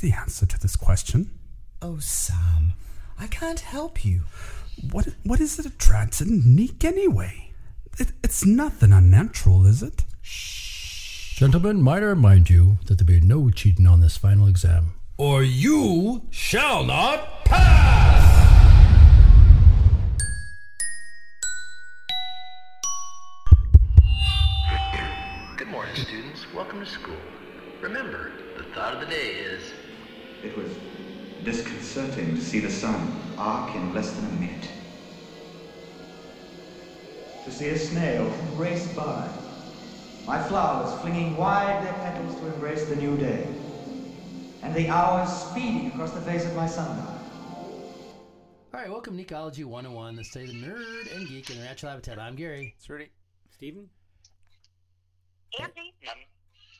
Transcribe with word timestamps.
the 0.00 0.12
answer 0.12 0.46
to 0.46 0.58
this 0.58 0.76
question? 0.76 1.30
Oh, 1.82 1.98
Sam, 1.98 2.72
I 3.18 3.26
can't 3.26 3.60
help 3.60 4.04
you. 4.04 4.22
What 4.90 5.08
what 5.24 5.40
is 5.40 5.58
it 5.58 5.66
attracts 5.66 6.20
in 6.20 6.56
Nick 6.56 6.84
anyway? 6.84 7.52
It, 7.98 8.12
it's 8.24 8.46
nothing 8.46 8.92
unnatural, 8.92 9.66
is 9.66 9.82
it? 9.82 10.04
Shh. 10.22 11.36
Gentlemen, 11.36 11.82
might 11.82 12.02
I 12.02 12.06
remind 12.06 12.48
you 12.48 12.78
that 12.86 12.98
there 12.98 13.04
be 13.04 13.20
no 13.20 13.50
cheating 13.50 13.86
on 13.86 14.00
this 14.00 14.16
final 14.16 14.46
exam. 14.46 14.94
Or 15.18 15.42
you 15.42 16.22
shall 16.30 16.82
not 16.84 17.44
pass! 17.44 18.20
Good 25.58 25.68
morning, 25.68 25.94
students. 25.94 26.46
Welcome 26.54 26.80
to 26.80 26.86
school. 26.86 27.16
Remember, 27.82 28.32
the 28.56 28.64
thought 28.74 28.94
of 28.94 29.00
the 29.00 29.06
day 29.06 29.32
is 29.32 29.62
It 30.42 30.56
was 30.56 30.70
disconcerting 31.44 32.34
to 32.34 32.40
see 32.40 32.60
the 32.60 32.70
sun 32.70 33.12
arc 33.36 33.74
in 33.74 33.92
less 33.94 34.10
than 34.12 34.24
a 34.24 34.32
minute. 34.40 34.68
To 37.44 37.50
see 37.50 37.68
a 37.68 37.78
snail 37.78 38.24
race 38.56 38.90
by. 38.94 39.28
My 40.26 40.42
flowers 40.42 40.98
flinging 41.00 41.36
wide 41.36 41.84
their 41.84 41.92
petals 41.92 42.34
to 42.40 42.46
embrace 42.54 42.86
the 42.86 42.96
new 42.96 43.18
day. 43.18 43.46
And 44.62 44.74
the 44.74 44.88
hours 44.88 45.30
speeding 45.30 45.88
across 45.88 46.12
the 46.12 46.22
face 46.22 46.46
of 46.46 46.54
my 46.56 46.66
sundial. 46.66 47.06
All 48.72 48.80
right, 48.80 48.88
welcome 48.88 49.16
to 49.16 49.22
Ecology 49.22 49.64
101, 49.64 50.16
the 50.16 50.24
state 50.24 50.48
of 50.48 50.54
nerd 50.54 51.14
and 51.14 51.28
geek 51.28 51.50
in 51.50 51.56
their 51.56 51.66
natural 51.66 51.90
habitat. 51.90 52.18
I'm 52.18 52.36
Gary. 52.36 52.74
It's 52.78 52.88
Rudy. 52.88 53.10
Steven? 53.50 53.90
Andy. 55.60 55.92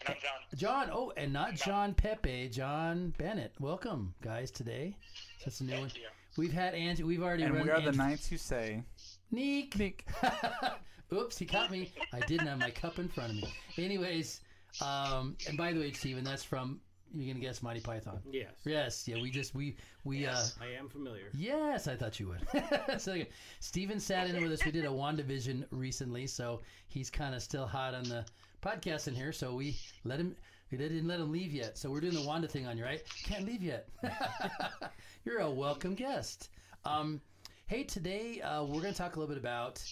And 0.07 0.15
I'm 0.15 0.21
John. 0.23 0.59
John, 0.59 0.91
oh, 0.93 1.13
and 1.17 1.33
not 1.33 1.55
John 1.55 1.95
Pepe, 1.95 2.49
John 2.49 3.13
Bennett. 3.19 3.53
Welcome, 3.61 4.15
guys, 4.23 4.51
today. 4.51 4.97
That's 5.45 5.61
a 5.61 5.65
new 5.65 5.79
one. 5.79 5.91
You. 5.95 6.03
We've 6.37 6.53
had 6.53 6.75
Angie, 6.75 7.03
we've 7.03 7.23
already 7.23 7.43
And 7.43 7.55
run 7.55 7.65
we 7.65 7.71
are 7.71 7.81
the 7.81 7.93
knights 7.93 8.29
who 8.29 8.37
say, 8.39 8.83
Neek. 9.31 9.77
Nick. 9.79 10.07
Oops, 11.13 11.37
he 11.37 11.45
caught 11.45 11.71
me. 11.71 11.93
I 12.13 12.21
didn't 12.21 12.47
have 12.47 12.59
my 12.59 12.71
cup 12.71 12.99
in 12.99 13.09
front 13.09 13.31
of 13.31 13.37
me. 13.37 13.49
Anyways, 13.77 14.41
um, 14.81 15.37
and 15.49 15.59
by 15.59 15.73
the 15.73 15.81
way, 15.81 15.93
Steven, 15.93 16.25
that's 16.25 16.45
from 16.45 16.81
you're 17.13 17.35
gonna 17.35 17.45
guess 17.45 17.63
Monty 17.63 17.81
Python. 17.81 18.21
Yes. 18.31 18.53
Yes, 18.65 19.09
yeah, 19.09 19.21
we 19.21 19.31
just 19.31 19.55
we 19.55 19.77
we 20.05 20.27
uh 20.27 20.41
I 20.61 20.79
am 20.79 20.89
familiar. 20.89 21.25
Yes, 21.35 21.89
I 21.89 21.97
thought 21.97 22.21
you 22.21 22.29
would. 22.29 23.01
so 23.01 23.21
Steven 23.59 23.99
sat 23.99 24.29
in 24.29 24.41
with 24.41 24.53
us. 24.53 24.65
We 24.65 24.71
did 24.71 24.85
a 24.85 24.89
WandaVision 24.89 25.67
recently, 25.73 26.27
so 26.27 26.61
he's 26.87 27.11
kind 27.11 27.35
of 27.35 27.43
still 27.43 27.67
hot 27.67 27.95
on 27.95 28.05
the 28.05 28.25
podcast 28.61 29.09
in 29.09 29.15
here. 29.15 29.33
So 29.33 29.55
we 29.55 29.77
let 30.05 30.21
him. 30.21 30.37
We 30.71 30.79
didn't 30.79 31.09
let 31.09 31.19
him 31.19 31.33
leave 31.33 31.53
yet. 31.53 31.77
So 31.77 31.91
we're 31.91 32.01
doing 32.01 32.15
the 32.15 32.23
Wanda 32.23 32.47
thing 32.47 32.67
on 32.67 32.79
you, 32.79 32.85
right? 32.85 33.03
Can't 33.25 33.45
leave 33.45 33.63
yet. 33.63 33.89
You're 35.25 35.41
a 35.41 35.51
welcome 35.51 35.95
guest. 35.95 36.51
Um, 36.85 37.21
hey, 37.67 37.83
today 37.83 38.41
uh, 38.41 38.63
we're 38.63 38.81
going 38.81 38.93
to 38.93 38.99
talk 38.99 39.17
a 39.17 39.19
little 39.19 39.35
bit 39.35 39.41
about. 39.43 39.83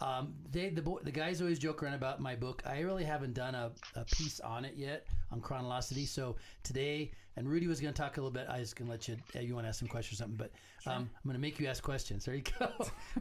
Um, 0.00 0.34
they 0.50 0.68
the 0.70 0.82
boy, 0.82 0.98
the 1.02 1.12
guys 1.12 1.40
always 1.40 1.58
joke 1.58 1.82
around 1.82 1.94
about 1.94 2.20
my 2.20 2.34
book. 2.34 2.62
I 2.66 2.80
really 2.80 3.04
haven't 3.04 3.34
done 3.34 3.54
a, 3.54 3.70
a 3.94 4.04
piece 4.04 4.40
on 4.40 4.64
it 4.64 4.74
yet 4.76 5.06
on 5.30 5.40
chronologity. 5.40 6.04
So 6.04 6.36
today, 6.62 7.12
and 7.36 7.48
Rudy 7.48 7.66
was 7.66 7.80
going 7.80 7.94
to 7.94 8.00
talk 8.00 8.16
a 8.16 8.20
little 8.20 8.30
bit. 8.32 8.46
I 8.48 8.58
was 8.58 8.74
going 8.74 8.86
to 8.86 8.92
let 8.92 9.08
you. 9.08 9.16
Uh, 9.34 9.40
you 9.40 9.54
want 9.54 9.64
to 9.64 9.68
ask 9.68 9.78
some 9.78 9.88
questions 9.88 10.20
or 10.20 10.24
something, 10.24 10.36
but 10.36 10.50
um, 10.90 11.08
I'm 11.14 11.22
going 11.24 11.34
to 11.34 11.40
make 11.40 11.58
you 11.58 11.66
ask 11.66 11.82
questions. 11.82 12.24
There 12.24 12.34
you 12.34 12.42
go. 12.58 12.70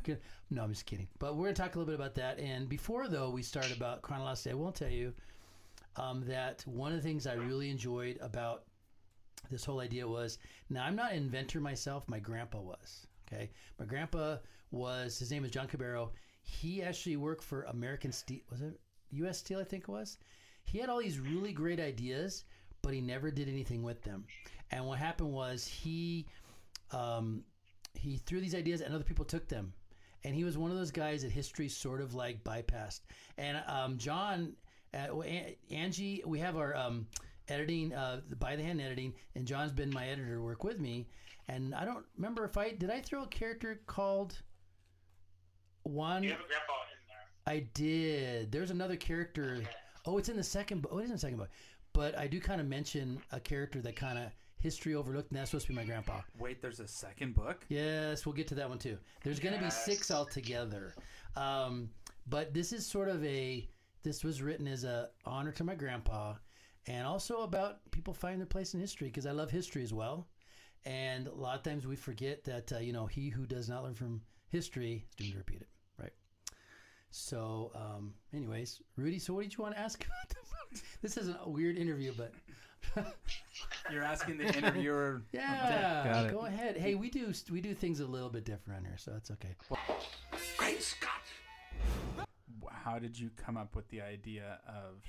No, 0.49 0.63
I'm 0.63 0.69
just 0.69 0.85
kidding. 0.85 1.07
But 1.17 1.35
we're 1.35 1.45
going 1.45 1.55
to 1.55 1.61
talk 1.63 1.73
a 1.75 1.79
little 1.79 1.91
bit 1.91 1.95
about 1.95 2.13
that. 2.15 2.37
And 2.37 2.69
before 2.69 3.07
though, 3.07 3.31
we 3.31 3.41
start 3.41 3.75
about 3.75 4.03
chronologity. 4.03 4.51
I 4.51 4.53
will 4.53 4.71
tell 4.71 4.89
you 4.89 5.13
um, 5.95 6.23
that 6.27 6.63
one 6.67 6.91
of 6.91 6.97
the 6.97 7.03
things 7.03 7.25
I 7.25 7.33
really 7.33 7.71
enjoyed 7.71 8.19
about 8.21 8.65
this 9.49 9.65
whole 9.65 9.79
idea 9.79 10.07
was 10.07 10.37
now 10.69 10.83
I'm 10.85 10.95
not 10.95 11.11
an 11.11 11.17
inventor 11.17 11.59
myself. 11.59 12.07
My 12.07 12.19
grandpa 12.19 12.59
was. 12.59 13.07
Okay, 13.27 13.49
my 13.79 13.85
grandpa 13.85 14.37
was. 14.71 15.17
His 15.17 15.31
name 15.31 15.43
is 15.43 15.51
John 15.51 15.67
Cabero. 15.67 16.11
He 16.43 16.83
actually 16.83 17.17
worked 17.17 17.43
for 17.43 17.63
American 17.63 18.11
Steel. 18.11 18.41
Was 18.51 18.61
it 18.61 18.79
U.S. 19.11 19.39
Steel? 19.39 19.59
I 19.59 19.63
think 19.63 19.83
it 19.83 19.89
was. 19.89 20.17
He 20.65 20.77
had 20.77 20.89
all 20.89 20.99
these 20.99 21.19
really 21.19 21.51
great 21.51 21.79
ideas, 21.79 22.45
but 22.81 22.93
he 22.93 23.01
never 23.01 23.31
did 23.31 23.47
anything 23.49 23.81
with 23.83 24.01
them. 24.03 24.25
And 24.71 24.85
what 24.85 24.99
happened 24.99 25.31
was 25.31 25.67
he 25.67 26.25
um, 26.91 27.43
he 27.93 28.17
threw 28.17 28.39
these 28.41 28.55
ideas, 28.55 28.81
and 28.81 28.93
other 28.93 29.03
people 29.03 29.25
took 29.25 29.47
them. 29.47 29.73
And 30.23 30.33
he 30.33 30.43
was 30.43 30.57
one 30.57 30.71
of 30.71 30.77
those 30.77 30.91
guys 30.91 31.23
that 31.23 31.31
history 31.31 31.67
sort 31.67 32.01
of 32.01 32.13
like 32.13 32.43
bypassed. 32.43 33.01
And 33.37 33.61
um, 33.67 33.97
John, 33.97 34.53
uh, 34.93 35.21
Angie, 35.69 36.23
we 36.25 36.39
have 36.39 36.55
our 36.55 36.75
um, 36.75 37.07
editing, 37.49 37.93
uh, 37.93 38.21
the 38.29 38.35
by 38.35 38.55
the 38.55 38.63
hand 38.63 38.81
editing, 38.81 39.13
and 39.35 39.45
John's 39.45 39.71
been 39.71 39.93
my 39.93 40.07
editor 40.07 40.35
to 40.35 40.41
work 40.41 40.63
with 40.63 40.79
me. 40.79 41.07
And 41.49 41.75
I 41.75 41.83
don't 41.83 42.05
remember 42.15 42.45
if 42.45 42.57
I 42.57 42.71
did 42.71 42.89
I 42.89 43.01
throw 43.01 43.23
a 43.23 43.27
character 43.27 43.81
called 43.85 44.41
one. 45.83 46.23
You 46.23 46.31
have 46.31 46.39
a 46.39 46.47
grandpa 46.47 46.73
in 46.91 47.07
there. 47.07 47.55
I 47.55 47.67
did. 47.73 48.51
There's 48.51 48.71
another 48.71 48.95
character. 48.95 49.63
Oh, 50.05 50.17
it's 50.17 50.29
in 50.29 50.37
the 50.37 50.43
second 50.43 50.81
book. 50.81 50.91
Oh, 50.93 50.99
it 50.99 51.03
is 51.03 51.09
in 51.09 51.15
the 51.15 51.19
second 51.19 51.37
book. 51.37 51.49
But 51.93 52.17
I 52.17 52.27
do 52.27 52.39
kind 52.39 52.59
of 52.59 52.67
mention 52.67 53.21
a 53.31 53.39
character 53.39 53.79
that 53.81 53.95
kind 53.95 54.17
of 54.17 54.31
history 54.63 54.95
overlooked, 54.95 55.29
and 55.29 55.39
that's 55.39 55.51
supposed 55.51 55.67
to 55.67 55.73
be 55.73 55.75
my 55.75 55.83
grandpa. 55.83 56.21
Wait, 56.39 56.61
there's 56.61 56.79
a 56.79 56.87
second 56.87 57.35
book? 57.35 57.65
Yes, 57.67 58.25
we'll 58.25 58.33
get 58.33 58.47
to 58.47 58.55
that 58.55 58.67
one 58.67 58.79
too. 58.79 58.97
There's 59.23 59.39
going 59.39 59.55
to 59.55 59.63
be 59.63 59.69
six 59.69 60.09
altogether. 60.09 60.95
Um, 61.35 61.89
but 62.27 62.53
this 62.53 62.71
is 62.73 62.85
sort 62.85 63.09
of 63.09 63.23
a. 63.23 63.67
This 64.03 64.23
was 64.23 64.41
written 64.41 64.67
as 64.67 64.83
a 64.83 65.09
honor 65.25 65.51
to 65.51 65.63
my 65.63 65.75
grandpa, 65.75 66.35
and 66.87 67.05
also 67.05 67.43
about 67.43 67.79
people 67.91 68.13
finding 68.13 68.39
their 68.39 68.47
place 68.47 68.73
in 68.73 68.79
history 68.79 69.07
because 69.07 69.25
I 69.25 69.31
love 69.31 69.51
history 69.51 69.83
as 69.83 69.93
well. 69.93 70.27
And 70.85 71.27
a 71.27 71.33
lot 71.33 71.55
of 71.55 71.63
times 71.63 71.87
we 71.87 71.95
forget 71.95 72.43
that 72.45 72.73
uh, 72.73 72.79
you 72.79 72.93
know 72.93 73.05
he 73.05 73.29
who 73.29 73.45
does 73.45 73.69
not 73.69 73.83
learn 73.83 73.95
from 73.95 74.21
history 74.49 75.05
is 75.11 75.15
doomed 75.15 75.31
to 75.33 75.37
repeat 75.37 75.61
it. 75.61 75.67
Right. 77.13 77.15
So, 77.15 77.71
um, 77.75 78.13
anyways, 78.33 78.81
Rudy. 78.97 79.19
So, 79.19 79.33
what 79.33 79.43
did 79.43 79.55
you 79.55 79.63
want 79.63 79.75
to 79.75 79.81
ask 79.81 80.03
about 80.05 80.29
the 80.29 80.35
book? 80.35 80.83
This 81.01 81.17
is 81.17 81.29
a 81.29 81.47
weird 81.47 81.77
interview, 81.77 82.13
but 82.17 82.33
You're 83.91 84.03
asking 84.03 84.37
the 84.37 84.45
interviewer. 84.57 85.21
yeah, 85.31 86.03
Got 86.11 86.25
it. 86.25 86.31
go 86.31 86.45
ahead. 86.45 86.77
Hey, 86.77 86.95
we 86.95 87.09
do 87.09 87.33
we 87.51 87.61
do 87.61 87.73
things 87.73 87.99
a 87.99 88.05
little 88.05 88.29
bit 88.29 88.45
different 88.45 88.85
here, 88.85 88.97
so 88.97 89.11
that's 89.11 89.31
okay. 89.31 89.55
Great 90.57 90.81
Scott! 90.81 91.21
How 92.71 92.99
did 92.99 93.17
you 93.17 93.29
come 93.37 93.57
up 93.57 93.75
with 93.75 93.87
the 93.89 94.01
idea 94.01 94.59
of 94.67 95.03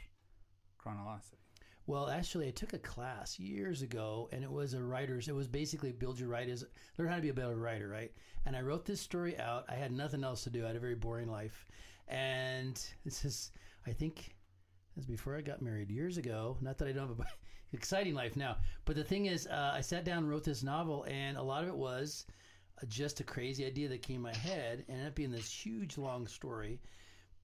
chronologity? 0.78 1.38
Well, 1.87 2.09
actually, 2.09 2.48
I 2.48 2.50
took 2.50 2.72
a 2.72 2.78
class 2.78 3.38
years 3.38 3.82
ago, 3.82 4.28
and 4.32 4.43
it 4.43 4.50
was 4.50 4.72
a 4.72 4.82
writer's. 4.82 5.28
It 5.28 5.34
was 5.34 5.48
basically 5.48 5.93
build 5.93 6.19
your 6.19 6.28
writers, 6.31 6.64
learn 6.98 7.09
how 7.09 7.16
to 7.16 7.22
be 7.22 7.28
a 7.28 7.34
better 7.34 7.56
writer, 7.56 7.88
right? 7.88 8.10
And 8.47 8.56
I 8.56 8.62
wrote 8.62 8.87
this 8.87 9.00
story 9.00 9.38
out. 9.38 9.64
I 9.69 9.75
had 9.75 9.93
nothing 9.93 10.25
else 10.25 10.44
to 10.44 10.50
do. 10.50 10.64
I 10.64 10.69
had 10.69 10.76
a 10.76 10.81
very 10.81 10.94
boring 10.94 11.28
life, 11.31 11.66
and 12.09 12.81
this 13.04 13.25
is, 13.25 13.53
I 13.87 13.92
think, 13.92 14.34
this 14.94 15.04
is 15.04 15.10
before 15.10 15.37
I 15.37 15.41
got 15.41 15.62
married 15.62 15.91
years 15.91 16.16
ago. 16.19 16.56
Not 16.60 16.78
that 16.78 16.88
I 16.88 16.92
don't 16.92 17.09
have 17.09 17.19
an 17.19 17.26
exciting 17.72 18.15
life 18.15 18.37
now, 18.37 18.56
but 18.84 18.97
the 18.97 19.04
thing 19.04 19.26
is, 19.26 19.47
uh, 19.47 19.72
I 19.75 19.81
sat 19.81 20.04
down 20.04 20.19
and 20.19 20.31
wrote 20.31 20.44
this 20.44 20.62
novel, 20.62 21.04
and 21.09 21.37
a 21.37 21.43
lot 21.43 21.62
of 21.62 21.69
it 21.69 21.76
was 21.76 22.26
uh, 22.82 22.87
just 22.87 23.20
a 23.20 23.25
crazy 23.25 23.66
idea 23.66 23.88
that 23.88 24.03
came 24.03 24.16
in 24.16 24.22
my 24.22 24.37
head, 24.37 24.84
and 24.88 24.97
ended 24.97 25.09
up 25.09 25.14
being 25.14 25.31
this 25.31 25.50
huge 25.50 25.98
long 25.98 26.26
story. 26.26 26.81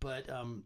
But 0.00 0.30
um, 0.30 0.64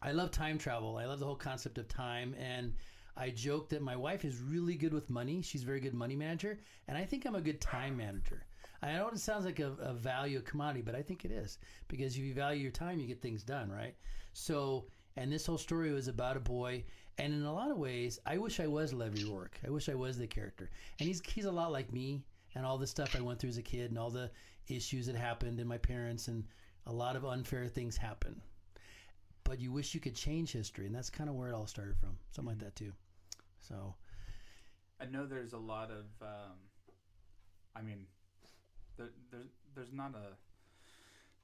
I 0.00 0.12
love 0.12 0.30
time 0.30 0.58
travel. 0.58 0.96
I 0.96 1.06
love 1.06 1.18
the 1.18 1.26
whole 1.26 1.36
concept 1.36 1.78
of 1.78 1.88
time. 1.88 2.34
And 2.38 2.74
I 3.16 3.30
joke 3.30 3.68
that 3.70 3.82
my 3.82 3.96
wife 3.96 4.24
is 4.24 4.40
really 4.40 4.76
good 4.76 4.92
with 4.92 5.10
money. 5.10 5.42
She's 5.42 5.62
a 5.62 5.66
very 5.66 5.80
good 5.80 5.94
money 5.94 6.14
manager. 6.14 6.58
And 6.86 6.96
I 6.96 7.04
think 7.04 7.24
I'm 7.24 7.34
a 7.34 7.40
good 7.40 7.60
time 7.60 7.96
manager. 7.96 8.46
I 8.82 8.92
know 8.92 9.08
it 9.08 9.18
sounds 9.18 9.44
like 9.44 9.58
a, 9.60 9.72
a 9.80 9.92
value, 9.92 10.38
a 10.38 10.42
commodity, 10.42 10.82
but 10.82 10.94
I 10.94 11.02
think 11.02 11.24
it 11.24 11.32
is. 11.32 11.58
Because 11.88 12.16
if 12.16 12.22
you 12.22 12.34
value 12.34 12.62
your 12.62 12.70
time, 12.70 12.98
you 12.98 13.06
get 13.06 13.20
things 13.20 13.42
done, 13.42 13.70
right? 13.70 13.94
So, 14.32 14.86
and 15.16 15.32
this 15.32 15.46
whole 15.46 15.58
story 15.58 15.92
was 15.92 16.08
about 16.08 16.36
a 16.36 16.40
boy. 16.40 16.84
And 17.18 17.32
in 17.34 17.42
a 17.42 17.52
lot 17.52 17.70
of 17.70 17.78
ways, 17.78 18.20
I 18.24 18.38
wish 18.38 18.60
I 18.60 18.68
was 18.68 18.92
Levy 18.92 19.24
Rourke. 19.24 19.58
I 19.66 19.70
wish 19.70 19.88
I 19.88 19.94
was 19.94 20.16
the 20.16 20.26
character. 20.26 20.70
And 21.00 21.08
he's, 21.08 21.20
he's 21.26 21.46
a 21.46 21.50
lot 21.52 21.72
like 21.72 21.92
me 21.92 22.22
and 22.54 22.64
all 22.64 22.78
the 22.78 22.86
stuff 22.86 23.16
I 23.16 23.20
went 23.20 23.40
through 23.40 23.50
as 23.50 23.58
a 23.58 23.62
kid 23.62 23.90
and 23.90 23.98
all 23.98 24.10
the 24.10 24.30
issues 24.68 25.06
that 25.06 25.16
happened 25.16 25.58
and 25.58 25.68
my 25.68 25.78
parents 25.78 26.28
and 26.28 26.44
a 26.86 26.92
lot 26.92 27.16
of 27.16 27.24
unfair 27.24 27.66
things 27.66 27.96
happen 27.96 28.40
but 29.48 29.58
you 29.58 29.72
wish 29.72 29.94
you 29.94 30.00
could 30.00 30.14
change 30.14 30.52
history, 30.52 30.84
and 30.84 30.94
that's 30.94 31.08
kind 31.08 31.30
of 31.30 31.34
where 31.34 31.48
it 31.48 31.54
all 31.54 31.66
started 31.66 31.96
from, 31.96 32.18
something 32.32 32.54
like 32.54 32.62
that 32.62 32.76
too. 32.76 32.92
So, 33.60 33.94
I 35.00 35.06
know 35.06 35.26
there's 35.26 35.54
a 35.54 35.58
lot 35.58 35.90
of. 35.90 36.04
Um, 36.20 36.58
I 37.74 37.80
mean, 37.80 38.06
there, 38.98 39.08
there's 39.30 39.48
there's 39.74 39.92
not 39.92 40.14
a. 40.14 40.36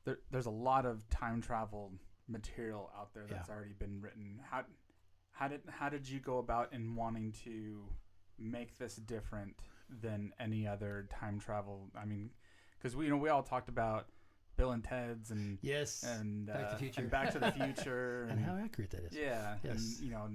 There, 0.04 0.18
there's 0.30 0.46
a 0.46 0.50
lot 0.50 0.84
of 0.84 1.08
time 1.08 1.40
travel 1.40 1.92
material 2.28 2.90
out 2.98 3.14
there 3.14 3.24
that's 3.28 3.48
Yeah. 3.48 3.54
already 3.54 3.72
been 3.72 4.00
written. 4.02 4.40
How 4.50 4.64
how 5.32 5.48
did 5.48 5.62
how 5.68 5.88
did 5.88 6.08
you 6.08 6.20
go 6.20 6.38
about 6.38 6.72
in 6.72 6.94
wanting 6.94 7.32
to 7.44 7.84
make 8.38 8.76
this 8.78 8.96
different 8.96 9.56
than 9.88 10.32
any 10.38 10.66
other 10.66 11.06
time 11.10 11.38
travel? 11.40 11.90
I 11.98 12.04
mean, 12.04 12.30
because 12.78 12.94
we 12.96 13.04
you 13.06 13.10
know 13.10 13.16
we 13.16 13.30
all 13.30 13.42
talked 13.42 13.68
about 13.70 14.08
Bill 14.56 14.72
and 14.72 14.84
Ted's 14.84 15.30
and 15.30 15.58
yes, 15.62 16.02
and 16.04 16.46
Back 16.46 16.56
to 16.58 16.62
the 16.68 16.74
uh, 16.74 16.76
Future. 16.78 17.00
and 17.00 17.10
Back 17.10 17.32
to 17.32 17.38
the 17.38 17.52
Future 17.64 18.26
and 18.30 18.38
how 18.40 18.56
accurate 18.62 18.90
that 18.90 19.04
is. 19.04 19.14
yeah, 19.16 19.56
Yes. 19.64 19.72
and 19.98 20.06
you 20.06 20.10
know, 20.12 20.28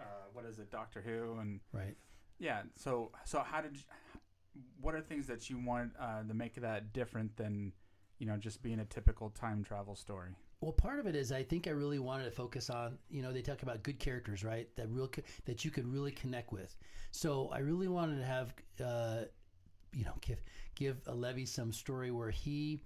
uh, 0.00 0.04
what 0.32 0.44
is 0.46 0.58
it, 0.58 0.70
Doctor 0.70 1.02
Who, 1.02 1.38
and 1.38 1.60
Right. 1.72 1.96
Yeah. 2.38 2.62
So 2.76 3.12
so 3.26 3.40
how 3.40 3.60
did 3.60 3.76
you, 3.76 3.82
what 4.80 4.94
are 4.94 5.00
things 5.00 5.26
that 5.26 5.48
you 5.48 5.58
want 5.58 5.92
uh, 5.98 6.22
to 6.26 6.34
make 6.34 6.54
that 6.56 6.92
different 6.92 7.36
than 7.36 7.72
you 8.18 8.26
know 8.26 8.36
just 8.36 8.62
being 8.62 8.80
a 8.80 8.84
typical 8.84 9.30
time 9.30 9.62
travel 9.62 9.94
story? 9.94 10.30
Well, 10.60 10.72
part 10.72 11.00
of 11.00 11.06
it 11.06 11.16
is 11.16 11.32
I 11.32 11.42
think 11.42 11.66
I 11.66 11.70
really 11.70 11.98
wanted 11.98 12.24
to 12.24 12.30
focus 12.30 12.70
on 12.70 12.98
you 13.10 13.22
know 13.22 13.32
they 13.32 13.42
talk 13.42 13.62
about 13.62 13.82
good 13.82 13.98
characters, 13.98 14.44
right? 14.44 14.68
That 14.76 14.88
real 14.90 15.10
that 15.44 15.64
you 15.64 15.70
could 15.70 15.86
really 15.92 16.12
connect 16.12 16.52
with. 16.52 16.76
So 17.10 17.50
I 17.52 17.58
really 17.58 17.88
wanted 17.88 18.18
to 18.18 18.24
have 18.24 18.54
uh, 18.84 19.22
you 19.92 20.04
know 20.04 20.14
give 20.20 20.42
give 20.74 21.00
a 21.06 21.14
Levy 21.14 21.46
some 21.46 21.72
story 21.72 22.10
where 22.10 22.30
he 22.30 22.80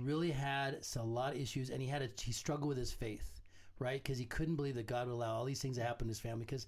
really 0.00 0.30
had 0.30 0.80
a 0.96 1.02
lot 1.02 1.34
of 1.34 1.40
issues 1.40 1.70
and 1.70 1.80
he 1.80 1.88
had 1.88 2.02
a 2.02 2.08
he 2.20 2.32
struggled 2.32 2.68
with 2.68 2.78
his 2.78 2.92
faith, 2.92 3.40
right? 3.78 4.02
Because 4.02 4.18
he 4.18 4.24
couldn't 4.24 4.56
believe 4.56 4.74
that 4.74 4.86
God 4.86 5.06
would 5.06 5.14
allow 5.14 5.34
all 5.34 5.44
these 5.44 5.60
things 5.60 5.76
to 5.76 5.82
happen 5.82 6.06
to 6.06 6.10
his 6.10 6.20
family 6.20 6.44
because 6.44 6.66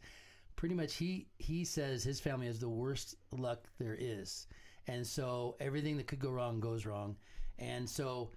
pretty 0.57 0.75
much 0.75 0.95
he 0.95 1.29
he 1.39 1.65
says 1.65 2.03
his 2.03 2.21
family 2.21 2.47
has 2.47 2.59
the 2.59 2.69
worst 2.69 3.15
luck 3.31 3.69
there 3.79 3.97
is. 3.99 4.47
And 4.89 5.07
so 5.07 5.57
everything 5.61 5.97
that 5.97 6.07
could 6.07 6.21
go 6.21 6.31
wrong 6.31 6.61
goes 6.61 6.87
wrong. 6.87 7.17
And 7.59 7.89
so 7.89 8.31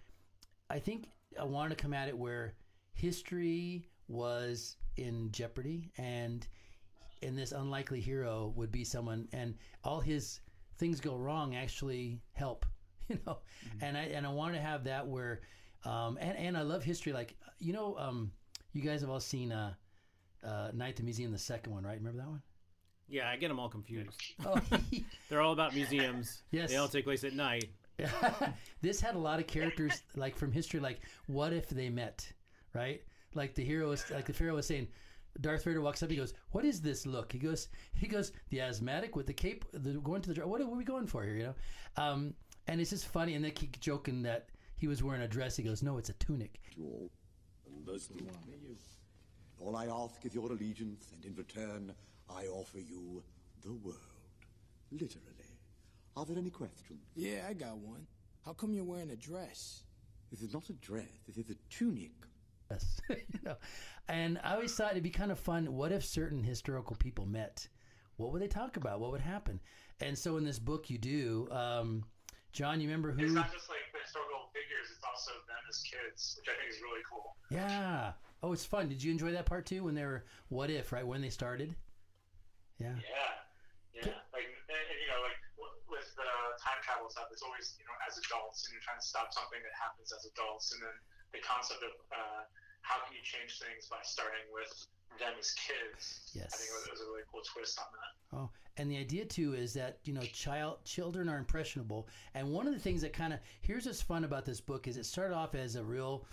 i 0.70 0.80
think 0.80 1.10
i 1.40 1.44
wanted 1.44 1.76
to 1.76 1.82
come 1.82 1.94
at 1.94 2.08
it 2.08 2.18
where 2.18 2.54
history 2.94 3.88
was 4.08 4.76
in 4.98 5.32
jeopardy 5.32 5.92
and 5.98 6.48
and 7.22 7.38
this 7.38 7.52
unlikely 7.52 8.00
hero 8.00 8.54
would 8.56 8.72
be 8.72 8.84
someone 8.84 9.28
and 9.34 9.56
all 9.84 10.00
his 10.00 10.40
things 10.78 11.00
go 11.02 11.16
wrong 11.18 11.56
actually 11.56 12.20
help 12.34 12.66
you 13.10 13.20
know? 13.26 13.40
And 13.82 13.98
i 13.98 14.04
and 14.04 14.26
i 14.26 14.30
want 14.30 14.54
to 14.54 14.62
have 14.62 14.84
that 14.86 15.08
where 15.08 15.42
um 15.86 16.18
and 16.22 16.38
and 16.38 16.58
i 16.58 16.62
love 16.62 16.84
history. 16.84 17.14
Like 17.14 17.36
you 17.60 17.74
know 17.74 17.98
um 17.98 18.32
you 18.74 18.82
guys 18.82 19.02
have 19.02 19.10
all 19.10 19.20
seen 19.20 19.52
uh 19.52 19.74
uh, 20.44 20.70
Night 20.74 20.90
at 20.92 20.96
the 20.98 21.04
Museum, 21.04 21.32
the 21.32 21.38
second 21.38 21.74
one, 21.74 21.84
right? 21.84 21.98
Remember 21.98 22.20
that 22.20 22.28
one? 22.30 22.42
Yeah, 23.08 23.30
I 23.30 23.38
get 23.38 23.48
them 23.48 23.60
all 23.60 23.70
confused. 23.70 24.22
Oh, 24.46 24.60
They're 25.30 25.42
all 25.42 25.54
about 25.54 25.74
museums. 25.74 26.44
Yes. 26.52 26.70
They 26.70 26.78
all 26.78 26.88
take 26.88 27.06
place 27.06 27.24
at 27.24 27.34
night. 27.34 27.70
this 28.82 29.02
had 29.02 29.16
a 29.16 29.20
lot 29.20 29.40
of 29.40 29.48
characters 29.48 30.04
like 30.16 30.36
from 30.36 30.52
history. 30.52 30.80
Like, 30.80 31.02
what 31.28 31.52
if 31.54 31.68
they 31.70 31.90
met? 31.90 32.32
Right? 32.74 33.02
Like 33.34 33.56
the 33.56 33.64
hero 33.64 33.90
was, 33.90 34.10
like 34.12 34.26
the 34.26 34.34
pharaoh 34.34 34.56
was 34.56 34.68
saying. 34.68 34.88
Darth 35.42 35.64
Vader 35.64 35.80
walks 35.80 36.02
up. 36.02 36.10
He 36.10 36.18
goes, 36.18 36.34
"What 36.52 36.66
is 36.66 36.82
this 36.82 37.06
look?" 37.06 37.32
He 37.32 37.38
goes, 37.38 37.70
"He 37.94 38.08
goes 38.08 38.32
the 38.50 38.62
asthmatic 38.62 39.16
with 39.16 39.28
the 39.28 39.34
cape, 39.34 39.64
the, 39.72 39.94
going 40.00 40.22
to 40.24 40.34
the 40.34 40.48
what 40.48 40.60
are 40.60 40.66
we 40.66 40.84
going 40.84 41.06
for 41.06 41.24
here?" 41.24 41.36
You 41.36 41.44
know, 41.44 41.56
um, 42.04 42.34
and 42.68 42.82
it's 42.82 42.90
just 42.90 43.06
funny. 43.08 43.36
And 43.36 43.46
they 43.46 43.52
keep 43.52 43.80
joking 43.80 44.24
that 44.24 44.50
he 44.78 44.88
was 44.88 45.04
wearing 45.04 45.22
a 45.22 45.28
dress. 45.28 45.56
He 45.56 45.64
goes, 45.64 45.84
"No, 45.84 45.98
it's 46.00 46.10
a 46.10 46.14
tunic." 46.14 46.60
you 46.76 46.86
all, 46.86 47.12
and 47.68 47.86
those 47.86 48.08
who 48.08 48.16
honor 48.16 48.58
you. 48.62 48.76
All 49.60 49.76
I 49.76 49.86
ask 49.88 50.26
is 50.26 50.34
your 50.34 50.52
allegiance, 50.52 51.12
and 51.14 51.24
in 51.26 51.36
return, 51.36 51.94
I 52.30 52.46
offer 52.46 52.80
you 52.80 53.24
the 53.62 53.74
world. 53.74 53.98
Literally. 54.92 55.26
Are 56.16 56.26
there 56.26 56.38
any 56.38 56.50
questions? 56.50 57.02
Yeah, 57.16 57.46
I 57.48 57.54
got 57.54 57.78
one. 57.78 58.06
How 58.46 58.54
come 58.54 58.74
you're 58.74 58.84
wearing 58.84 59.12
a 59.12 59.16
dress? 59.16 59.84
This 60.32 60.42
is 60.42 60.54
not 60.54 60.70
a 60.70 60.74
dress, 60.74 61.08
this 61.28 61.38
is 61.38 61.50
a 61.50 61.56
tunic. 61.70 62.12
Yes, 62.70 63.00
you 63.10 63.40
know, 63.44 63.56
and 64.08 64.40
I 64.44 64.54
always 64.54 64.76
thought 64.76 64.92
it'd 64.92 65.04
be 65.04 65.10
kind 65.10 65.32
of 65.32 65.40
fun. 65.40 65.74
What 65.74 65.92
if 65.92 66.06
certain 66.06 66.44
historical 66.44 66.96
people 66.96 67.26
met? 67.26 67.68
What 68.18 68.32
would 68.32 68.42
they 68.42 68.48
talk 68.48 68.78
about? 68.78 69.00
What 69.00 69.12
would 69.12 69.22
happen? 69.22 69.60
And 70.02 70.18
so 70.18 70.38
in 70.38 70.44
this 70.44 70.60
book, 70.60 70.90
you 70.90 70.98
do, 70.98 71.48
um, 71.52 72.04
John. 72.52 72.80
You 72.80 72.88
remember 72.88 73.12
who? 73.12 73.24
It's 73.24 73.34
not 73.34 73.52
just 73.52 73.70
like 73.70 73.80
historical 74.04 74.50
figures; 74.54 74.92
it's 74.96 75.04
also 75.04 75.32
them 75.48 75.64
as 75.70 75.82
kids, 75.82 76.36
which 76.38 76.48
I 76.48 76.60
think 76.60 76.74
is 76.74 76.82
really 76.82 77.02
cool. 77.10 77.36
Yeah. 77.50 78.12
Oh, 78.42 78.54
it's 78.54 78.66
fun. 78.66 78.88
Did 78.88 79.04
you 79.04 79.12
enjoy 79.12 79.32
that 79.32 79.46
part 79.46 79.66
too? 79.66 79.84
When 79.84 79.96
they 79.96 80.06
were 80.06 80.24
what 80.48 80.70
if 80.70 80.92
right 80.92 81.06
when 81.06 81.22
they 81.22 81.30
started? 81.30 81.76
Yeah. 82.80 82.96
Yeah, 82.96 83.36
yeah. 83.92 84.16
Like, 84.32 84.48
and, 84.48 84.88
you 84.96 85.08
know, 85.12 85.20
like 85.28 85.40
with 85.92 86.08
the 86.16 86.30
time 86.64 86.80
travel 86.80 87.12
stuff, 87.12 87.28
it's 87.32 87.44
always 87.44 87.76
you 87.76 87.84
know 87.84 87.96
as 88.08 88.16
adults, 88.16 88.64
and 88.66 88.72
you're 88.72 88.86
trying 88.86 89.00
to 89.00 89.06
stop 89.06 89.36
something 89.36 89.60
that 89.60 89.76
happens 89.76 90.16
as 90.16 90.24
adults, 90.32 90.72
and 90.72 90.80
then 90.80 90.96
the 91.36 91.44
concept 91.44 91.84
of 91.84 91.92
uh, 92.16 92.48
how 92.82 93.04
can 93.04 93.12
you 93.12 93.24
change 93.24 93.60
things 93.60 93.92
by 93.92 94.00
starting 94.08 94.48
with 94.56 94.72
them 95.20 95.34
as 95.36 95.52
kids. 95.60 96.32
Yes. 96.34 96.52
I 96.54 96.58
think 96.58 96.70
it 96.72 96.92
was 96.96 97.02
a 97.02 97.10
really 97.12 97.28
cool 97.32 97.42
twist 97.44 97.80
on 97.80 97.92
that. 97.92 98.12
Oh, 98.40 98.50
and 98.78 98.90
the 98.90 98.98
idea 98.98 99.26
too 99.26 99.54
is 99.54 99.74
that 99.74 100.00
you 100.04 100.14
know, 100.14 100.24
child 100.32 100.80
children 100.86 101.28
are 101.28 101.38
impressionable, 101.38 102.08
and 102.34 102.48
one 102.52 102.68
of 102.68 102.74
the 102.74 102.80
things 102.80 103.02
that 103.02 103.12
kind 103.12 103.34
of 103.34 103.40
here's 103.62 103.86
what's 103.86 104.02
fun 104.02 104.24
about 104.24 104.46
this 104.46 104.62
book 104.62 104.88
is 104.88 104.96
it 104.96 105.06
started 105.06 105.36
off 105.36 105.56
as 105.56 105.76
a 105.76 105.84
real. 105.84 106.26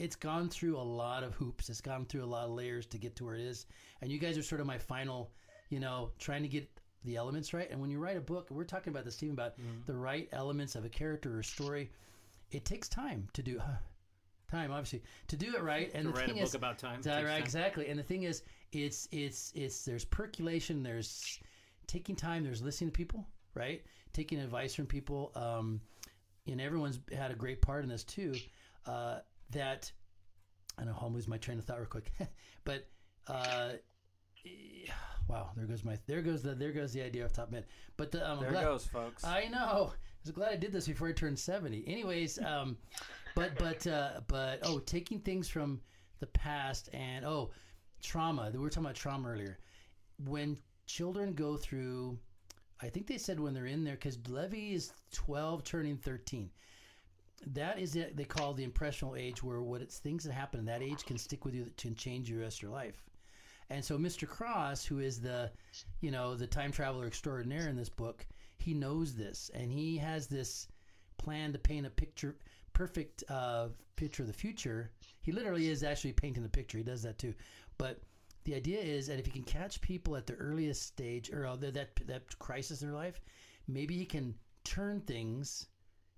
It's 0.00 0.16
gone 0.16 0.48
through 0.48 0.76
a 0.78 0.82
lot 0.82 1.22
of 1.22 1.34
hoops. 1.34 1.68
It's 1.68 1.80
gone 1.80 2.04
through 2.06 2.24
a 2.24 2.26
lot 2.26 2.44
of 2.44 2.50
layers 2.50 2.86
to 2.86 2.98
get 2.98 3.16
to 3.16 3.24
where 3.24 3.34
it 3.34 3.42
is, 3.42 3.66
and 4.00 4.10
you 4.10 4.18
guys 4.18 4.36
are 4.38 4.42
sort 4.42 4.60
of 4.60 4.66
my 4.66 4.78
final, 4.78 5.30
you 5.68 5.78
know, 5.80 6.10
trying 6.18 6.42
to 6.42 6.48
get 6.48 6.68
the 7.04 7.16
elements 7.16 7.52
right. 7.54 7.70
And 7.70 7.80
when 7.80 7.90
you 7.90 7.98
write 7.98 8.16
a 8.16 8.20
book, 8.20 8.48
we're 8.50 8.64
talking 8.64 8.92
about 8.92 9.04
this, 9.04 9.14
Stephen, 9.14 9.34
about 9.34 9.54
the 9.86 9.94
right 9.96 10.28
elements 10.32 10.74
of 10.74 10.84
a 10.84 10.88
character 10.88 11.38
or 11.38 11.42
story. 11.42 11.90
It 12.50 12.64
takes 12.64 12.88
time 12.88 13.28
to 13.34 13.42
do. 13.42 13.60
time 14.50 14.72
obviously 14.72 15.00
to 15.28 15.36
do 15.36 15.54
it 15.54 15.62
right 15.62 15.92
and 15.94 16.04
To 16.06 16.08
the 16.10 16.14
write 16.18 16.24
a 16.30 16.32
thing 16.34 16.42
book 16.42 16.54
about 16.54 16.78
time 16.78 17.00
Right, 17.22 17.24
time. 17.34 17.42
exactly 17.42 17.88
and 17.88 17.96
the 17.98 18.02
thing 18.02 18.24
is 18.24 18.42
it's 18.72 19.06
it's 19.12 19.52
it's 19.54 19.84
there's 19.84 20.04
percolation 20.04 20.82
there's 20.82 21.38
taking 21.86 22.16
time 22.16 22.42
there's 22.42 22.60
listening 22.60 22.90
to 22.90 22.92
people 22.96 23.24
right 23.54 23.84
taking 24.12 24.40
advice 24.40 24.74
from 24.74 24.86
people 24.86 25.30
um 25.36 25.80
and 26.48 26.60
everyone's 26.60 26.98
had 27.16 27.30
a 27.30 27.34
great 27.34 27.62
part 27.62 27.84
in 27.84 27.88
this 27.88 28.02
too 28.02 28.32
uh 28.86 29.20
that 29.52 29.90
i 30.78 30.84
know 30.84 30.96
i'll 31.00 31.10
lose 31.12 31.28
my 31.28 31.36
train 31.38 31.58
of 31.58 31.64
thought 31.64 31.78
real 31.78 31.86
quick 31.86 32.12
but 32.64 32.86
uh 33.28 33.70
wow 35.28 35.50
there 35.56 35.66
goes 35.66 35.84
my 35.84 35.98
there 36.06 36.22
goes 36.22 36.42
the 36.42 36.54
there 36.54 36.72
goes 36.72 36.92
the 36.92 37.02
idea 37.02 37.24
off 37.24 37.32
top 37.32 37.46
of 37.46 37.52
my 37.52 37.58
head 37.58 37.66
but 37.96 38.10
the, 38.10 38.28
um, 38.28 38.40
There 38.40 38.50
glad- 38.50 38.64
goes, 38.64 38.86
folks. 38.86 39.24
i 39.24 39.46
know. 39.48 39.92
I 39.92 40.24
was 40.24 40.32
glad 40.32 40.52
i 40.52 40.56
did 40.56 40.72
this 40.72 40.86
before 40.86 41.08
i 41.08 41.12
turned 41.12 41.38
70 41.38 41.84
anyways 41.86 42.38
um 42.38 42.76
but 43.34 43.56
but 43.58 43.86
uh 43.86 44.20
but 44.26 44.60
oh 44.64 44.78
taking 44.80 45.20
things 45.20 45.48
from 45.48 45.80
the 46.20 46.26
past 46.26 46.90
and 46.92 47.24
oh 47.24 47.50
trauma. 48.02 48.50
We 48.52 48.58
were 48.58 48.68
talking 48.70 48.84
about 48.86 48.96
trauma 48.96 49.28
earlier. 49.28 49.58
When 50.26 50.58
children 50.86 51.34
go 51.34 51.56
through 51.56 52.18
i 52.82 52.88
think 52.88 53.06
they 53.06 53.18
said 53.18 53.38
when 53.38 53.54
they're 53.54 53.66
in 53.66 53.84
there 53.84 53.94
because 53.94 54.18
levy 54.28 54.72
is 54.74 54.92
12 55.12 55.62
turning 55.64 55.96
13 55.96 56.50
that 57.46 57.78
is 57.78 57.96
it 57.96 58.16
they 58.16 58.24
call 58.24 58.52
the 58.52 58.64
impressionable 58.64 59.16
age 59.16 59.42
where 59.42 59.62
what 59.62 59.80
it's 59.80 59.98
things 59.98 60.24
that 60.24 60.32
happen 60.32 60.60
in 60.60 60.66
that 60.66 60.82
age 60.82 61.04
can 61.04 61.16
stick 61.16 61.44
with 61.44 61.54
you 61.54 61.64
that 61.64 61.76
can 61.76 61.94
change 61.94 62.28
your 62.28 62.40
rest 62.40 62.58
of 62.58 62.62
your 62.62 62.70
life. 62.70 63.02
And 63.70 63.84
so 63.84 63.98
mr 63.98 64.28
cross 64.28 64.84
who 64.84 64.98
is 64.98 65.20
the 65.20 65.50
you 66.00 66.10
know 66.10 66.34
the 66.34 66.46
time 66.46 66.72
traveler 66.72 67.06
extraordinaire 67.06 67.68
in 67.68 67.76
this 67.76 67.88
book 67.88 68.26
he 68.58 68.74
knows 68.74 69.14
this 69.14 69.50
and 69.54 69.72
he 69.72 69.96
has 69.96 70.26
this 70.26 70.68
plan 71.18 71.52
to 71.52 71.58
paint 71.58 71.86
a 71.86 71.90
picture 71.90 72.36
perfect 72.72 73.24
uh, 73.28 73.68
picture 73.96 74.22
of 74.22 74.28
the 74.28 74.34
future. 74.34 74.90
He 75.20 75.32
literally 75.32 75.68
is 75.68 75.82
actually 75.82 76.12
painting 76.12 76.42
the 76.42 76.48
picture. 76.48 76.78
He 76.78 76.84
does 76.84 77.02
that 77.02 77.18
too. 77.18 77.34
But 77.76 78.00
the 78.44 78.54
idea 78.54 78.80
is 78.80 79.06
that 79.06 79.18
if 79.18 79.26
he 79.26 79.32
can 79.32 79.42
catch 79.42 79.80
people 79.80 80.16
at 80.16 80.26
the 80.26 80.34
earliest 80.34 80.82
stage 80.82 81.30
or 81.30 81.46
uh, 81.46 81.56
that 81.56 81.74
that, 81.74 81.90
that 82.06 82.38
crisis 82.38 82.82
in 82.82 82.88
their 82.88 82.96
life 82.96 83.20
maybe 83.68 83.96
he 83.96 84.04
can 84.04 84.34
turn 84.64 85.00
things 85.00 85.66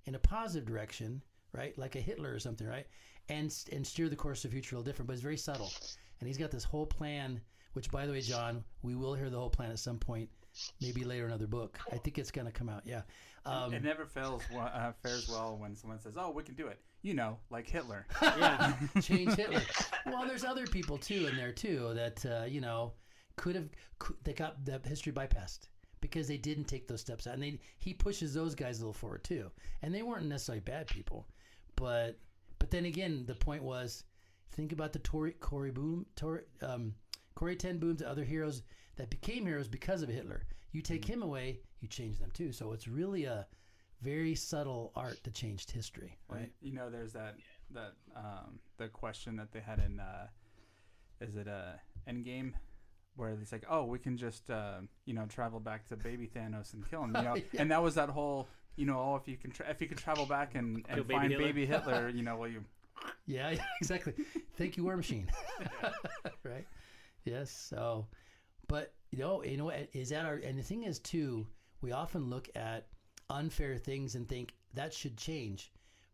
in 0.07 0.15
a 0.15 0.19
positive 0.19 0.67
direction, 0.67 1.23
right? 1.53 1.77
Like 1.79 1.97
a 1.97 2.01
Hitler 2.01 2.33
or 2.33 2.39
something, 2.39 2.67
right? 2.67 2.87
And 3.29 3.55
and 3.73 3.87
steer 3.87 4.09
the 4.09 4.17
course 4.17 4.45
of 4.45 4.51
the 4.51 4.55
future 4.55 4.77
a 4.77 4.79
little 4.79 4.91
different, 4.91 5.07
but 5.07 5.15
it's 5.15 5.23
very 5.23 5.37
subtle. 5.37 5.73
And 6.21 6.27
he's 6.27 6.39
got 6.39 6.51
this 6.51 6.65
whole 6.65 6.87
plan, 6.87 7.41
which, 7.73 7.91
by 7.91 8.07
the 8.07 8.13
way, 8.13 8.21
John, 8.21 8.65
we 8.83 8.95
will 8.95 9.15
hear 9.15 9.31
the 9.31 9.39
whole 9.39 9.51
plan 9.51 9.71
at 9.71 9.79
some 9.79 9.99
point, 9.99 10.29
maybe 10.81 11.05
later 11.05 11.25
in 11.25 11.31
another 11.31 11.47
book. 11.47 11.79
I 11.93 11.97
think 11.97 12.19
it's 12.19 12.31
going 12.31 12.47
to 12.47 12.53
come 12.53 12.69
out. 12.69 12.83
Yeah. 12.85 13.03
Um, 13.45 13.75
it 13.75 13.83
never 13.83 14.07
fails 14.07 14.43
uh, 14.57 14.93
fares 15.03 15.29
well 15.29 15.57
when 15.59 15.75
someone 15.75 15.99
says, 15.99 16.15
"Oh, 16.17 16.31
we 16.31 16.43
can 16.43 16.55
do 16.55 16.69
it." 16.69 16.79
You 17.03 17.15
know, 17.15 17.39
like 17.51 17.69
Hitler. 17.69 18.07
yeah, 18.23 18.75
change 19.01 19.35
Hitler. 19.35 19.63
Well, 20.07 20.27
there's 20.27 20.45
other 20.45 20.67
people 20.67 20.99
too 20.99 21.27
in 21.27 21.37
there 21.37 21.53
too 21.53 21.93
that 21.95 22.25
uh, 22.25 22.45
you 22.45 22.61
know 22.61 22.93
could 23.37 23.57
have 23.57 23.69
could, 23.99 24.17
they 24.23 24.33
got 24.33 24.65
the 24.65 24.81
history 24.85 25.13
bypassed 25.13 25.67
because 26.03 26.29
they 26.29 26.37
didn't 26.37 26.65
take 26.65 26.87
those 26.87 27.01
steps 27.01 27.27
out, 27.27 27.35
and 27.35 27.43
they, 27.43 27.59
he 27.79 27.95
pushes 27.95 28.35
those 28.35 28.55
guys 28.55 28.79
a 28.79 28.83
little 28.83 28.93
forward 28.93 29.25
too, 29.25 29.51
and 29.81 29.95
they 29.95 30.03
weren't 30.03 30.27
necessarily 30.27 30.61
bad 30.61 30.87
people, 30.89 31.27
but 31.77 32.19
but 32.59 32.71
then 32.71 32.85
again, 32.85 33.25
the 33.27 33.35
point 33.35 33.63
was 33.63 34.05
think 34.53 34.73
about 34.73 34.93
the 34.93 34.99
Tory 34.99 35.33
Corrie 35.33 35.71
Boom, 35.71 36.05
Tory, 36.15 36.43
um, 36.61 36.95
Corrie 37.35 37.57
Ten 37.57 37.79
Booms, 37.79 38.01
the 38.01 38.09
other 38.09 38.25
heroes 38.25 38.63
that 38.97 39.09
became 39.09 39.47
heroes 39.47 39.69
because 39.69 40.03
of 40.03 40.11
Hitler. 40.11 40.45
You 40.73 40.83
take 40.83 41.05
him 41.05 41.23
away, 41.23 41.61
you 41.81 41.89
change 41.89 42.19
them 42.19 42.31
too. 42.33 42.53
So 42.53 42.73
it's 42.73 42.87
really 42.87 43.25
a 43.25 43.47
very 44.01 44.35
subtle 44.35 44.93
art 44.95 45.23
to 45.25 45.31
change 45.31 45.71
history, 45.71 46.19
right? 46.29 46.51
You 46.61 46.73
know, 46.73 46.91
there's 46.91 47.13
that 47.15 47.37
that 47.71 47.93
um, 48.17 48.59
the 48.77 48.89
question 48.89 49.37
that 49.37 49.53
they 49.53 49.61
had 49.61 49.79
in 49.79 50.01
uh, 50.01 50.29
is 51.21 51.37
it 51.37 51.49
uh, 51.49 51.73
Endgame, 52.09 52.53
where 53.17 53.31
it's 53.41 53.53
like, 53.53 53.65
oh, 53.69 53.85
we 53.85 53.99
can 53.99 54.17
just 54.17 54.51
uh, 54.51 54.81
you 55.05 55.15
know 55.15 55.27
travel 55.27 55.61
back 55.61 55.87
to 55.89 55.97
Baby 55.97 56.31
Thanos 56.35 56.73
and 56.75 56.89
kill 56.89 57.05
him, 57.05 57.15
you 57.17 57.23
know, 57.29 57.35
Yeah. 57.37 57.61
and 57.61 57.71
that 57.71 57.83
was 57.83 57.95
that 57.97 58.09
whole 58.09 58.49
you 58.77 58.87
know, 58.87 58.99
oh, 58.99 59.17
if 59.17 59.29
you 59.29 59.37
can 59.37 59.51
tra- 59.51 59.69
if 59.69 59.81
you 59.83 59.87
can 59.87 59.99
travel 59.99 60.25
back 60.27 60.55
and, 60.55 60.85
and 60.89 61.07
Baby 61.07 61.15
find 61.15 61.31
Hitler. 61.33 61.47
Baby 61.47 61.67
Hitler, 61.67 62.09
you 62.15 62.23
know, 62.23 62.37
well 62.37 62.49
you 62.49 62.65
Yeah, 63.27 63.51
yeah, 63.51 63.65
exactly. 63.81 64.15
Thank 64.57 64.77
you, 64.77 64.85
War 64.85 64.97
Machine. 64.97 65.29
right? 66.43 66.67
Yes. 67.25 67.51
So, 67.51 68.07
but 68.69 68.95
you 69.11 69.19
know, 69.19 69.45
you 69.45 69.57
know, 69.59 69.67
what, 69.67 69.89
is 69.93 70.09
that 70.11 70.25
our? 70.25 70.35
And 70.37 70.59
the 70.59 70.63
thing 70.63 70.85
is, 70.85 70.99
too, 70.99 71.47
we 71.83 71.93
often 71.93 72.31
look 72.31 72.49
at 72.57 72.87
unfair 73.31 73.77
things 73.77 74.15
and 74.15 74.29
think 74.29 74.55
that 74.75 74.93
should 74.95 75.17
change, 75.17 75.71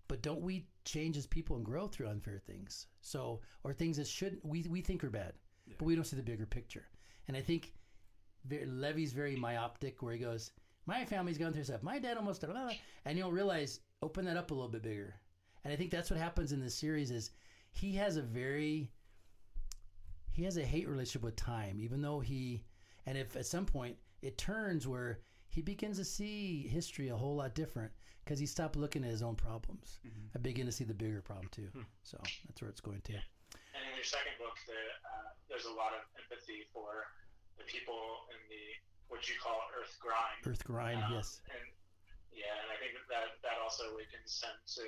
but 0.09 0.21
don't 0.23 0.41
we 0.41 0.67
change 0.85 1.17
as 1.17 1.27
people 1.27 1.57
and 1.57 1.65
grow 1.65 1.87
through 1.87 2.09
unfair 2.09 2.39
things? 2.45 2.87
So, 3.03 3.41
or 3.65 3.73
things 3.73 3.97
that 3.99 4.07
shouldn't 4.09 4.45
we 4.45 4.67
we 4.69 4.81
think 4.81 5.05
are 5.05 5.11
bad, 5.11 5.35
but 5.77 5.85
we 5.85 5.95
don't 5.95 6.05
see 6.05 6.17
the 6.17 6.23
bigger 6.23 6.47
picture. 6.47 6.87
And 7.27 7.37
I 7.37 7.41
think 7.41 7.75
Levy's 8.67 9.13
very 9.13 9.37
myopic, 9.37 10.03
where 10.03 10.15
he 10.15 10.19
goes, 10.19 10.53
"My 10.87 11.05
family's 11.05 11.39
gone 11.39 11.53
through 11.53 11.65
stuff. 11.65 11.83
My 11.83 11.99
dad 11.99 12.17
almost," 12.17 12.41
blah, 12.41 12.53
blah, 12.53 12.65
blah," 12.65 12.75
and 13.05 13.19
you'll 13.19 13.33
realize 13.33 13.81
open 14.03 14.25
that 14.25 14.37
up 14.37 14.51
a 14.51 14.55
little 14.55 14.71
bit 14.71 14.83
bigger. 14.83 15.15
And 15.65 15.73
I 15.73 15.77
think 15.77 15.91
that's 15.91 16.11
what 16.11 16.19
happens 16.19 16.53
in 16.53 16.61
this 16.61 16.75
series 16.75 17.11
is 17.11 17.33
he 17.73 17.93
has 17.97 18.17
a 18.17 18.23
very 18.23 18.91
he 20.39 20.45
has 20.45 20.57
a 20.57 20.65
hate 20.65 20.89
relationship 20.89 21.23
with 21.23 21.35
time, 21.37 21.81
even 21.81 22.01
though 22.01 22.21
he, 22.21 22.65
and 23.07 23.19
if 23.19 23.35
at 23.35 23.45
some 23.45 23.67
point 23.67 23.97
it 24.23 24.39
turns 24.39 24.87
where 24.87 25.21
he 25.49 25.61
begins 25.61 25.99
to 25.99 26.05
see 26.05 26.69
history 26.69 27.09
a 27.09 27.17
whole 27.17 27.37
lot 27.37 27.57
different 27.57 27.91
because 28.25 28.39
he 28.39 28.47
stopped 28.47 28.77
looking 28.77 29.03
at 29.03 29.11
his 29.11 29.23
own 29.23 29.35
problems. 29.35 29.99
Mm-hmm. 30.07 30.37
I 30.37 30.39
begin 30.39 30.67
to 30.67 30.73
see 30.73 30.85
the 30.85 30.95
bigger 30.95 31.21
problem 31.23 31.49
too. 31.51 31.69
Hmm. 31.73 31.83
So 32.05 32.19
that's 32.47 32.63
where 32.63 32.71
it's 32.71 32.81
going 32.81 33.01
to. 33.03 33.15
In 33.15 33.21
your 33.99 34.07
second 34.07 34.39
book, 34.39 34.55
uh, 34.71 35.35
there's 35.51 35.67
a 35.67 35.75
lot 35.75 35.91
of 35.91 36.07
empathy 36.23 36.71
for 36.71 37.11
the 37.59 37.67
people 37.67 38.31
in 38.31 38.39
the 38.47 38.65
what 39.11 39.27
you 39.27 39.35
call 39.43 39.59
Earth 39.75 39.99
grind. 39.99 40.39
Earth 40.47 40.63
grind, 40.63 41.03
Um, 41.03 41.19
yes. 41.19 41.43
And 41.51 41.67
yeah, 42.31 42.55
and 42.63 42.69
I 42.71 42.77
think 42.79 42.95
that 42.95 43.09
that, 43.11 43.29
that 43.43 43.59
also 43.59 43.91
awakens 43.91 44.39
him 44.39 44.55
to 44.79 44.85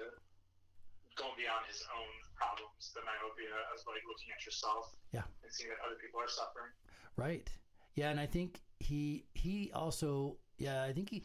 going 1.18 1.34
beyond 1.34 1.66
his 1.66 1.82
own 1.90 2.12
problems, 2.38 2.94
the 2.94 3.02
myopia, 3.02 3.50
as 3.74 3.82
like 3.90 4.04
looking 4.06 4.30
at 4.30 4.46
yourself 4.46 4.94
Yeah. 5.10 5.26
and 5.42 5.50
seeing 5.50 5.68
that 5.74 5.82
other 5.82 5.98
people 5.98 6.20
are 6.22 6.30
suffering. 6.30 6.70
Right. 7.18 7.50
Yeah, 7.98 8.14
and 8.14 8.20
I 8.22 8.26
think 8.30 8.62
he 8.78 9.26
he 9.34 9.72
also 9.74 10.38
yeah 10.56 10.84
I 10.84 10.92
think 10.94 11.10
he 11.10 11.24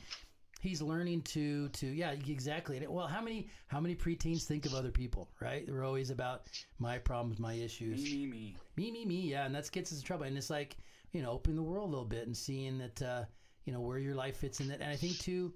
he's 0.65 0.81
learning 0.81 1.21
to 1.21 1.69
to 1.69 1.87
yeah 1.87 2.11
exactly. 2.11 2.77
And, 2.77 2.87
Well, 2.87 3.07
how 3.07 3.21
many 3.21 3.47
how 3.67 3.79
many 3.79 3.95
preteens 3.95 4.43
think 4.43 4.65
of 4.65 4.73
other 4.73 4.91
people? 4.91 5.29
Right. 5.39 5.65
They're 5.65 5.83
always 5.83 6.09
about 6.09 6.47
my 6.79 6.97
problems, 6.97 7.39
my 7.39 7.53
issues. 7.53 8.03
Me, 8.03 8.25
me, 8.25 8.27
me. 8.27 8.57
me 8.75 8.91
me 8.91 9.05
me 9.05 9.21
yeah 9.21 9.45
and 9.45 9.53
that's 9.53 9.69
gets 9.69 9.91
us 9.91 9.99
in 9.99 10.03
trouble 10.03 10.25
and 10.25 10.37
it's 10.37 10.49
like 10.49 10.77
you 11.11 11.21
know 11.21 11.31
opening 11.31 11.55
the 11.55 11.63
world 11.63 11.87
a 11.87 11.91
little 11.91 12.05
bit 12.05 12.27
and 12.27 12.35
seeing 12.35 12.77
that 12.77 13.01
uh, 13.01 13.23
you 13.65 13.73
know 13.73 13.79
where 13.79 13.97
your 13.97 14.15
life 14.15 14.37
fits 14.37 14.59
in 14.59 14.67
that 14.67 14.81
and 14.81 14.91
i 14.91 14.95
think 14.95 15.17
too 15.17 15.53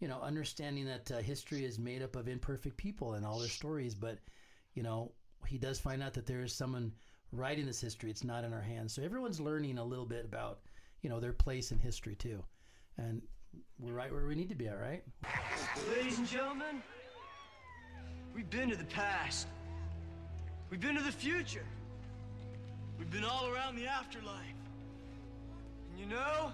you 0.00 0.08
know 0.08 0.20
understanding 0.20 0.84
that 0.84 1.10
uh, 1.10 1.18
history 1.18 1.64
is 1.64 1.78
made 1.78 2.02
up 2.02 2.16
of 2.16 2.28
imperfect 2.28 2.76
people 2.76 3.14
and 3.14 3.24
all 3.24 3.38
their 3.38 3.48
stories 3.48 3.94
but 3.94 4.18
you 4.74 4.82
know 4.82 5.12
he 5.46 5.58
does 5.58 5.80
find 5.80 6.02
out 6.02 6.12
that 6.12 6.26
there 6.26 6.42
is 6.42 6.54
someone 6.54 6.92
writing 7.32 7.64
this 7.66 7.80
history 7.80 8.10
it's 8.10 8.24
not 8.24 8.44
in 8.44 8.52
our 8.52 8.60
hands 8.60 8.92
so 8.92 9.02
everyone's 9.02 9.40
learning 9.40 9.78
a 9.78 9.84
little 9.84 10.04
bit 10.06 10.24
about 10.24 10.60
you 11.00 11.08
know 11.08 11.20
their 11.20 11.32
place 11.32 11.72
in 11.72 11.78
history 11.78 12.14
too 12.14 12.42
and 12.98 13.22
we're 13.78 13.92
right 13.92 14.12
where 14.12 14.26
we 14.26 14.34
need 14.34 14.48
to 14.48 14.54
be 14.54 14.68
all 14.68 14.76
right? 14.76 15.02
Ladies 15.96 16.18
and 16.18 16.26
gentlemen, 16.26 16.82
we've 18.34 18.48
been 18.48 18.70
to 18.70 18.76
the 18.76 18.84
past. 18.84 19.48
We've 20.70 20.80
been 20.80 20.94
to 20.94 21.02
the 21.02 21.12
future. 21.12 21.66
We've 22.98 23.10
been 23.10 23.24
all 23.24 23.48
around 23.48 23.76
the 23.76 23.86
afterlife. 23.86 24.36
And 25.90 25.98
you 25.98 26.06
know, 26.06 26.52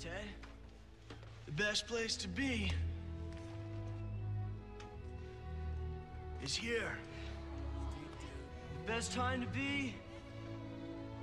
Ted, 0.00 0.12
the 1.46 1.52
best 1.52 1.86
place 1.86 2.16
to 2.16 2.28
be 2.28 2.72
is 6.42 6.56
here. 6.56 6.98
The 8.80 8.92
best 8.92 9.12
time 9.12 9.40
to 9.40 9.46
be 9.48 9.94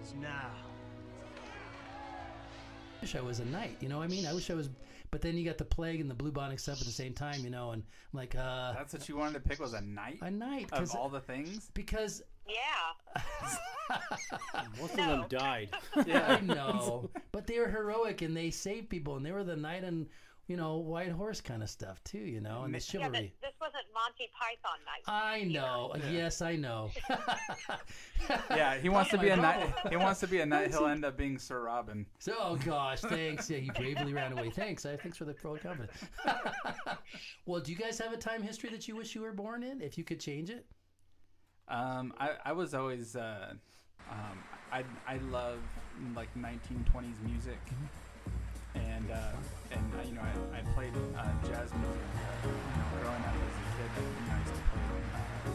is 0.03 0.13
now. 0.21 0.51
I 3.01 3.03
wish 3.03 3.15
I 3.15 3.21
was 3.21 3.39
a 3.39 3.45
knight. 3.45 3.77
You 3.79 3.89
know 3.89 3.97
what 3.97 4.03
I 4.03 4.07
mean? 4.07 4.27
I 4.27 4.33
wish 4.33 4.51
I 4.51 4.53
was. 4.53 4.69
But 5.09 5.21
then 5.21 5.35
you 5.35 5.43
got 5.43 5.57
the 5.57 5.65
plague 5.65 5.99
and 5.99 6.09
the 6.09 6.13
bubonic 6.13 6.59
stuff 6.59 6.79
at 6.79 6.85
the 6.85 6.93
same 6.93 7.13
time, 7.13 7.43
you 7.43 7.49
know, 7.49 7.71
and 7.71 7.81
I'm 8.13 8.17
like, 8.17 8.35
uh, 8.35 8.73
That's 8.73 8.93
what 8.93 9.09
you 9.09 9.17
wanted 9.17 9.33
to 9.33 9.39
pick 9.41 9.59
was 9.59 9.73
a 9.73 9.81
knight. 9.81 10.19
A 10.21 10.29
knight 10.31 10.65
of 10.71 10.79
'cause- 10.79 10.95
all 10.95 11.09
the 11.09 11.19
things. 11.19 11.69
because 11.73 12.21
Yeah. 12.47 12.55
Most 14.79 14.91
of 14.91 14.97
them 14.97 15.25
died. 15.29 15.69
I 15.95 16.39
know, 16.41 17.09
but 17.31 17.45
they 17.47 17.59
were 17.59 17.67
heroic 17.67 18.21
and 18.21 18.37
they 18.37 18.51
saved 18.51 18.89
people, 18.89 19.17
and 19.17 19.25
they 19.25 19.31
were 19.31 19.43
the 19.43 19.55
knight 19.57 19.83
and 19.83 20.07
you 20.47 20.55
know 20.57 20.77
white 20.77 21.11
horse 21.11 21.41
kind 21.41 21.61
of 21.63 21.69
stuff 21.69 22.01
too, 22.03 22.19
you 22.19 22.39
know, 22.39 22.63
and 22.63 22.73
the 22.73 22.79
chivalry. 22.79 23.09
but 23.11 23.19
this 23.19 23.41
wasn't 23.41 23.50
Monty 24.01 24.29
Python 24.33 24.79
night. 24.85 25.03
I 25.07 25.43
know. 25.43 25.93
Yes, 26.11 26.41
I 26.41 26.55
know. 26.55 26.89
Yeah, 28.51 28.77
he 28.77 28.87
wants 28.89 29.09
to 29.11 29.17
be 29.17 29.29
a 29.29 29.35
knight. 29.35 29.73
He 29.89 29.97
wants 29.97 30.19
to 30.19 30.27
be 30.27 30.41
a 30.41 30.45
knight. 30.45 30.69
He'll 30.69 30.85
end 30.85 31.03
up 31.03 31.17
being 31.17 31.37
Sir 31.39 31.63
Robin. 31.63 32.05
So, 32.19 32.33
oh 32.39 32.55
gosh, 32.63 33.01
thanks. 33.01 33.49
Yeah, 33.49 33.57
he 33.57 33.71
bravely 33.71 34.13
ran 34.13 34.31
away. 34.33 34.49
Thanks. 34.51 34.85
I 34.85 34.95
thanks 34.95 35.17
for 35.17 35.25
the 35.25 35.33
pro 35.33 35.57
comment. 35.57 35.89
well, 37.45 37.59
do 37.61 37.71
you 37.71 37.77
guys 37.77 37.97
have 37.99 38.13
a 38.13 38.17
time 38.17 38.43
history 38.43 38.69
that 38.69 38.87
you 38.87 38.95
wish 38.95 39.15
you 39.15 39.21
were 39.21 39.31
born 39.33 39.63
in? 39.63 39.81
If 39.81 39.97
you 39.97 40.03
could 40.03 40.19
change 40.19 40.49
it, 40.51 40.65
Um, 41.67 42.13
I, 42.19 42.31
I 42.45 42.51
was 42.53 42.73
always 42.73 43.15
uh, 43.15 43.53
um, 44.09 44.37
I 44.71 44.83
I 45.07 45.17
love 45.31 45.59
like 46.15 46.29
1920s 46.35 47.19
music, 47.25 47.59
and 48.75 49.09
uh, 49.11 49.17
and 49.71 49.93
uh, 49.99 50.03
you 50.07 50.13
know 50.13 50.21
I, 50.21 50.59
I 50.59 50.73
played 50.75 50.93
uh, 51.17 51.25
jazz 51.47 51.71
music 51.73 52.03
uh, 52.43 52.47
growing 53.01 53.23
up 53.23 53.35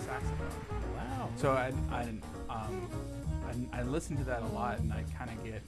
saxophone. 0.06 0.48
Wow. 0.96 1.28
So 1.36 1.52
I 1.52 1.72
I 1.90 2.02
um 2.48 2.88
I, 3.72 3.80
I 3.80 3.82
listen 3.82 4.16
to 4.16 4.24
that 4.24 4.42
a 4.42 4.46
lot, 4.46 4.78
and 4.80 4.92
I 4.92 5.04
kind 5.16 5.30
of 5.30 5.44
get 5.44 5.62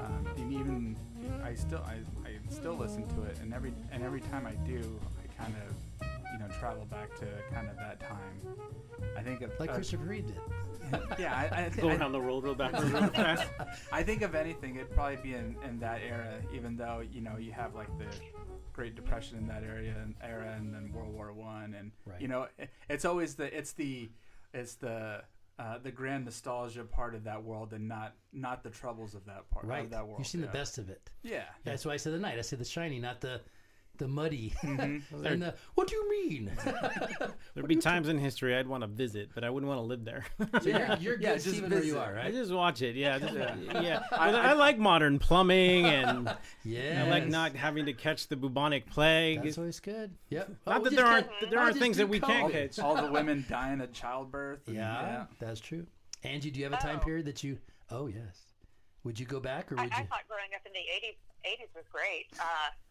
um, 0.00 0.26
and 0.36 0.52
even 0.52 0.96
I 1.44 1.54
still 1.54 1.82
I, 1.86 1.96
I 2.28 2.32
still 2.50 2.74
listen 2.74 3.06
to 3.08 3.22
it, 3.22 3.38
and 3.40 3.52
every 3.52 3.72
and 3.92 4.02
every 4.02 4.20
time 4.20 4.46
I 4.46 4.54
do, 4.66 4.80
I 5.22 5.42
kind 5.42 5.54
of 5.66 5.74
you 6.38 6.46
know 6.46 6.52
travel 6.58 6.84
back 6.84 7.14
to 7.20 7.26
kind 7.52 7.68
of 7.68 7.76
that 7.76 8.00
time. 8.00 8.40
I 9.16 9.22
think 9.22 9.42
of, 9.42 9.50
like 9.58 9.70
uh, 9.70 9.74
Christopher 9.74 10.04
Reeve 10.04 10.26
did. 10.26 10.36
yeah, 11.18 11.34
I, 11.52 11.64
I 11.64 11.68
thi- 11.70 11.80
Go 11.82 11.88
I- 11.90 11.96
around 11.96 12.12
the 12.12 12.20
world 12.20 12.44
real 12.44 12.54
backwards 12.54 12.90
real 12.92 13.08
fast. 13.08 13.48
I 13.92 14.02
think 14.02 14.22
of 14.22 14.34
anything, 14.34 14.76
it'd 14.76 14.90
probably 14.92 15.16
be 15.22 15.34
in, 15.34 15.56
in 15.68 15.78
that 15.80 16.00
era, 16.06 16.34
even 16.54 16.76
though 16.76 17.02
you 17.10 17.20
know 17.20 17.36
you 17.38 17.52
have 17.52 17.74
like 17.74 17.88
the 17.98 18.06
Great 18.72 18.94
Depression 18.94 19.38
in 19.38 19.46
that 19.48 19.62
area 19.64 19.94
and 20.02 20.14
era, 20.22 20.54
and 20.56 20.72
then 20.74 20.92
World 20.92 21.12
War 21.14 21.32
One, 21.32 21.74
and 21.74 21.92
Right. 22.04 22.20
you 22.20 22.28
know 22.28 22.46
it, 22.58 22.68
it's 22.88 23.04
always 23.04 23.34
the 23.34 23.56
it's 23.56 23.72
the 23.72 24.10
it's 24.52 24.74
the 24.74 25.22
uh, 25.58 25.78
the 25.82 25.90
grand 25.90 26.26
nostalgia 26.26 26.84
part 26.84 27.14
of 27.14 27.24
that 27.24 27.42
world, 27.42 27.72
and 27.72 27.88
not 27.88 28.14
not 28.32 28.62
the 28.62 28.70
troubles 28.70 29.14
of 29.14 29.24
that 29.24 29.48
part 29.50 29.64
Right. 29.64 29.82
of 29.82 29.90
that 29.90 30.06
world. 30.06 30.18
You've 30.20 30.28
seen 30.28 30.42
yeah. 30.42 30.48
the 30.48 30.52
best 30.52 30.76
of 30.78 30.90
it. 30.90 31.08
Yeah. 31.22 31.44
That's 31.64 31.84
why 31.86 31.94
I 31.94 31.96
said 31.96 32.12
the 32.12 32.18
night. 32.18 32.38
I 32.38 32.42
said 32.42 32.58
the 32.58 32.64
shiny, 32.64 32.98
not 33.00 33.20
the 33.22 33.40
the 33.98 34.08
muddy. 34.08 34.52
Mhm. 34.62 35.02
and 35.24 35.42
the, 35.42 35.54
what 35.74 35.88
do 35.88 35.96
you 35.96 36.10
mean? 36.10 36.52
There'd 37.54 37.66
be 37.68 37.76
times 37.76 38.08
in 38.08 38.18
history 38.18 38.56
I'd 38.56 38.66
want 38.66 38.82
to 38.82 38.86
visit, 38.86 39.30
but 39.34 39.44
I 39.44 39.50
wouldn't 39.50 39.68
want 39.68 39.78
to 39.78 39.82
live 39.84 40.04
there. 40.04 40.24
So 40.62 40.68
you're- 40.68 40.96
you're 41.00 41.16
good, 41.16 41.22
Yeah, 41.22 41.36
just 41.36 41.62
where 41.62 41.82
you 41.82 41.98
are, 41.98 42.12
right? 42.14 42.26
I 42.26 42.30
just 42.30 42.52
watch 42.52 42.82
it. 42.82 42.96
Yeah, 42.96 43.18
just, 43.18 43.34
Yeah. 43.34 43.80
yeah. 43.80 44.02
I- 44.12 44.30
I, 44.30 44.50
I- 44.50 44.52
like 44.54 44.78
modern 44.78 45.18
plumbing, 45.18 45.86
and 45.86 46.34
Yes. 46.64 47.06
I 47.06 47.10
like 47.10 47.26
not 47.28 47.54
having 47.56 47.86
to 47.86 47.92
catch 47.92 48.28
the 48.28 48.36
bubonic 48.36 48.88
plague. 48.90 49.42
That's 49.42 49.58
always 49.58 49.80
good. 49.80 50.14
Yep. 50.30 50.48
Not 50.66 50.80
Oh, 50.80 50.84
that 50.84 50.94
there 50.96 51.06
aren't 51.06 51.28
that 51.40 51.50
there 51.50 51.60
aren't 51.60 51.78
things 51.78 51.96
that 51.98 52.08
we 52.08 52.20
can't 52.20 52.52
catch. 52.52 52.78
All 52.78 52.96
the 53.00 53.10
women 53.10 53.44
dying 53.48 53.80
at 53.80 53.92
childbirth. 53.92 54.66
and- 54.66 54.76
Yeah, 54.76 55.26
that's 55.38 55.60
true. 55.60 55.86
Angie, 56.22 56.50
do 56.50 56.58
you 56.58 56.64
have 56.64 56.72
a 56.74 56.82
time 56.82 56.98
Oh. 57.00 57.04
period 57.04 57.26
that 57.26 57.42
you? 57.44 57.58
Oh 57.90 58.06
yes. 58.08 58.42
Would 59.04 59.20
you 59.20 59.26
go 59.26 59.38
back 59.38 59.70
or 59.70 59.78
I, 59.78 59.84
would 59.84 59.92
I 59.92 59.98
you? 59.98 60.02
I 60.02 60.06
thought 60.06 60.26
growing 60.28 60.50
up 60.54 60.62
in 60.66 60.72
the 60.72 60.78
80s, 60.80 61.16
80s 61.46 61.74
was 61.76 61.84
great. 61.92 62.26
Uh, 62.40 62.44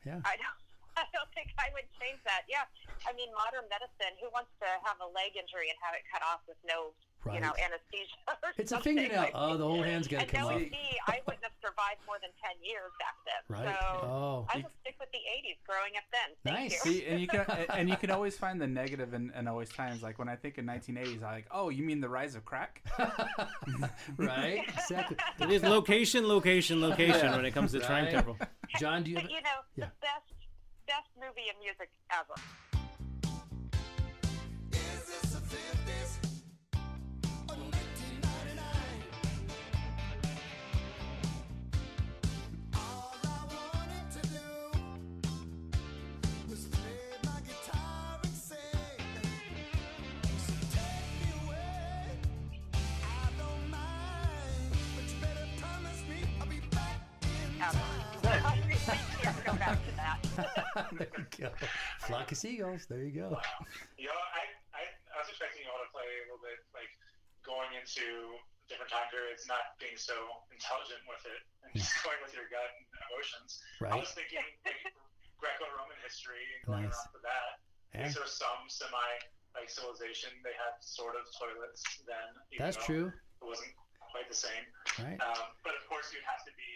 Yeah. 0.06 0.22
I 0.24 0.38
don't. 0.38 0.56
I 1.02 1.06
don't 1.14 1.30
think 1.36 1.52
I 1.60 1.68
would 1.76 1.88
change 2.00 2.20
that. 2.26 2.44
Yeah, 2.48 2.64
I 3.08 3.12
mean, 3.14 3.30
modern 3.36 3.68
medicine. 3.70 4.16
Who 4.24 4.30
wants 4.32 4.52
to 4.64 4.68
have 4.88 4.98
a 5.04 5.10
leg 5.12 5.36
injury 5.36 5.70
and 5.70 5.78
have 5.84 5.94
it 5.96 6.04
cut 6.12 6.24
off 6.24 6.42
with 6.48 6.58
no, 6.64 6.96
you 7.34 7.40
know, 7.44 7.52
anesthesia? 7.60 8.16
Or 8.44 8.52
It's 8.58 8.72
a 8.72 8.76
something? 8.80 8.98
fingernail. 8.98 9.22
Like, 9.30 9.36
Oh, 9.36 9.58
the 9.58 9.66
whole 9.68 9.84
hand's 9.84 10.08
got 10.08 10.24
to 10.24 10.24
and 10.24 10.32
come 10.32 10.42
knowing 10.50 10.66
off. 10.66 10.72
me, 10.72 10.86
I 11.08 11.20
wouldn't 11.28 11.44
have 11.44 11.56
survived 11.62 12.02
more 12.08 12.18
than 12.22 12.32
10 12.42 12.58
years 12.64 12.92
back 13.00 13.16
then. 13.28 13.42
Right. 13.48 13.76
So 13.76 14.08
Oh. 14.08 14.48
I 14.50 14.58
will 14.64 14.72
stick 14.82 14.96
with 15.00 15.10
the 15.12 15.20
80s. 15.24 15.58
Growing 15.68 15.94
up 15.98 16.06
then. 16.14 16.30
Thank 16.46 16.72
You. 16.72 16.78
See, 16.80 17.06
and 17.06 17.20
you 17.20 17.28
can 17.28 17.42
and 17.74 17.90
you 17.90 17.98
can 17.98 18.12
always 18.12 18.38
find 18.38 18.62
the 18.62 18.68
negative 18.68 19.14
in, 19.14 19.32
in 19.38 19.48
always 19.48 19.70
times. 19.70 20.04
Like 20.04 20.20
when 20.20 20.30
I 20.30 20.36
think 20.36 20.58
in 20.58 20.66
1980s, 20.66 21.24
I 21.24 21.32
like, 21.32 21.48
oh, 21.52 21.70
you 21.70 21.84
mean 21.84 22.00
the 22.02 22.10
rise 22.10 22.36
of 22.36 22.46
crack? 22.46 22.82
right. 24.18 24.64
Exactly. 24.70 25.18
It 25.42 25.52
is 25.52 25.64
location, 25.64 26.28
location, 26.28 26.82
location 26.82 27.26
Yeah. 27.26 27.36
when 27.36 27.46
it 27.46 27.52
comes 27.52 27.72
to 27.74 27.80
time 27.80 28.06
Right. 28.06 28.12
travel. 28.14 28.38
John, 28.80 29.04
do 29.04 29.10
you? 29.12 29.16
But 29.16 29.24
Have 29.24 29.32
you 29.32 29.42
know, 29.42 29.60
Yeah. 29.76 29.86
the 29.86 29.92
best, 30.02 30.30
best 30.88 31.10
movie 31.18 31.50
and 31.50 31.58
music 31.60 31.90
ever. 32.12 32.75
there 61.00 61.12
you 61.16 61.26
go. 61.40 61.50
Flock 62.08 62.32
of 62.32 62.38
seagulls. 62.38 62.86
There 62.86 63.04
you 63.04 63.12
go. 63.16 63.36
You 63.98 64.08
know, 64.12 64.20
I, 64.36 64.44
I, 64.76 64.84
I 64.86 65.16
was 65.22 65.30
expecting 65.32 65.64
you 65.64 65.70
all 65.72 65.80
to 65.82 65.90
play 65.92 66.06
a 66.06 66.30
little 66.30 66.44
bit 66.44 66.60
like 66.76 66.92
going 67.48 67.72
into 67.78 68.36
different 68.68 68.90
time 68.90 69.08
periods, 69.14 69.46
not 69.46 69.78
being 69.78 69.96
so 69.96 70.16
intelligent 70.50 71.02
with 71.06 71.22
it, 71.30 71.42
and 71.66 71.70
just 71.78 71.94
going 72.06 72.18
with 72.26 72.34
your 72.34 72.50
gut 72.50 72.70
and 72.76 72.86
emotions. 73.10 73.62
Right. 73.80 73.94
I 73.94 73.98
was 74.02 74.12
thinking 74.12 74.44
like, 74.66 74.82
Greco-Roman 75.38 75.98
history 76.02 76.42
and 76.58 76.62
going 76.66 76.90
Nice. 76.90 76.96
around 76.98 77.12
for 77.14 77.22
that. 77.24 77.52
Yeah. 77.94 78.10
There 78.12 78.26
was 78.26 78.36
some 78.36 78.66
semi 78.68 79.12
like 79.56 79.72
civilization, 79.72 80.36
they 80.44 80.52
had 80.60 80.76
sort 80.84 81.16
of 81.16 81.24
toilets 81.32 81.80
then. 82.04 82.28
That's 82.60 82.76
true. 82.76 83.08
It 83.08 83.48
wasn't 83.48 83.72
quite 84.04 84.28
the 84.28 84.36
same. 84.36 84.68
Right. 85.00 85.16
Um, 85.24 85.56
but 85.64 85.72
of 85.80 85.84
course, 85.88 86.12
you'd 86.12 86.28
have 86.28 86.44
to 86.44 86.52
be, 86.60 86.70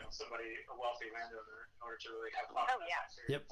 you 0.00 0.04
know, 0.04 0.10
somebody 0.10 0.44
a 0.72 0.80
wealthy 0.80 1.06
landowner 1.12 1.68
in 1.76 1.80
order 1.84 1.98
to 2.00 2.08
really 2.16 2.30
have 2.36 2.48
fun. 2.48 2.64
Oh, 2.68 2.78
with 2.78 2.88
yeah. 2.88 3.04
that. 3.04 3.32
Yep. 3.32 3.42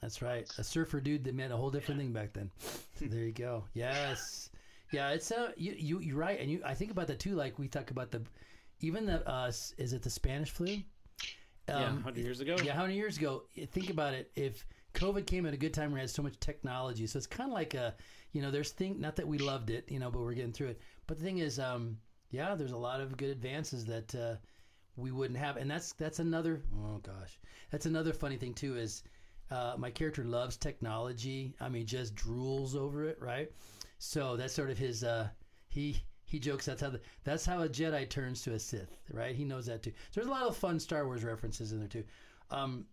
That's 0.00 0.20
right. 0.20 0.46
A 0.58 0.64
surfer 0.64 1.00
dude 1.00 1.24
that 1.24 1.34
meant 1.34 1.52
a 1.52 1.56
whole 1.56 1.70
different 1.70 2.00
thing 2.00 2.12
back 2.12 2.32
then. 2.32 2.50
there 3.00 3.24
you 3.24 3.32
go. 3.32 3.64
Yes. 3.72 4.50
Yeah, 4.92 5.10
it's 5.10 5.30
a, 5.30 5.52
you 5.56 5.74
you 5.76 6.00
you're 6.00 6.16
right, 6.16 6.38
and 6.38 6.50
you 6.50 6.60
I 6.64 6.74
think 6.74 6.90
about 6.90 7.08
that 7.08 7.18
too. 7.18 7.34
Like 7.34 7.58
we 7.58 7.66
talk 7.66 7.90
about 7.90 8.12
the 8.12 8.22
even 8.80 9.06
the 9.06 9.28
uh 9.28 9.48
is 9.48 9.92
it 9.92 10.02
the 10.02 10.10
Spanish 10.10 10.50
flu? 10.50 10.78
Yeah, 11.68 11.92
100 11.94 12.22
years 12.22 12.40
ago. 12.40 12.54
Yeah, 12.62 12.74
how 12.74 12.82
many 12.82 12.94
years 12.94 13.18
ago? 13.18 13.42
Think 13.72 13.90
about 13.90 14.14
it. 14.14 14.30
If 14.36 14.64
COVID 14.94 15.26
came 15.26 15.44
at 15.46 15.54
a 15.54 15.56
good 15.56 15.74
time, 15.74 15.92
we 15.92 15.98
had 15.98 16.08
so 16.08 16.22
much 16.22 16.38
technology, 16.38 17.08
so 17.08 17.16
it's 17.16 17.26
kind 17.26 17.50
of 17.50 17.54
like 17.54 17.74
a 17.74 17.94
you 18.32 18.42
know 18.42 18.52
there's 18.52 18.70
thing 18.70 19.00
not 19.00 19.16
that 19.16 19.26
we 19.26 19.38
loved 19.38 19.70
it, 19.70 19.90
you 19.90 19.98
know, 19.98 20.10
but 20.10 20.20
we're 20.20 20.34
getting 20.34 20.52
through 20.52 20.68
it. 20.68 20.80
But 21.08 21.18
the 21.18 21.24
thing 21.24 21.38
is, 21.38 21.58
um, 21.58 21.98
yeah, 22.30 22.54
there's 22.54 22.72
a 22.72 22.76
lot 22.76 23.00
of 23.00 23.16
good 23.16 23.30
advances 23.30 23.84
that 23.86 24.14
uh, 24.14 24.36
we 24.96 25.10
wouldn't 25.12 25.38
have, 25.38 25.56
and 25.56 25.70
that's 25.70 25.92
that's 25.92 26.18
another 26.18 26.62
oh 26.84 26.98
gosh, 26.98 27.38
that's 27.70 27.86
another 27.86 28.12
funny 28.12 28.36
thing 28.36 28.54
too 28.54 28.76
is. 28.76 29.02
Uh, 29.48 29.76
my 29.78 29.90
character 29.90 30.24
loves 30.24 30.56
technology. 30.56 31.54
I 31.60 31.68
mean, 31.68 31.86
just 31.86 32.16
drools 32.16 32.74
over 32.74 33.04
it, 33.04 33.16
right? 33.20 33.48
So 33.98 34.36
that's 34.36 34.52
sort 34.52 34.70
of 34.70 34.78
his. 34.78 35.04
Uh, 35.04 35.28
he 35.68 36.02
he 36.26 36.40
jokes 36.40 36.66
that's 36.66 36.82
how 36.82 36.90
the, 36.90 37.00
that's 37.22 37.46
how 37.46 37.62
a 37.62 37.68
Jedi 37.68 38.08
turns 38.08 38.42
to 38.42 38.54
a 38.54 38.58
Sith, 38.58 38.98
right? 39.12 39.34
He 39.34 39.44
knows 39.44 39.66
that 39.66 39.82
too. 39.82 39.92
So 40.10 40.20
there's 40.20 40.26
a 40.26 40.30
lot 40.30 40.42
of 40.42 40.56
fun 40.56 40.80
Star 40.80 41.06
Wars 41.06 41.22
references 41.22 41.72
in 41.72 41.78
there 41.78 41.88
too. 41.88 42.04
Um, 42.50 42.86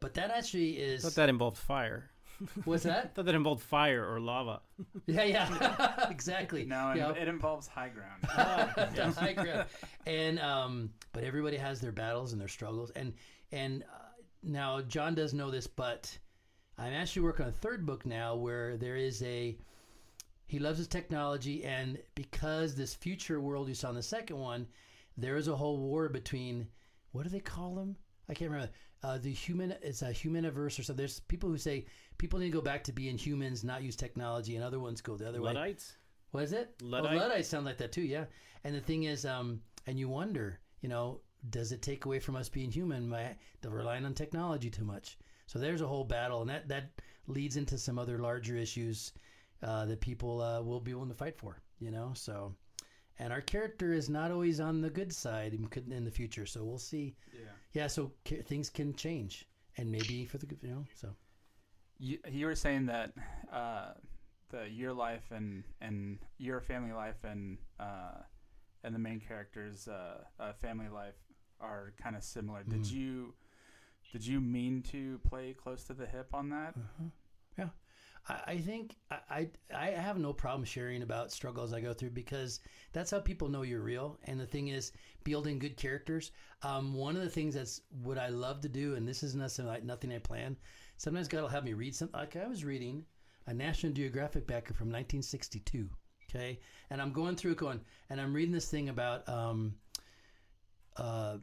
but 0.00 0.14
that 0.14 0.30
actually 0.30 0.72
is 0.72 1.02
thought 1.02 1.14
that 1.14 1.28
involved 1.28 1.56
fire. 1.56 2.10
What's 2.64 2.82
that? 2.84 3.04
I 3.04 3.08
thought 3.08 3.24
that 3.26 3.34
involved 3.34 3.62
fire 3.62 4.04
or 4.04 4.20
lava. 4.20 4.60
yeah, 5.06 5.24
yeah, 5.24 6.06
exactly. 6.10 6.64
No, 6.64 6.90
it, 6.90 6.96
Yeah. 6.98 7.12
it 7.12 7.28
involves 7.28 7.66
high 7.66 7.88
ground. 7.90 8.22
the 8.94 9.12
high 9.18 9.32
ground. 9.32 9.66
And 10.06 10.38
um, 10.40 10.90
but 11.12 11.24
everybody 11.24 11.56
has 11.56 11.80
their 11.80 11.92
battles 11.92 12.32
and 12.32 12.40
their 12.40 12.48
struggles. 12.48 12.90
And 12.90 13.12
and 13.52 13.82
uh, 13.84 13.96
now 14.42 14.80
John 14.82 15.14
does 15.14 15.32
know 15.34 15.50
this, 15.50 15.66
but 15.66 16.16
I'm 16.78 16.92
actually 16.92 17.22
working 17.22 17.44
on 17.44 17.50
a 17.50 17.54
third 17.54 17.86
book 17.86 18.04
now 18.06 18.34
where 18.34 18.76
there 18.76 18.96
is 18.96 19.22
a 19.22 19.56
he 20.46 20.58
loves 20.58 20.78
his 20.78 20.88
technology, 20.88 21.64
and 21.64 21.98
because 22.14 22.74
this 22.74 22.94
future 22.94 23.40
world 23.40 23.68
you 23.68 23.74
saw 23.74 23.88
in 23.88 23.94
the 23.94 24.02
second 24.02 24.36
one, 24.38 24.66
there 25.16 25.36
is 25.36 25.48
a 25.48 25.56
whole 25.56 25.78
war 25.78 26.08
between 26.08 26.66
what 27.12 27.22
do 27.22 27.28
they 27.30 27.40
call 27.40 27.74
them? 27.74 27.96
I 28.28 28.34
can't 28.34 28.50
remember. 28.50 28.72
Uh, 29.02 29.18
the 29.18 29.32
human 29.32 29.74
it's 29.82 30.02
a 30.02 30.10
humaniverse 30.10 30.78
or 30.78 30.82
something. 30.82 30.96
There's 30.96 31.20
people 31.20 31.48
who 31.48 31.58
say 31.58 31.86
people 32.18 32.38
need 32.38 32.46
to 32.46 32.52
go 32.52 32.60
back 32.60 32.84
to 32.84 32.92
being 32.92 33.18
humans, 33.18 33.64
not 33.64 33.82
use 33.82 33.96
technology, 33.96 34.54
and 34.54 34.64
other 34.64 34.78
ones 34.78 35.00
go 35.00 35.16
the 35.16 35.28
other 35.28 35.40
way. 35.40 35.52
Luddites? 35.52 35.96
What 36.30 36.44
is 36.44 36.52
it? 36.52 36.74
Luddite? 36.80 37.14
Oh, 37.14 37.16
Luddites 37.16 37.48
sound 37.48 37.66
like 37.66 37.78
that 37.78 37.92
too, 37.92 38.02
yeah. 38.02 38.24
And 38.64 38.74
the 38.74 38.80
thing 38.80 39.04
is, 39.04 39.26
um, 39.26 39.60
and 39.86 39.98
you 39.98 40.08
wonder, 40.08 40.60
you 40.80 40.88
know, 40.88 41.20
does 41.50 41.72
it 41.72 41.82
take 41.82 42.04
away 42.04 42.20
from 42.20 42.36
us 42.36 42.48
being 42.48 42.70
human 42.70 43.10
by 43.10 43.36
the 43.60 43.70
relying 43.70 44.04
on 44.04 44.14
technology 44.14 44.70
too 44.70 44.84
much? 44.84 45.18
So 45.46 45.58
there's 45.58 45.80
a 45.80 45.86
whole 45.86 46.04
battle, 46.04 46.40
and 46.40 46.50
that 46.50 46.68
that 46.68 46.90
leads 47.26 47.56
into 47.56 47.78
some 47.78 47.98
other 47.98 48.18
larger 48.18 48.56
issues 48.56 49.12
uh, 49.62 49.84
that 49.86 50.00
people 50.00 50.40
uh, 50.40 50.62
will 50.62 50.80
be 50.80 50.94
willing 50.94 51.08
to 51.08 51.14
fight 51.14 51.36
for, 51.36 51.60
you 51.80 51.90
know. 51.90 52.12
So, 52.14 52.54
and 53.22 53.32
our 53.32 53.40
character 53.40 53.92
is 54.00 54.08
not 54.08 54.30
always 54.30 54.58
on 54.60 54.80
the 54.80 54.90
good 54.90 55.12
side 55.12 55.52
in, 55.54 55.68
in 55.92 56.04
the 56.04 56.10
future, 56.10 56.46
so 56.46 56.64
we'll 56.64 56.78
see. 56.92 57.14
Yeah. 57.32 57.52
Yeah. 57.72 57.86
So 57.88 58.12
ca- 58.28 58.42
things 58.42 58.68
can 58.70 58.94
change, 58.94 59.46
and 59.76 59.90
maybe 59.90 60.24
for 60.26 60.38
the 60.38 60.46
good, 60.46 60.58
you 60.62 60.70
know. 60.74 60.84
So. 60.94 61.08
You, 61.98 62.18
you 62.28 62.46
were 62.46 62.56
saying 62.56 62.86
that 62.86 63.12
uh, 63.52 63.92
the 64.50 64.68
your 64.68 64.92
life 64.92 65.30
and 65.30 65.62
and 65.80 66.18
your 66.38 66.60
family 66.60 66.92
life 66.92 67.22
and 67.32 67.58
uh, 67.78 68.18
and 68.82 68.94
the 68.94 68.98
main 68.98 69.20
character's 69.20 69.86
uh, 69.88 70.24
uh, 70.40 70.52
family 70.54 70.88
life 70.88 71.14
are 71.60 71.92
kind 72.02 72.16
of 72.16 72.24
similar. 72.24 72.64
Did 72.64 72.82
Mhm. 72.82 72.92
you 72.92 73.34
did 74.12 74.26
you 74.26 74.40
mean 74.40 74.82
to 74.94 75.18
play 75.30 75.54
close 75.54 75.84
to 75.84 75.94
the 75.94 76.06
hip 76.06 76.34
on 76.34 76.50
that? 76.50 76.74
Yeah, 76.76 77.06
I, 78.28 78.58
think 78.58 78.96
I, 79.10 79.18
I 79.30 79.48
I 79.74 79.86
have 79.90 80.16
no 80.16 80.32
problem 80.32 80.64
sharing 80.64 81.02
about 81.02 81.32
struggles 81.32 81.72
I 81.72 81.80
go 81.80 81.92
through 81.92 82.10
because 82.10 82.60
that's 82.92 83.10
how 83.10 83.18
people 83.18 83.48
know 83.48 83.62
you're 83.62 83.80
real. 83.82 84.18
And 84.24 84.38
the 84.38 84.46
thing 84.46 84.68
is, 84.68 84.92
building 85.24 85.58
good 85.58 85.76
characters. 85.76 86.30
Um, 86.62 86.94
one 86.94 87.16
of 87.16 87.22
the 87.22 87.30
things 87.30 87.54
that's 87.54 87.80
what 88.02 88.18
I 88.18 88.28
love 88.28 88.60
to 88.60 88.68
do, 88.68 88.94
and 88.94 89.06
this 89.06 89.22
is 89.22 89.34
nothing 89.34 89.66
like 89.66 89.84
nothing 89.84 90.12
I 90.12 90.18
plan. 90.18 90.56
Sometimes 90.98 91.28
God 91.28 91.42
will 91.42 91.48
have 91.48 91.64
me 91.64 91.72
read 91.72 91.96
something. 91.96 92.18
Like 92.18 92.36
I 92.36 92.46
was 92.46 92.64
reading 92.64 93.04
a 93.46 93.54
National 93.54 93.92
Geographic 93.92 94.46
backer 94.46 94.74
from 94.74 94.88
1962. 94.88 95.88
Okay, 96.30 96.60
and 96.90 97.02
I'm 97.02 97.12
going 97.12 97.36
through 97.36 97.56
going, 97.56 97.80
and 98.08 98.20
I'm 98.20 98.32
reading 98.32 98.54
this 98.54 98.68
thing 98.68 98.88
about. 98.88 99.28
Um, 99.28 99.74
uh, 100.96 101.38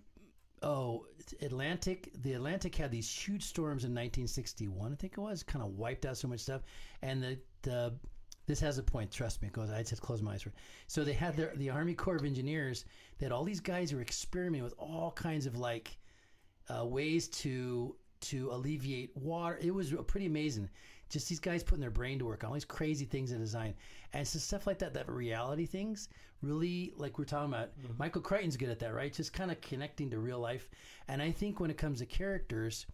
oh, 0.63 1.05
Atlantic. 1.41 2.11
The 2.21 2.33
Atlantic 2.33 2.75
had 2.75 2.91
these 2.91 3.09
huge 3.09 3.43
storms 3.43 3.83
in 3.83 3.91
1961. 3.91 4.91
I 4.91 4.95
think 4.95 5.13
it 5.13 5.21
was 5.21 5.43
kind 5.43 5.63
of 5.63 5.77
wiped 5.77 6.05
out 6.05 6.17
so 6.17 6.27
much 6.27 6.41
stuff, 6.41 6.61
and 7.01 7.21
the 7.21 7.39
the 7.61 7.93
this 8.45 8.59
has 8.59 8.77
a 8.77 8.83
point. 8.83 9.11
Trust 9.11 9.41
me, 9.41 9.47
it 9.47 9.53
goes. 9.53 9.69
I 9.69 9.83
just 9.83 10.01
close 10.01 10.21
my 10.21 10.33
eyes 10.33 10.41
for 10.41 10.49
it. 10.49 10.55
So 10.87 11.03
they 11.03 11.13
had 11.13 11.35
their 11.35 11.53
the 11.55 11.69
Army 11.69 11.93
Corps 11.93 12.15
of 12.15 12.25
Engineers. 12.25 12.85
They 13.17 13.25
had 13.25 13.31
all 13.31 13.43
these 13.43 13.59
guys 13.59 13.91
who 13.91 13.97
were 13.97 14.01
experimenting 14.01 14.63
with 14.63 14.73
all 14.77 15.11
kinds 15.11 15.45
of 15.45 15.57
like 15.57 15.97
uh, 16.67 16.85
ways 16.85 17.27
to 17.27 17.95
to 18.21 18.51
alleviate 18.51 19.15
water. 19.15 19.57
It 19.61 19.73
was 19.73 19.93
pretty 20.07 20.25
amazing. 20.25 20.69
Just 21.09 21.27
these 21.29 21.39
guys 21.39 21.63
putting 21.63 21.81
their 21.81 21.89
brain 21.89 22.19
to 22.19 22.25
work 22.25 22.43
on 22.43 22.49
all 22.49 22.53
these 22.53 22.65
crazy 22.65 23.05
things 23.05 23.31
in 23.31 23.39
design, 23.39 23.73
and 24.13 24.27
so 24.27 24.39
stuff 24.39 24.67
like 24.67 24.79
that, 24.79 24.93
that 24.93 25.09
reality 25.09 25.65
things, 25.65 26.09
really 26.41 26.93
like 26.97 27.17
we're 27.17 27.25
talking 27.25 27.53
about. 27.53 27.69
Michael 27.97 28.21
Crichton's 28.21 28.57
good 28.57 28.69
at 28.69 28.79
that, 28.79 28.93
right? 28.93 29.13
Just 29.13 29.33
kind 29.33 29.51
of 29.51 29.59
connecting 29.61 30.09
to 30.11 30.19
real 30.19 30.39
life. 30.39 30.69
And 31.07 31.21
I 31.21 31.31
think 31.31 31.59
when 31.59 31.71
it 31.71 31.77
comes 31.77 31.99
to 31.99 32.05
characters, 32.05 32.85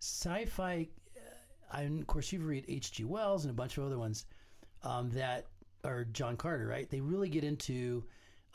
sci-fi. 0.00 0.88
Uh, 1.72 1.76
and 1.76 2.00
of 2.00 2.06
course, 2.06 2.32
you've 2.32 2.46
read 2.46 2.64
H.G. 2.68 3.04
Wells 3.04 3.44
and 3.44 3.50
a 3.50 3.54
bunch 3.54 3.78
of 3.78 3.84
other 3.84 3.98
ones 3.98 4.26
um, 4.82 5.10
that 5.10 5.46
are 5.84 6.04
John 6.04 6.36
Carter, 6.36 6.66
right? 6.66 6.88
They 6.90 7.00
really 7.00 7.28
get 7.28 7.44
into 7.44 8.04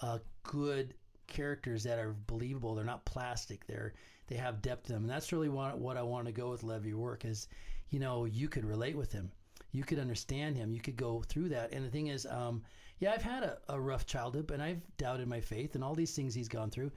uh, 0.01 0.19
good 0.43 0.93
characters 1.27 1.83
that 1.83 1.99
are 1.99 2.15
believable. 2.27 2.75
They're 2.75 2.85
not 2.85 3.05
plastic. 3.05 3.65
They're 3.67 3.93
they 4.27 4.35
have 4.35 4.61
depth 4.61 4.87
to 4.87 4.93
them, 4.93 5.03
and 5.03 5.09
that's 5.09 5.31
really 5.31 5.49
what, 5.49 5.77
what 5.77 5.97
I 5.97 6.01
want 6.01 6.25
to 6.25 6.31
go 6.31 6.49
with 6.49 6.63
Levy 6.63 6.93
Rourke 6.93 7.25
is, 7.25 7.47
you 7.89 7.99
know, 7.99 8.25
you 8.25 8.47
could 8.47 8.65
relate 8.65 8.95
with 8.95 9.11
him, 9.11 9.31
you 9.71 9.83
could 9.83 9.99
understand 9.99 10.55
him, 10.55 10.71
you 10.71 10.81
could 10.81 10.97
go 10.97 11.21
through 11.27 11.49
that. 11.49 11.71
And 11.71 11.85
the 11.85 11.89
thing 11.89 12.07
is, 12.07 12.25
um, 12.25 12.63
yeah, 12.99 13.11
I've 13.13 13.21
had 13.21 13.43
a, 13.43 13.57
a 13.69 13.79
rough 13.79 14.05
childhood, 14.05 14.49
and 14.51 14.61
I've 14.61 14.81
doubted 14.97 15.27
my 15.27 15.41
faith 15.41 15.75
and 15.75 15.83
all 15.83 15.95
these 15.95 16.15
things 16.15 16.33
he's 16.33 16.47
gone 16.47 16.69
through, 16.69 16.91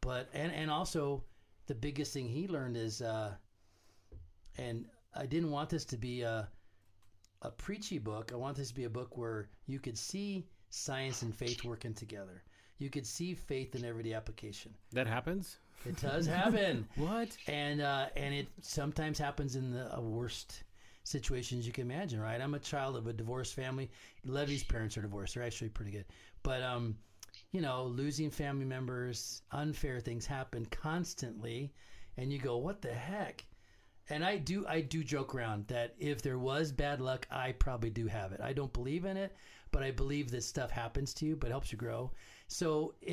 but 0.00 0.28
and 0.32 0.52
and 0.52 0.70
also 0.70 1.24
the 1.66 1.74
biggest 1.74 2.12
thing 2.12 2.28
he 2.28 2.48
learned 2.48 2.76
is, 2.76 3.00
uh, 3.00 3.34
and 4.58 4.86
I 5.14 5.26
didn't 5.26 5.50
want 5.50 5.70
this 5.70 5.84
to 5.86 5.96
be 5.96 6.22
a 6.22 6.48
a 7.42 7.50
preachy 7.50 7.98
book. 7.98 8.32
I 8.32 8.36
want 8.36 8.56
this 8.56 8.68
to 8.68 8.74
be 8.74 8.84
a 8.84 8.90
book 8.90 9.16
where 9.16 9.48
you 9.66 9.78
could 9.78 9.98
see 9.98 10.46
science 10.70 11.22
and 11.22 11.34
faith 11.34 11.62
working 11.62 11.94
together. 11.94 12.42
You 12.78 12.90
could 12.90 13.06
see 13.06 13.34
faith 13.34 13.74
in 13.74 13.84
everyday 13.84 14.14
application. 14.14 14.74
That 14.92 15.06
happens. 15.06 15.58
It 15.86 16.00
does 16.00 16.26
happen. 16.26 16.88
what? 16.96 17.36
And 17.46 17.80
uh, 17.80 18.06
and 18.16 18.34
it 18.34 18.48
sometimes 18.60 19.18
happens 19.18 19.56
in 19.56 19.72
the 19.72 19.96
uh, 19.96 20.00
worst 20.00 20.62
situations 21.02 21.66
you 21.66 21.72
can 21.72 21.90
imagine. 21.90 22.20
Right? 22.20 22.40
I'm 22.40 22.54
a 22.54 22.58
child 22.58 22.96
of 22.96 23.06
a 23.06 23.12
divorced 23.12 23.54
family. 23.54 23.90
Levy's 24.24 24.64
parents 24.64 24.96
are 24.96 25.02
divorced. 25.02 25.34
They're 25.34 25.44
actually 25.44 25.70
pretty 25.70 25.90
good. 25.90 26.06
But 26.42 26.62
um, 26.62 26.96
you 27.52 27.60
know, 27.60 27.84
losing 27.84 28.30
family 28.30 28.64
members, 28.64 29.42
unfair 29.52 30.00
things 30.00 30.26
happen 30.26 30.66
constantly, 30.66 31.72
and 32.16 32.32
you 32.32 32.38
go, 32.38 32.56
"What 32.56 32.80
the 32.80 32.92
heck?" 32.92 33.44
And 34.10 34.22
I 34.24 34.36
do, 34.36 34.66
I 34.68 34.82
do 34.82 35.02
joke 35.02 35.34
around 35.34 35.66
that 35.68 35.94
if 35.98 36.20
there 36.20 36.38
was 36.38 36.70
bad 36.70 37.00
luck, 37.00 37.26
I 37.30 37.52
probably 37.52 37.88
do 37.88 38.06
have 38.06 38.32
it. 38.32 38.40
I 38.40 38.52
don't 38.52 38.72
believe 38.72 39.06
in 39.06 39.16
it, 39.16 39.34
but 39.70 39.82
I 39.82 39.90
believe 39.92 40.30
that 40.30 40.44
stuff 40.44 40.70
happens 40.70 41.14
to 41.14 41.26
you, 41.26 41.36
but 41.36 41.50
helps 41.50 41.72
you 41.72 41.78
grow. 41.78 42.10
So 42.48 42.94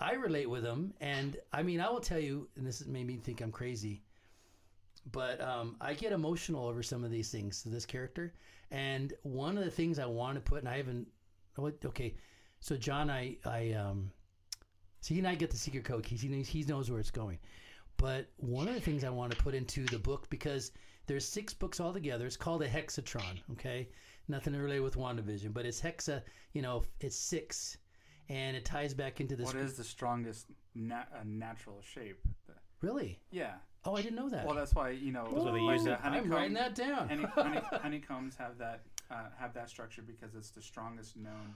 I 0.00 0.12
relate 0.12 0.48
with 0.48 0.62
them, 0.62 0.94
and 1.00 1.36
I 1.52 1.62
mean, 1.62 1.80
I 1.80 1.90
will 1.90 2.00
tell 2.00 2.18
you, 2.20 2.48
and 2.56 2.66
this 2.66 2.86
made 2.86 3.06
me 3.06 3.16
think 3.16 3.40
I'm 3.40 3.50
crazy, 3.50 4.02
but 5.12 5.40
um, 5.40 5.76
I 5.80 5.94
get 5.94 6.12
emotional 6.12 6.66
over 6.66 6.82
some 6.82 7.04
of 7.04 7.10
these 7.10 7.30
things 7.30 7.62
to 7.62 7.68
this 7.68 7.86
character. 7.86 8.34
And 8.70 9.12
one 9.22 9.56
of 9.58 9.64
the 9.64 9.70
things 9.70 9.98
I 9.98 10.06
want 10.06 10.34
to 10.36 10.40
put, 10.40 10.60
and 10.60 10.68
I 10.68 10.76
haven't, 10.76 11.08
okay, 11.58 12.14
so 12.60 12.76
John, 12.76 13.10
I, 13.10 13.36
I, 13.44 13.72
um, 13.72 14.12
so 15.00 15.14
he 15.14 15.20
and 15.20 15.28
I 15.28 15.34
get 15.34 15.50
the 15.50 15.56
secret 15.56 15.84
code. 15.84 16.04
He, 16.06 16.16
he 16.16 16.28
knows- 16.28 16.48
he 16.48 16.62
knows 16.64 16.90
where 16.90 17.00
it's 17.00 17.10
going, 17.10 17.38
But 17.96 18.28
one 18.36 18.68
of 18.68 18.74
the 18.74 18.80
things 18.80 19.04
I 19.04 19.10
want 19.10 19.32
to 19.32 19.42
put 19.42 19.54
into 19.54 19.84
the 19.86 19.98
book 19.98 20.28
because 20.30 20.72
there's 21.06 21.26
six 21.26 21.54
books 21.54 21.80
all 21.80 21.92
together. 21.92 22.26
It's 22.26 22.36
called 22.36 22.62
a 22.62 22.68
hexatron. 22.68 23.40
Okay, 23.52 23.88
nothing 24.28 24.52
to 24.52 24.60
relate 24.60 24.80
with 24.80 24.96
WandaVision, 24.96 25.52
but 25.54 25.66
it's 25.66 25.80
hexa. 25.80 26.22
You 26.52 26.62
know, 26.62 26.84
it's 27.00 27.16
six, 27.16 27.78
and 28.28 28.56
it 28.56 28.64
ties 28.64 28.94
back 28.94 29.20
into 29.20 29.36
this. 29.36 29.46
What 29.46 29.56
is 29.56 29.74
the 29.74 29.84
strongest 29.84 30.46
nat- 30.74 31.08
uh, 31.14 31.20
natural 31.24 31.80
shape? 31.82 32.18
Really? 32.80 33.18
Yeah. 33.30 33.54
Oh, 33.84 33.96
I 33.96 34.02
didn't 34.02 34.16
know 34.16 34.28
that. 34.28 34.44
Well, 34.46 34.54
that's 34.54 34.74
why 34.74 34.90
you 34.90 35.12
know. 35.12 35.24
That's 35.24 35.44
why 35.44 35.52
they 35.52 35.60
like 35.60 35.74
use 35.76 35.84
the 35.84 35.92
it. 35.94 36.00
I'm 36.04 36.30
writing 36.30 36.54
that 36.54 36.74
down. 36.74 37.08
honey- 37.08 37.24
honey- 37.34 37.78
honeycombs 37.82 38.36
have 38.36 38.58
that 38.58 38.82
uh, 39.10 39.24
have 39.38 39.54
that 39.54 39.70
structure 39.70 40.02
because 40.02 40.34
it's 40.34 40.50
the 40.50 40.62
strongest 40.62 41.16
known 41.16 41.54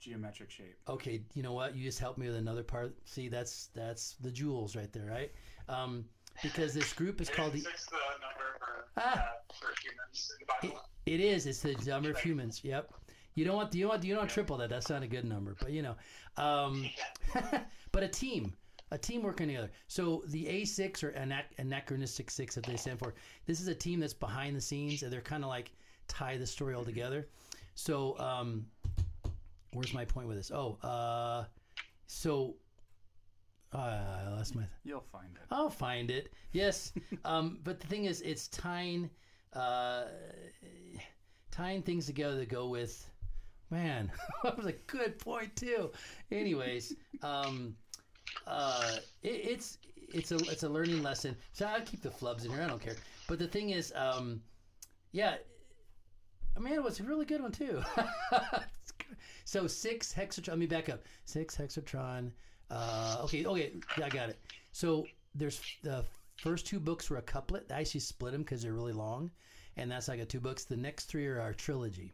geometric 0.00 0.50
shape. 0.50 0.76
Okay, 0.88 1.22
you 1.34 1.42
know 1.42 1.52
what? 1.52 1.74
You 1.76 1.84
just 1.84 1.98
helped 1.98 2.18
me 2.18 2.26
with 2.28 2.36
another 2.36 2.62
part. 2.62 2.94
See, 3.04 3.28
that's 3.28 3.68
that's 3.74 4.14
the 4.20 4.30
jewels 4.30 4.76
right 4.76 4.92
there, 4.92 5.06
right? 5.06 5.32
Um, 5.68 6.04
because 6.42 6.72
this 6.74 6.92
group 6.92 7.20
is 7.20 7.28
called 7.28 7.52
the. 7.52 7.60
Six 7.60 7.86
the 7.86 7.96
number 8.20 8.58
for, 8.58 8.84
Ah. 8.96 9.12
uh, 9.12 9.26
for 9.58 9.72
humans 9.82 10.32
in 10.38 10.46
the 10.46 10.68
Bible. 10.68 10.82
It 11.06 11.20
is. 11.20 11.46
It's 11.46 11.60
the 11.60 11.74
number 11.90 12.10
of 12.10 12.18
humans. 12.18 12.60
Yep. 12.62 12.92
You 13.34 13.44
don't 13.44 13.56
want. 13.56 13.74
You 13.74 13.82
don't 13.82 13.90
want. 13.90 14.04
You 14.04 14.14
don't 14.14 14.22
want 14.22 14.30
triple 14.30 14.56
that. 14.58 14.70
That's 14.70 14.90
not 14.90 15.02
a 15.02 15.06
good 15.06 15.24
number. 15.24 15.56
But 15.58 15.70
you 15.70 15.82
know, 15.82 15.96
um, 16.36 16.88
but 17.92 18.02
a 18.02 18.08
team, 18.08 18.52
a 18.90 18.98
team 18.98 19.22
working 19.22 19.48
together. 19.48 19.70
So 19.88 20.22
the 20.28 20.44
A6 20.46 21.02
or 21.02 21.12
anac- 21.12 21.58
anachronistic 21.58 22.30
six, 22.30 22.54
that 22.54 22.64
they 22.64 22.76
stand 22.76 22.98
for. 22.98 23.14
This 23.46 23.60
is 23.60 23.68
a 23.68 23.74
team 23.74 24.00
that's 24.00 24.14
behind 24.14 24.56
the 24.56 24.60
scenes, 24.60 25.02
and 25.02 25.12
they're 25.12 25.20
kind 25.20 25.44
of 25.44 25.48
like 25.48 25.72
tie 26.08 26.36
the 26.36 26.46
story 26.46 26.74
all 26.74 26.84
together. 26.84 27.26
So, 27.74 28.18
um, 28.18 28.66
where's 29.72 29.94
my 29.94 30.04
point 30.04 30.28
with 30.28 30.36
this? 30.36 30.50
Oh, 30.50 30.76
uh, 30.82 31.44
so 32.06 32.56
uh, 33.72 33.78
I 33.78 34.28
lost 34.30 34.54
my. 34.54 34.64
You'll 34.84 35.00
find 35.00 35.34
it. 35.34 35.42
I'll 35.50 35.70
find 35.70 36.10
it. 36.10 36.32
Yes, 36.52 36.92
um, 37.24 37.58
but 37.64 37.80
the 37.80 37.86
thing 37.86 38.04
is, 38.04 38.20
it's 38.20 38.48
tying 38.48 39.08
uh, 39.54 40.04
tying 41.50 41.82
things 41.82 42.06
together 42.06 42.38
to 42.38 42.46
go 42.46 42.68
with. 42.68 43.08
Man, 43.72 44.12
that 44.42 44.54
was 44.58 44.66
a 44.66 44.72
good 44.72 45.18
point 45.18 45.56
too. 45.56 45.90
Anyways, 46.30 46.94
um, 47.22 47.74
uh, 48.46 48.96
it, 49.22 49.28
it's 49.28 49.78
it's 50.12 50.30
a 50.30 50.36
it's 50.36 50.62
a 50.62 50.68
learning 50.68 51.02
lesson. 51.02 51.34
So 51.54 51.64
I 51.64 51.80
keep 51.80 52.02
the 52.02 52.10
flubs 52.10 52.44
in 52.44 52.50
here. 52.50 52.60
I 52.60 52.66
don't 52.66 52.82
care. 52.82 52.96
But 53.28 53.38
the 53.38 53.48
thing 53.48 53.70
is, 53.70 53.90
um, 53.96 54.42
yeah, 55.12 55.36
man, 56.60 56.74
it 56.74 56.82
was 56.82 57.00
a 57.00 57.04
really 57.04 57.24
good 57.24 57.40
one 57.40 57.50
too. 57.50 57.82
so 59.46 59.66
six 59.66 60.12
hexatron. 60.12 60.48
Let 60.48 60.58
me 60.58 60.66
back 60.66 60.90
up. 60.90 61.00
Six 61.24 61.56
hexatron. 61.56 62.30
Uh, 62.70 63.20
okay, 63.24 63.46
okay, 63.46 63.72
I 64.04 64.10
got 64.10 64.28
it. 64.28 64.38
So 64.72 65.06
there's 65.34 65.62
the 65.82 66.04
first 66.36 66.66
two 66.66 66.78
books 66.78 67.08
were 67.08 67.16
a 67.16 67.22
couplet. 67.22 67.72
I 67.72 67.80
actually 67.80 68.00
split 68.00 68.32
them 68.32 68.42
because 68.42 68.62
they're 68.62 68.74
really 68.74 68.92
long, 68.92 69.30
and 69.78 69.90
that's 69.90 70.08
like 70.08 70.20
a 70.20 70.26
two 70.26 70.40
books. 70.40 70.64
The 70.64 70.76
next 70.76 71.06
three 71.06 71.26
are 71.26 71.40
our 71.40 71.54
trilogy, 71.54 72.12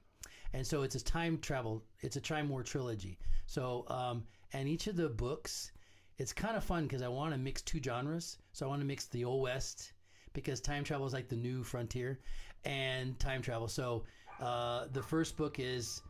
and 0.53 0.67
so 0.67 0.83
it's 0.83 0.95
a 0.95 1.05
time 1.05 1.39
travel. 1.39 1.85
It's 2.01 2.17
a 2.17 2.21
time 2.21 2.49
war 2.49 2.63
trilogy. 2.63 3.19
So 3.47 3.85
um, 3.89 4.25
and 4.53 4.69
each 4.69 4.87
of 4.87 4.97
the 4.97 5.09
books, 5.09 5.73
it's 6.19 6.33
kind 6.33 6.57
of 6.57 6.65
fun 6.65 6.85
because 6.85 7.03
I 7.03 7.09
want 7.09 7.33
to 7.33 7.39
mix 7.39 7.63
two 7.63 7.81
genres. 7.83 8.39
So 8.53 8.67
I 8.67 8.69
want 8.69 8.81
to 8.81 8.87
mix 8.87 9.07
the 9.07 9.25
old 9.25 9.43
west 9.43 9.93
because 10.33 10.61
time 10.61 10.85
travel 10.85 11.07
is 11.07 11.13
like 11.13 11.29
the 11.29 11.37
new 11.37 11.63
frontier, 11.65 12.21
and 12.65 13.19
time 13.19 13.43
travel. 13.43 13.69
So 13.69 14.05
uh, 14.41 14.87
the 14.93 15.03
first 15.03 15.37
book 15.37 15.59
is 15.59 16.03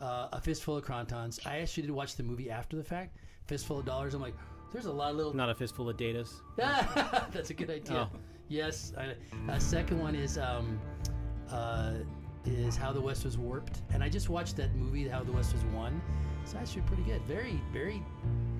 uh, 0.00 0.28
a 0.32 0.40
fistful 0.40 0.76
of 0.76 0.84
crontons. 0.84 1.40
I 1.46 1.58
actually 1.58 1.84
did 1.84 1.92
watch 1.92 2.16
the 2.16 2.22
movie 2.22 2.50
after 2.50 2.76
the 2.76 2.84
fact. 2.84 3.16
Fistful 3.46 3.78
of 3.80 3.86
dollars. 3.86 4.14
I'm 4.14 4.20
like, 4.20 4.34
there's 4.72 4.86
a 4.86 4.92
lot 4.92 5.10
of 5.10 5.16
little. 5.16 5.34
Not 5.34 5.50
a 5.50 5.54
fistful 5.54 5.88
of 5.88 5.96
datas. 5.96 6.32
That's 6.56 7.50
a 7.50 7.54
good 7.54 7.70
idea. 7.70 8.08
Oh. 8.12 8.18
Yes. 8.48 8.92
I, 8.96 9.14
uh, 9.50 9.58
second 9.58 10.00
one 10.00 10.14
is 10.14 10.38
um, 10.38 10.80
uh, 11.50 11.94
is 12.46 12.76
How 12.76 12.92
the 12.92 13.00
West 13.00 13.24
Was 13.24 13.36
Warped, 13.38 13.82
and 13.92 14.02
I 14.02 14.08
just 14.08 14.28
watched 14.28 14.56
that 14.56 14.74
movie, 14.74 15.08
How 15.08 15.22
the 15.22 15.32
West 15.32 15.52
Was 15.52 15.64
Won. 15.66 16.00
It's 16.42 16.54
actually 16.54 16.82
pretty 16.82 17.02
good. 17.02 17.20
Very, 17.22 17.60
very. 17.72 18.02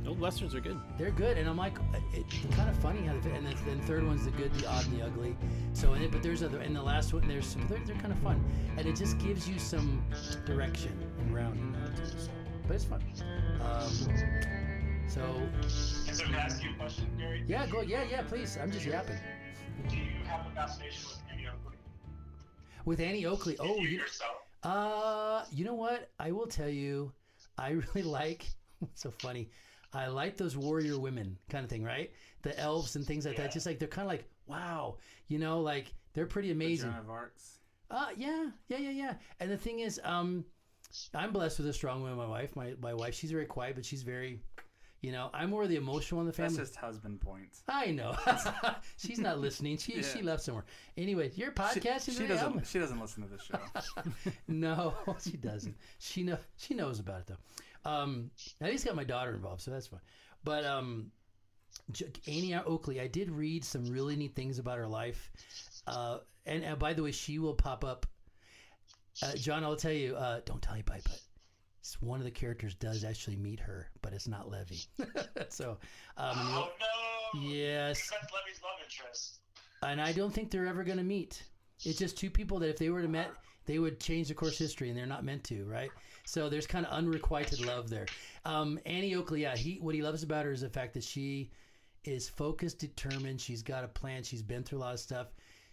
Old 0.06 0.20
westerns 0.20 0.54
are 0.54 0.60
good. 0.60 0.80
They're 0.98 1.10
good, 1.10 1.38
and 1.38 1.48
I'm 1.48 1.56
like, 1.56 1.78
it's 2.12 2.56
kind 2.56 2.68
of 2.68 2.76
funny 2.76 3.02
how. 3.06 3.18
They, 3.20 3.30
and 3.30 3.46
then 3.46 3.78
the 3.78 3.86
third 3.86 4.06
one's 4.06 4.24
the 4.24 4.30
good, 4.32 4.52
the 4.54 4.66
odd, 4.68 4.84
and 4.86 4.98
the 4.98 5.04
ugly. 5.04 5.36
So, 5.72 5.92
and 5.92 6.02
it, 6.04 6.10
but 6.10 6.22
there's 6.22 6.42
other, 6.42 6.58
and 6.58 6.74
the 6.74 6.82
last 6.82 7.12
one, 7.12 7.26
there's 7.28 7.46
some, 7.46 7.66
they're, 7.68 7.78
they're 7.86 7.96
kind 7.96 8.12
of 8.12 8.18
fun, 8.18 8.44
and 8.76 8.86
it 8.86 8.96
just 8.96 9.18
gives 9.18 9.48
you 9.48 9.58
some 9.58 10.04
direction 10.44 10.98
and 11.18 11.32
grounding. 11.32 11.74
uh, 11.76 11.96
too, 11.96 12.04
so. 12.18 12.30
But 12.66 12.74
it's 12.74 12.84
fun. 12.84 13.02
Um, 13.60 13.90
so, 15.08 15.22
can 16.24 16.34
I 16.34 16.38
ask 16.38 16.62
you 16.64 16.70
a 16.70 16.74
question, 16.74 17.06
Gary? 17.18 17.44
yeah, 17.46 17.66
go, 17.66 17.80
yeah, 17.82 18.04
yeah, 18.10 18.22
please. 18.22 18.58
I'm 18.60 18.70
just 18.72 18.84
yapping. 18.84 19.16
Do 19.88 19.96
you 19.96 20.24
have 20.26 20.46
a 20.46 20.50
fascination 20.54 21.04
with 21.04 21.18
Annie 21.20 21.24
Oakley? 21.24 21.25
With 22.86 23.00
Annie 23.00 23.26
Oakley. 23.26 23.56
Oh, 23.58 23.80
you 23.80 24.00
uh, 24.62 25.44
you 25.52 25.64
know 25.64 25.74
what? 25.74 26.08
I 26.20 26.30
will 26.30 26.46
tell 26.46 26.68
you, 26.68 27.12
I 27.58 27.70
really 27.70 28.02
like. 28.04 28.46
What's 28.78 29.02
so 29.02 29.10
funny? 29.10 29.50
I 29.92 30.06
like 30.06 30.36
those 30.36 30.56
warrior 30.56 30.98
women 30.98 31.36
kind 31.50 31.64
of 31.64 31.70
thing, 31.70 31.82
right? 31.82 32.12
The 32.42 32.58
elves 32.58 32.94
and 32.94 33.04
things 33.04 33.26
like 33.26 33.36
that. 33.38 33.52
Just 33.52 33.66
like 33.66 33.80
they're 33.80 33.88
kind 33.88 34.06
of 34.06 34.12
like, 34.12 34.24
wow, 34.46 34.98
you 35.26 35.38
know, 35.38 35.60
like 35.60 35.92
they're 36.14 36.26
pretty 36.26 36.52
amazing. 36.52 36.90
Joan 36.90 37.00
of 37.00 37.10
Arcs. 37.10 37.58
Uh, 37.90 38.08
yeah, 38.16 38.50
yeah, 38.68 38.78
yeah, 38.78 38.90
yeah. 38.90 39.14
And 39.40 39.50
the 39.50 39.56
thing 39.56 39.80
is, 39.80 40.00
um, 40.04 40.44
I'm 41.12 41.32
blessed 41.32 41.58
with 41.58 41.66
a 41.66 41.72
strong 41.72 42.02
woman. 42.02 42.16
My 42.16 42.28
wife, 42.28 42.54
my 42.54 42.74
my 42.80 42.94
wife, 42.94 43.14
she's 43.14 43.32
very 43.32 43.46
quiet, 43.46 43.74
but 43.74 43.84
she's 43.84 44.04
very, 44.04 44.40
you 45.02 45.12
know, 45.12 45.30
I'm 45.34 45.50
more 45.50 45.66
the 45.66 45.76
emotional 45.76 46.20
in 46.20 46.26
the 46.26 46.32
family. 46.32 46.56
That's 46.56 46.70
just 46.70 46.80
husband 46.80 47.20
points. 47.20 47.62
I 47.68 47.90
know. 47.90 48.16
she's 48.96 49.18
not 49.18 49.38
listening. 49.38 49.76
She 49.76 50.02
she 50.02 50.22
left 50.22 50.42
somewhere. 50.42 50.64
Anyway, 50.96 51.30
your 51.34 51.52
podcast 51.52 52.04
She, 52.06 52.12
is 52.12 52.18
she 52.18 52.26
doesn't. 52.26 52.66
She 52.66 52.78
doesn't 52.78 53.00
listen 53.00 53.22
to 53.22 53.28
this 53.28 53.42
show. 53.42 54.32
no, 54.48 54.94
she 55.22 55.36
doesn't. 55.36 55.76
She 55.98 56.22
know 56.22 56.38
she 56.56 56.74
knows 56.74 56.98
about 56.98 57.20
it 57.20 57.26
though. 57.26 57.90
Um, 57.90 58.30
at 58.60 58.70
least 58.70 58.84
got 58.84 58.96
my 58.96 59.04
daughter 59.04 59.34
involved, 59.34 59.60
so 59.60 59.70
that's 59.70 59.86
fine. 59.86 60.00
But 60.42 60.64
um, 60.64 61.12
Annie 62.26 62.54
Oakley, 62.54 63.00
I 63.00 63.06
did 63.06 63.30
read 63.30 63.64
some 63.64 63.84
really 63.84 64.16
neat 64.16 64.34
things 64.34 64.58
about 64.58 64.78
her 64.78 64.88
life. 64.88 65.30
Uh, 65.86 66.18
and 66.46 66.64
uh, 66.64 66.74
by 66.76 66.94
the 66.94 67.02
way, 67.02 67.12
she 67.12 67.38
will 67.38 67.54
pop 67.54 67.84
up. 67.84 68.06
Uh, 69.22 69.34
John, 69.34 69.62
I'll 69.62 69.76
tell 69.76 69.92
you. 69.92 70.16
Uh, 70.16 70.40
don't 70.44 70.60
tell 70.60 70.74
anybody, 70.74 71.02
but 71.04 71.20
one 72.00 72.18
of 72.18 72.24
the 72.24 72.30
characters 72.30 72.74
does 72.74 73.04
actually 73.04 73.36
meet 73.36 73.60
her, 73.60 73.88
but 74.02 74.12
it's 74.12 74.28
not 74.28 74.50
Levy. 74.50 74.80
so, 75.48 75.78
um, 76.16 76.36
Oh 76.36 76.70
no! 76.80 77.40
yes, 77.40 78.10
Levy's 78.12 78.60
love 78.62 78.78
interest. 78.84 79.38
and 79.82 80.00
I 80.00 80.12
don't 80.12 80.32
think 80.32 80.50
they're 80.50 80.66
ever 80.66 80.84
going 80.84 80.98
to 80.98 81.04
meet. 81.04 81.42
It's 81.84 81.98
just 81.98 82.16
two 82.16 82.30
people 82.30 82.58
that 82.60 82.68
if 82.70 82.78
they 82.78 82.90
were 82.90 83.02
to 83.02 83.08
met, 83.08 83.30
they 83.66 83.78
would 83.78 84.00
change 84.00 84.28
the 84.28 84.34
course 84.34 84.56
history, 84.58 84.88
and 84.88 84.96
they're 84.98 85.06
not 85.06 85.24
meant 85.24 85.44
to, 85.44 85.64
right? 85.64 85.90
So 86.24 86.48
there's 86.48 86.66
kind 86.66 86.86
of 86.86 86.92
unrequited 86.92 87.64
love 87.64 87.88
there. 87.90 88.06
Um, 88.44 88.78
Annie 88.86 89.14
Oakley, 89.14 89.42
yeah, 89.42 89.56
he 89.56 89.78
what 89.80 89.94
he 89.94 90.02
loves 90.02 90.22
about 90.22 90.44
her 90.44 90.52
is 90.52 90.60
the 90.62 90.68
fact 90.68 90.94
that 90.94 91.04
she 91.04 91.50
is 92.04 92.28
focused, 92.28 92.78
determined. 92.78 93.40
She's 93.40 93.62
got 93.62 93.84
a 93.84 93.88
plan. 93.88 94.22
She's 94.22 94.42
been 94.42 94.62
through 94.62 94.78
a 94.78 94.80
lot 94.80 94.94
of 94.94 95.00
stuff. 95.00 95.28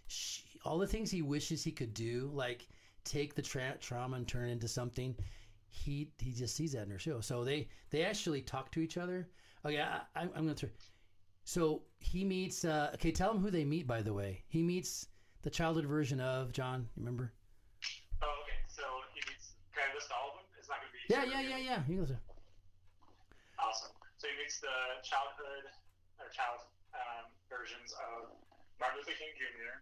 She, 0.07 0.41
all 0.65 0.77
the 0.77 0.87
things 0.87 1.09
he 1.11 1.21
wishes 1.21 1.63
he 1.63 1.71
could 1.71 1.93
do, 1.93 2.29
like 2.33 2.67
take 3.03 3.35
the 3.35 3.41
tra- 3.41 3.77
trauma 3.79 4.15
and 4.17 4.27
turn 4.27 4.49
it 4.49 4.53
into 4.53 4.67
something. 4.67 5.15
He 5.75 6.11
he 6.19 6.31
just 6.31 6.55
sees 6.55 6.73
that 6.73 6.83
in 6.83 6.91
her 6.91 6.99
show. 6.99 7.19
So 7.19 7.43
they 7.43 7.67
they 7.89 8.03
actually 8.03 8.41
talk 8.41 8.71
to 8.73 8.79
each 8.79 8.97
other. 8.97 9.27
Okay, 9.65 9.81
I, 9.81 10.01
I'm, 10.15 10.29
I'm 10.35 10.43
gonna. 10.45 10.53
Throw, 10.55 10.69
so 11.43 11.81
he 11.99 12.23
meets. 12.23 12.63
Uh, 12.63 12.91
okay, 12.93 13.11
tell 13.11 13.31
him 13.31 13.41
who 13.41 13.49
they 13.49 13.65
meet. 13.65 13.87
By 13.87 14.01
the 14.01 14.13
way, 14.13 14.43
he 14.47 14.61
meets 14.61 15.07
the 15.41 15.49
childhood 15.49 15.85
version 15.85 16.21
of 16.21 16.51
John. 16.51 16.87
You 16.95 17.01
remember? 17.01 17.33
Oh, 18.21 18.27
okay. 18.43 18.59
So 18.67 18.83
he 19.13 19.21
meets. 19.27 19.53
Can 19.73 19.81
I 19.89 19.95
list 19.95 20.11
all 20.13 20.29
of 20.29 20.35
them? 20.39 20.45
It's 20.59 20.69
not 20.69 20.77
going 20.79 20.91
to 20.91 20.95
be. 20.95 21.01
Yeah, 21.09 21.25
yeah, 21.41 21.57
yeah, 21.57 21.61
yeah. 21.63 21.79
He 21.83 21.95
goes. 21.97 22.13
Awesome. 23.59 23.91
So 24.17 24.27
he 24.29 24.35
meets 24.39 24.59
the 24.59 24.77
childhood 25.03 25.65
or 26.21 26.29
child 26.31 26.63
um, 26.93 27.27
versions 27.49 27.91
of 28.13 28.31
Martin 28.79 29.01
Luther 29.01 29.17
King 29.17 29.33
Jr., 29.35 29.81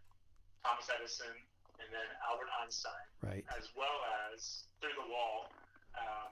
Thomas 0.64 0.88
Edison, 0.90 1.34
and 1.82 1.90
then 1.92 2.08
Albert 2.26 2.50
Einstein, 2.62 3.06
Right. 3.22 3.46
as 3.58 3.70
well 3.78 4.02
as 4.30 4.66
through 4.82 4.94
the 4.98 5.10
wall, 5.10 5.50
um. 5.98 6.32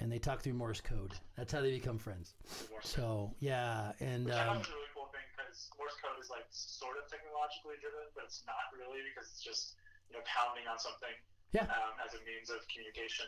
And 0.00 0.12
they 0.12 0.18
talk 0.18 0.42
through 0.42 0.52
Morse 0.52 0.82
code. 0.82 1.14
That's 1.36 1.52
how 1.52 1.62
they 1.62 1.70
become 1.70 1.96
friends. 1.96 2.34
So 2.82 3.32
yeah, 3.40 3.92
and 4.00 4.26
Which 4.26 4.34
I 4.34 4.44
um, 4.44 4.58
a 4.58 4.60
really 4.60 4.90
cool 4.92 5.08
thing 5.14 5.24
because 5.32 5.70
Morse 5.78 5.96
code 6.02 6.20
is 6.20 6.28
like 6.28 6.44
sort 6.50 6.98
of 6.98 7.08
technologically 7.08 7.80
driven, 7.80 8.04
but 8.14 8.24
it's 8.26 8.42
not 8.44 8.68
really 8.76 9.00
because 9.08 9.30
it's 9.30 9.40
just 9.40 9.76
you 10.10 10.16
know 10.16 10.22
pounding 10.28 10.68
on 10.68 10.78
something 10.78 11.14
Yeah. 11.52 11.62
um, 11.72 11.96
as 12.04 12.12
a 12.12 12.20
means 12.28 12.50
of 12.50 12.60
communication, 12.68 13.26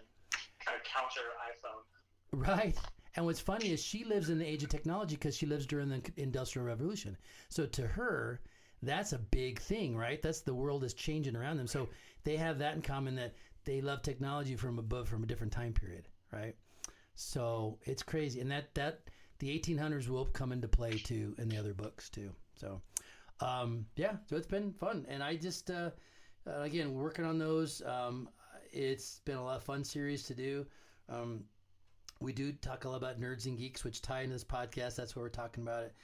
kind 0.61 0.77
of 0.77 0.85
counter 0.85 1.25
iPhone. 1.49 1.85
Right. 2.33 2.77
And 3.17 3.25
what's 3.25 3.41
funny 3.41 3.71
is 3.73 3.83
she 3.83 4.05
lives 4.05 4.29
in 4.29 4.39
the 4.39 4.47
age 4.47 4.65
of 4.65 4.69
technology 4.69 5.15
because 5.15 5.37
she 5.37 5.47
lives 5.47 5.67
during 5.67 5.89
the 5.89 6.03
Industrial 6.17 6.67
Revolution. 6.67 7.17
So 7.49 7.65
to 7.65 7.87
her, 7.87 8.41
that's 8.83 9.13
a 9.13 9.19
big 9.19 9.61
thing, 9.61 9.97
right? 9.97 10.21
That's 10.21 10.41
the 10.41 10.53
world 10.53 10.83
is 10.85 10.93
changing 10.93 11.37
around 11.37 11.57
them. 11.57 11.69
So 11.69 11.89
they 12.25 12.37
have 12.37 12.59
that 12.59 12.75
in 12.75 12.83
common 12.83 13.15
that 13.15 13.35
they 13.65 13.81
love 13.81 14.03
technology 14.03 14.57
from 14.57 14.79
above 14.79 15.09
from 15.09 15.23
a 15.23 15.27
different 15.27 15.53
time 15.53 15.73
period, 15.73 16.09
right? 16.33 16.55
So 17.15 17.79
it's 17.85 18.03
crazy, 18.03 18.41
and 18.41 18.51
that 18.51 18.75
that 18.75 19.01
the 19.39 19.59
1800s 19.59 20.09
will 20.09 20.27
come 20.27 20.53
into 20.53 20.69
play 20.69 20.93
too 20.99 21.35
in 21.39 21.49
the 21.49 21.57
other 21.57 21.75
books 21.75 22.09
too. 22.09 22.31
So, 22.57 22.81
um, 23.41 23.87
yeah, 23.97 24.17
so 24.29 24.37
it's 24.37 24.47
been 24.47 24.73
fun, 24.73 25.07
and 25.09 25.23
I 25.23 25.37
just 25.37 25.71
uh, 25.71 25.91
uh, 26.47 26.61
again 26.61 26.95
working 26.95 27.25
on 27.25 27.39
those. 27.39 27.83
Um, 27.83 28.29
it's 28.73 29.21
been 29.21 29.37
a 29.37 29.45
lot 29.45 29.57
of 29.57 29.63
fun 29.63 29.85
series 29.85 30.25
to 30.25 30.35
do. 30.35 30.67
Um, 31.09 31.45
we 32.21 32.33
do 32.33 32.53
talk 32.53 32.85
a 32.85 32.89
lot 32.89 32.97
about 32.97 33.21
nerds 33.21 33.47
and 33.47 33.59
geeks, 33.59 33.85
which 33.85 34.03
tie 34.03 34.23
into 34.23 34.33
this 34.33 34.45
podcast. 34.45 34.97
That's 34.97 35.15
why 35.15 35.23
we're 35.23 35.29
talking 35.29 35.63
about 35.63 35.85
it. 35.85 35.95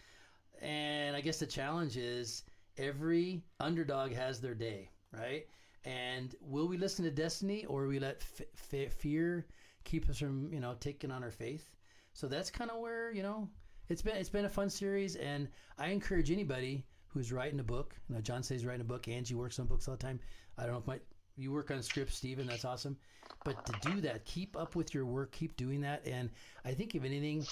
And 0.61 1.17
I 1.17 1.21
guess 1.21 1.39
the 1.39 1.47
challenge 1.47 1.97
is 1.97 2.45
every 2.77 3.43
underdog 3.59 4.13
has 4.13 4.41
their 4.41 4.55
day, 4.55 4.91
right? 5.13 5.47
And 5.85 6.35
will 6.41 6.69
we 6.69 6.77
listen 6.77 7.05
to 7.05 7.11
destiny, 7.11 7.65
or 7.65 7.87
we 7.87 7.99
let 7.99 8.17
f- 8.21 8.47
f- 8.75 8.93
fear 8.93 9.47
keep 9.85 10.09
us 10.11 10.19
from, 10.19 10.53
you 10.53 10.61
know, 10.61 10.75
taking 10.79 11.11
on 11.11 11.25
our 11.25 11.31
faith? 11.31 11.71
So 12.13 12.29
that's 12.29 12.51
kind 12.51 12.71
of 12.71 12.81
where 12.81 13.13
you 13.13 13.23
know 13.23 13.49
it's 13.89 14.03
been. 14.03 14.17
It's 14.17 14.29
been 14.29 14.45
a 14.45 14.51
fun 14.51 14.69
series, 14.69 15.17
and 15.17 15.49
I 15.79 15.89
encourage 15.89 16.31
anybody 16.31 16.85
who's 17.07 17.33
writing 17.33 17.61
a 17.61 17.65
book. 17.65 17.95
You 18.09 18.17
know, 18.17 18.21
John 18.21 18.43
says 18.43 18.65
writing 18.67 18.83
a 18.83 18.85
book. 18.85 19.09
Angie 19.09 19.35
works 19.35 19.59
on 19.59 19.67
books 19.67 19.89
all 19.89 19.97
the 19.97 20.03
time. 20.03 20.21
I 20.59 20.63
don't 20.63 20.73
know 20.73 20.79
if 20.79 20.87
my 20.87 21.01
you 21.37 21.53
work 21.53 21.71
on 21.71 21.83
scripts, 21.83 22.17
Stephen. 22.17 22.47
That's 22.47 22.65
awesome. 22.65 22.97
But 23.45 23.65
to 23.65 23.91
do 23.91 24.01
that, 24.03 24.25
keep 24.27 24.57
up 24.57 24.77
with 24.77 24.93
your 24.93 25.07
work. 25.07 25.33
Keep 25.33 25.57
doing 25.57 25.81
that. 25.81 26.07
And 26.07 26.31
I 26.65 26.73
think 26.73 26.95
if 26.95 27.05
anything, 27.05 27.47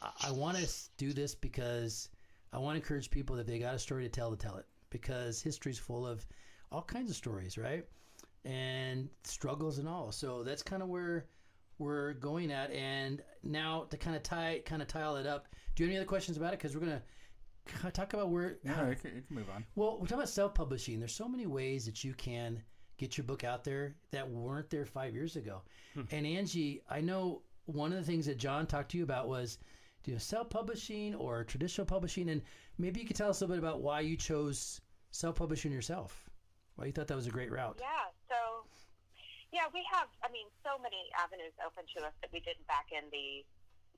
I, 0.00 0.28
I 0.28 0.30
want 0.30 0.56
to 0.56 0.68
do 0.96 1.12
this 1.12 1.34
because 1.34 2.08
I 2.52 2.58
want 2.58 2.76
to 2.76 2.80
encourage 2.80 3.10
people 3.10 3.36
that 3.36 3.46
they 3.46 3.58
got 3.58 3.74
a 3.74 3.78
story 3.78 4.04
to 4.04 4.08
tell 4.08 4.30
to 4.30 4.36
tell 4.36 4.56
it 4.56 4.66
because 4.90 5.42
history's 5.42 5.78
full 5.78 6.06
of 6.06 6.26
all 6.70 6.82
kinds 6.82 7.10
of 7.10 7.16
stories, 7.16 7.58
right? 7.58 7.84
And 8.44 9.08
struggles 9.24 9.78
and 9.78 9.88
all. 9.88 10.12
So 10.12 10.42
that's 10.42 10.62
kind 10.62 10.82
of 10.82 10.88
where 10.88 11.26
we're 11.78 12.14
going 12.14 12.50
at. 12.50 12.70
And 12.72 13.22
now 13.42 13.86
to 13.90 13.96
kind 13.96 14.16
of 14.16 14.22
tie 14.22 14.62
kind 14.64 14.82
of 14.82 14.88
tile 14.88 15.16
it 15.16 15.26
up. 15.26 15.48
Do 15.74 15.82
you 15.82 15.88
have 15.88 15.92
any 15.92 15.98
other 15.98 16.06
questions 16.06 16.36
about 16.36 16.52
it? 16.52 16.58
Because 16.58 16.74
we're 16.74 16.80
gonna 16.80 17.02
talk 17.92 18.14
about 18.14 18.30
where. 18.30 18.58
Yeah, 18.64 18.90
you 18.90 18.96
can, 18.96 19.14
you 19.16 19.22
can 19.22 19.36
move 19.36 19.50
on. 19.54 19.64
Well, 19.76 19.98
we're 19.98 20.06
talking 20.06 20.18
about 20.18 20.28
self-publishing. 20.28 20.98
There's 20.98 21.14
so 21.14 21.28
many 21.28 21.46
ways 21.46 21.86
that 21.86 22.02
you 22.04 22.14
can 22.14 22.62
get 22.96 23.16
your 23.16 23.24
book 23.24 23.44
out 23.44 23.62
there 23.64 23.94
that 24.10 24.28
weren't 24.28 24.70
there 24.70 24.84
five 24.84 25.14
years 25.14 25.36
ago. 25.36 25.62
Hmm. 25.94 26.02
And 26.10 26.26
Angie, 26.26 26.82
I 26.90 27.00
know 27.00 27.42
one 27.66 27.92
of 27.92 27.98
the 27.98 28.04
things 28.04 28.26
that 28.26 28.38
John 28.38 28.66
talked 28.66 28.90
to 28.92 28.98
you 28.98 29.04
about 29.04 29.28
was, 29.28 29.58
you 30.04 30.14
know, 30.14 30.18
self-publishing 30.18 31.14
or 31.14 31.44
traditional 31.44 31.86
publishing, 31.86 32.30
and 32.30 32.42
maybe 32.78 33.00
you 33.00 33.06
could 33.06 33.14
tell 33.14 33.30
us 33.30 33.40
a 33.40 33.44
little 33.44 33.54
bit 33.56 33.64
about 33.64 33.82
why 33.82 34.00
you 34.00 34.16
chose 34.16 34.80
self-publishing 35.10 35.70
yourself. 35.70 36.27
Why 36.78 36.86
you 36.86 36.94
thought 36.94 37.10
that 37.10 37.18
was 37.18 37.26
a 37.26 37.34
great 37.34 37.50
route. 37.50 37.74
Yeah. 37.82 38.06
So, 38.30 38.62
yeah, 39.50 39.66
we 39.74 39.82
have, 39.90 40.06
I 40.22 40.30
mean, 40.30 40.46
so 40.62 40.78
many 40.78 41.10
avenues 41.18 41.50
open 41.58 41.82
to 41.98 42.06
us 42.06 42.14
that 42.22 42.30
we 42.30 42.38
didn't 42.38 42.62
back 42.70 42.94
in 42.94 43.02
the 43.10 43.42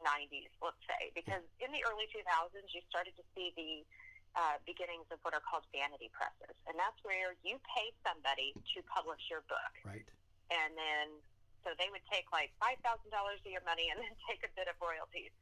90s, 0.00 0.48
let's 0.64 0.80
say, 0.88 1.12
because 1.12 1.44
in 1.60 1.68
the 1.76 1.84
early 1.84 2.08
2000s, 2.08 2.24
you 2.72 2.80
started 2.88 3.12
to 3.20 3.24
see 3.36 3.52
the 3.52 3.84
uh, 4.32 4.56
beginnings 4.64 5.04
of 5.12 5.20
what 5.28 5.36
are 5.36 5.44
called 5.44 5.68
vanity 5.76 6.08
presses. 6.08 6.56
And 6.64 6.72
that's 6.80 6.96
where 7.04 7.36
you 7.44 7.60
pay 7.68 7.92
somebody 8.00 8.56
to 8.56 8.80
publish 8.88 9.20
your 9.28 9.44
book. 9.44 9.72
Right. 9.84 10.08
And 10.48 10.72
then, 10.72 11.20
so 11.60 11.76
they 11.76 11.92
would 11.92 12.06
take 12.08 12.32
like 12.32 12.48
$5,000 12.64 12.80
of 12.80 13.44
your 13.44 13.66
money 13.68 13.92
and 13.92 14.00
then 14.08 14.16
take 14.24 14.40
a 14.40 14.50
bit 14.56 14.72
of 14.72 14.80
royalties. 14.80 15.36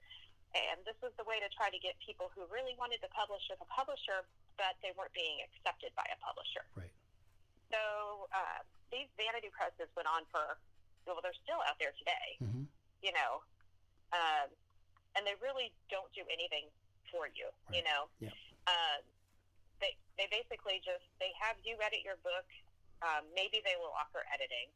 And 0.59 0.83
this 0.83 0.99
was 1.07 1.15
the 1.15 1.29
way 1.29 1.39
to 1.39 1.47
try 1.55 1.71
to 1.71 1.79
get 1.79 1.95
people 2.03 2.35
who 2.35 2.51
really 2.51 2.75
wanted 2.83 2.99
to 3.07 3.11
publish 3.15 3.47
with 3.47 3.63
a 3.63 3.69
publisher, 3.71 4.27
but 4.59 4.75
they 4.83 4.91
weren't 4.99 5.15
being 5.15 5.39
accepted 5.45 5.95
by 5.95 6.09
a 6.11 6.19
publisher. 6.19 6.67
Right. 6.75 6.88
So 7.73 8.29
uh, 8.33 8.61
these 8.93 9.09
vanity 9.21 9.53
presses 9.53 9.89
went 9.97 10.09
on 10.09 10.25
for, 10.33 10.57
well, 11.05 11.21
they're 11.21 11.37
still 11.45 11.61
out 11.69 11.77
there 11.81 11.93
today, 11.97 12.29
Mm-hmm. 12.41 12.65
you 13.05 13.13
know, 13.13 13.45
um, 14.17 14.49
and 15.17 15.25
they 15.29 15.37
really 15.41 15.73
don't 15.93 16.09
do 16.17 16.25
anything 16.33 16.69
for 17.13 17.29
you, 17.33 17.49
you 17.73 17.85
know. 17.85 18.09
Yeah. 18.21 18.33
Um, 18.69 19.01
they 19.81 19.97
they 20.21 20.27
basically 20.29 20.81
just 20.85 21.05
they 21.23 21.33
have 21.41 21.57
you 21.65 21.79
edit 21.81 22.05
your 22.05 22.19
book. 22.21 22.45
Um, 23.01 23.25
maybe 23.33 23.63
they 23.63 23.79
will 23.79 23.95
offer 23.95 24.27
editing. 24.35 24.69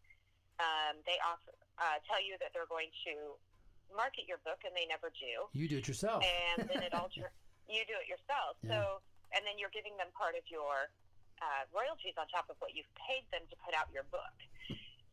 Um, 0.63 1.01
they 1.05 1.19
offer 1.21 1.53
uh, 1.77 1.99
tell 2.07 2.23
you 2.23 2.39
that 2.41 2.55
they're 2.57 2.71
going 2.71 2.89
to 3.09 3.37
market 3.93 4.25
your 4.31 4.39
book, 4.47 4.63
and 4.65 4.73
they 4.73 4.87
never 4.89 5.13
do. 5.13 5.49
You 5.53 5.69
do 5.69 5.83
it 5.83 5.87
yourself. 5.91 6.25
And 6.25 6.65
then 6.71 6.81
it 6.87 6.95
all 6.97 7.11
you 7.13 7.83
do 7.85 7.97
it 8.01 8.09
yourself. 8.09 8.57
Yeah. 8.65 8.71
So 8.73 8.79
and 9.37 9.45
then 9.45 9.57
you're 9.61 9.73
giving 9.75 9.97
them 10.01 10.09
part 10.17 10.37
of 10.37 10.45
your 10.49 10.89
uh, 11.43 11.67
royalties 11.75 12.15
on 12.15 12.31
top 12.31 12.47
of 12.47 12.55
what 12.63 12.71
you've 12.79 12.89
paid 12.95 13.27
them 13.35 13.43
to 13.51 13.57
put 13.67 13.75
out 13.75 13.91
your 13.91 14.07
book. 14.15 14.37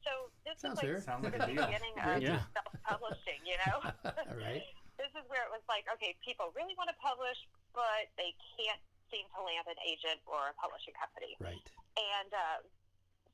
So 0.06 0.30
this 0.46 0.62
Sounds 0.62 0.78
is 0.80 0.86
like 0.86 1.02
Sounds 1.04 1.24
like 1.26 1.36
the 1.36 1.50
deal. 1.50 1.66
beginning 1.66 1.96
of 1.98 2.22
Yeah. 2.22 2.46
self-publishing. 2.54 3.42
You 3.44 3.58
know. 3.66 3.78
right. 4.46 4.64
this 5.02 5.12
is 5.18 5.26
where 5.28 5.42
it 5.44 5.52
was 5.52 5.66
like, 5.68 5.90
okay, 5.98 6.14
people 6.24 6.54
really 6.54 6.78
want 6.78 6.88
to 6.94 6.98
publish, 7.02 7.36
but 7.74 8.08
they 8.16 8.32
can't 8.56 8.80
seem 9.10 9.26
to 9.34 9.40
land 9.42 9.66
an 9.66 9.80
agent 9.82 10.22
or 10.30 10.54
a 10.54 10.56
publishing 10.56 10.94
company. 10.96 11.34
Right. 11.42 11.66
And 11.98 12.30
um, 12.32 12.62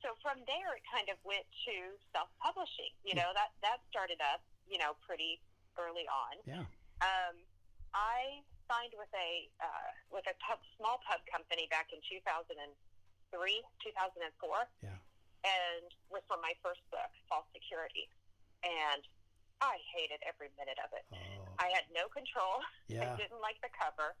so 0.00 0.16
from 0.24 0.40
there, 0.48 0.72
it 0.74 0.82
kind 0.88 1.06
of 1.12 1.20
went 1.22 1.44
to 1.68 1.74
self-publishing. 2.16 2.96
You 3.04 3.14
know, 3.14 3.30
that 3.36 3.52
that 3.60 3.84
started 3.92 4.18
up, 4.24 4.40
you 4.66 4.80
know, 4.80 4.96
pretty 5.04 5.38
early 5.76 6.08
on. 6.08 6.34
Yeah. 6.48 6.64
Um, 7.04 7.36
I 7.92 8.40
signed 8.70 8.94
with 8.98 9.10
a 9.14 9.30
uh, 9.62 9.90
with 10.10 10.26
a 10.30 10.34
pub, 10.42 10.58
small 10.78 10.98
pub 11.06 11.22
company 11.30 11.66
back 11.70 11.90
in 11.94 11.98
2003, 12.06 12.62
2004. 13.32 14.68
Yeah. 14.82 14.94
And 15.46 15.86
was 16.10 16.26
for 16.26 16.38
my 16.42 16.58
first 16.58 16.82
book, 16.90 17.10
False 17.30 17.46
Security, 17.54 18.10
and 18.66 19.02
I 19.62 19.78
hated 19.94 20.18
every 20.26 20.50
minute 20.58 20.76
of 20.82 20.90
it. 20.90 21.06
I 21.62 21.70
had 21.72 21.86
no 21.94 22.10
control. 22.10 22.60
Yeah. 22.86 23.02
I 23.02 23.18
didn't 23.18 23.42
like 23.42 23.58
the 23.66 23.70
cover. 23.74 24.14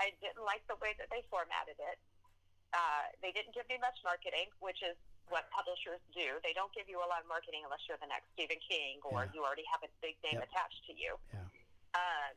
I 0.00 0.16
didn't 0.24 0.40
like 0.40 0.64
the 0.64 0.80
way 0.80 0.96
that 0.96 1.12
they 1.12 1.20
formatted 1.28 1.76
it. 1.76 1.98
Uh, 2.72 3.04
they 3.20 3.32
didn't 3.36 3.52
give 3.52 3.68
me 3.68 3.76
much 3.84 4.00
marketing, 4.00 4.48
which 4.64 4.80
is 4.80 4.96
what 5.28 5.44
publishers 5.52 6.00
do. 6.16 6.40
They 6.40 6.56
don't 6.56 6.72
give 6.72 6.88
you 6.88 7.04
a 7.04 7.08
lot 7.08 7.20
of 7.20 7.28
marketing 7.28 7.68
unless 7.68 7.84
you're 7.84 8.00
the 8.00 8.08
next 8.08 8.32
Stephen 8.32 8.56
King 8.64 8.96
or 9.04 9.28
Yeah. 9.28 9.32
you 9.36 9.40
already 9.44 9.68
have 9.68 9.84
a 9.84 9.92
big 10.00 10.16
name 10.24 10.40
Yep. 10.40 10.48
attached 10.48 10.80
to 10.88 10.92
you. 10.96 11.20
Yeah. 11.36 11.44
Um, 12.00 12.32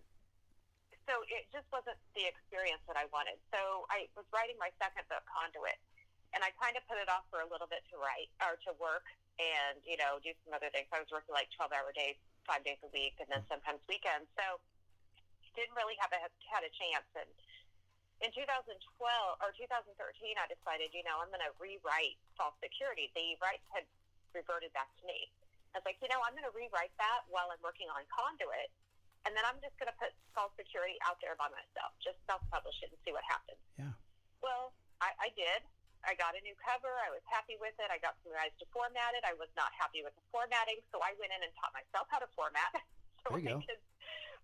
so 1.09 1.25
it 1.27 1.49
just 1.49 1.67
wasn't 1.73 1.97
the 2.13 2.25
experience 2.25 2.81
that 2.85 2.97
I 2.97 3.09
wanted. 3.09 3.37
So 3.53 3.87
I 3.89 4.07
was 4.13 4.25
writing 4.29 4.55
my 4.61 4.69
second 4.77 5.05
book, 5.07 5.23
Conduit, 5.29 5.79
and 6.31 6.41
I 6.41 6.53
kind 6.57 6.77
of 6.79 6.83
put 6.87 7.01
it 7.01 7.09
off 7.11 7.27
for 7.27 7.43
a 7.43 7.49
little 7.49 7.67
bit 7.67 7.83
to 7.91 7.99
write 7.99 8.31
or 8.39 8.55
to 8.69 8.71
work 8.79 9.05
and 9.39 9.79
you 9.87 9.97
know 9.97 10.21
do 10.21 10.31
some 10.45 10.53
other 10.53 10.69
things. 10.69 10.87
I 10.91 10.99
was 11.01 11.09
working 11.09 11.33
like 11.33 11.49
twelve 11.55 11.73
hour 11.73 11.91
days, 11.95 12.19
five 12.45 12.61
days 12.63 12.79
a 12.85 12.89
week, 12.93 13.17
and 13.17 13.27
then 13.31 13.41
sometimes 13.47 13.81
weekends. 13.89 14.29
So 14.37 14.61
didn't 15.55 15.75
really 15.75 15.99
have 15.99 16.11
a 16.15 16.19
had 16.47 16.63
a 16.63 16.71
chance. 16.71 17.07
And 17.15 17.27
in 18.21 18.29
2012 18.31 18.77
or 19.41 19.49
2013, 19.57 19.97
I 20.37 20.45
decided, 20.45 20.93
you 20.93 21.01
know, 21.03 21.17
I'm 21.17 21.33
going 21.33 21.43
to 21.43 21.53
rewrite 21.57 22.21
False 22.37 22.55
Security. 22.61 23.09
The 23.17 23.33
rights 23.41 23.65
had 23.73 23.83
reverted 24.31 24.71
back 24.77 24.93
to 25.01 25.03
me. 25.09 25.27
I 25.73 25.81
was 25.81 25.85
like, 25.87 25.97
you 26.03 26.11
know, 26.11 26.21
I'm 26.21 26.35
going 26.35 26.47
to 26.47 26.53
rewrite 26.53 26.93
that 26.99 27.25
while 27.31 27.49
I'm 27.49 27.61
working 27.63 27.89
on 27.89 28.03
Conduit, 28.11 28.69
and 29.25 29.31
then 29.37 29.45
I'm 29.45 29.61
just 29.61 29.77
going 29.77 29.89
to 29.89 29.97
put 30.01 30.11
False 30.33 30.53
Security 30.57 30.97
out 31.05 31.21
there 31.21 31.37
by 31.37 31.49
myself, 31.53 31.93
just 32.01 32.17
self-publish 32.25 32.81
it 32.81 32.89
and 32.89 32.99
see 33.05 33.13
what 33.13 33.21
happens. 33.25 33.61
Yeah. 33.77 33.93
Well, 34.41 34.73
I, 34.97 35.13
I 35.17 35.29
did. 35.37 35.61
I 36.01 36.17
got 36.17 36.33
a 36.33 36.41
new 36.41 36.57
cover. 36.57 36.89
I 37.05 37.13
was 37.13 37.21
happy 37.29 37.61
with 37.61 37.77
it. 37.77 37.93
I 37.93 38.01
got 38.01 38.17
some 38.25 38.33
guys 38.33 38.49
to 38.57 38.65
format 38.73 39.13
it. 39.13 39.21
I 39.21 39.37
was 39.37 39.53
not 39.53 39.69
happy 39.77 40.01
with 40.01 40.17
the 40.17 40.25
formatting, 40.33 40.81
so 40.89 40.97
I 41.05 41.13
went 41.21 41.29
in 41.29 41.45
and 41.45 41.53
taught 41.61 41.73
myself 41.77 42.09
how 42.09 42.17
to 42.17 42.29
format. 42.33 42.73
so 43.21 43.37
I 43.37 43.41
go. 43.45 43.61
could 43.61 43.81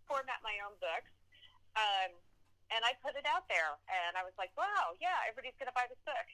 format 0.05 0.37
my 0.45 0.53
own 0.61 0.77
books. 0.77 1.09
Um, 1.73 2.13
and 2.69 2.81
I 2.85 2.93
put 3.01 3.17
it 3.17 3.25
out 3.25 3.49
there, 3.49 3.79
and 3.89 4.13
I 4.19 4.21
was 4.27 4.35
like, 4.37 4.53
wow, 4.59 4.93
yeah, 4.99 5.25
everybody's 5.25 5.57
going 5.57 5.71
to 5.71 5.77
buy 5.77 5.87
this 5.89 6.01
book. 6.05 6.27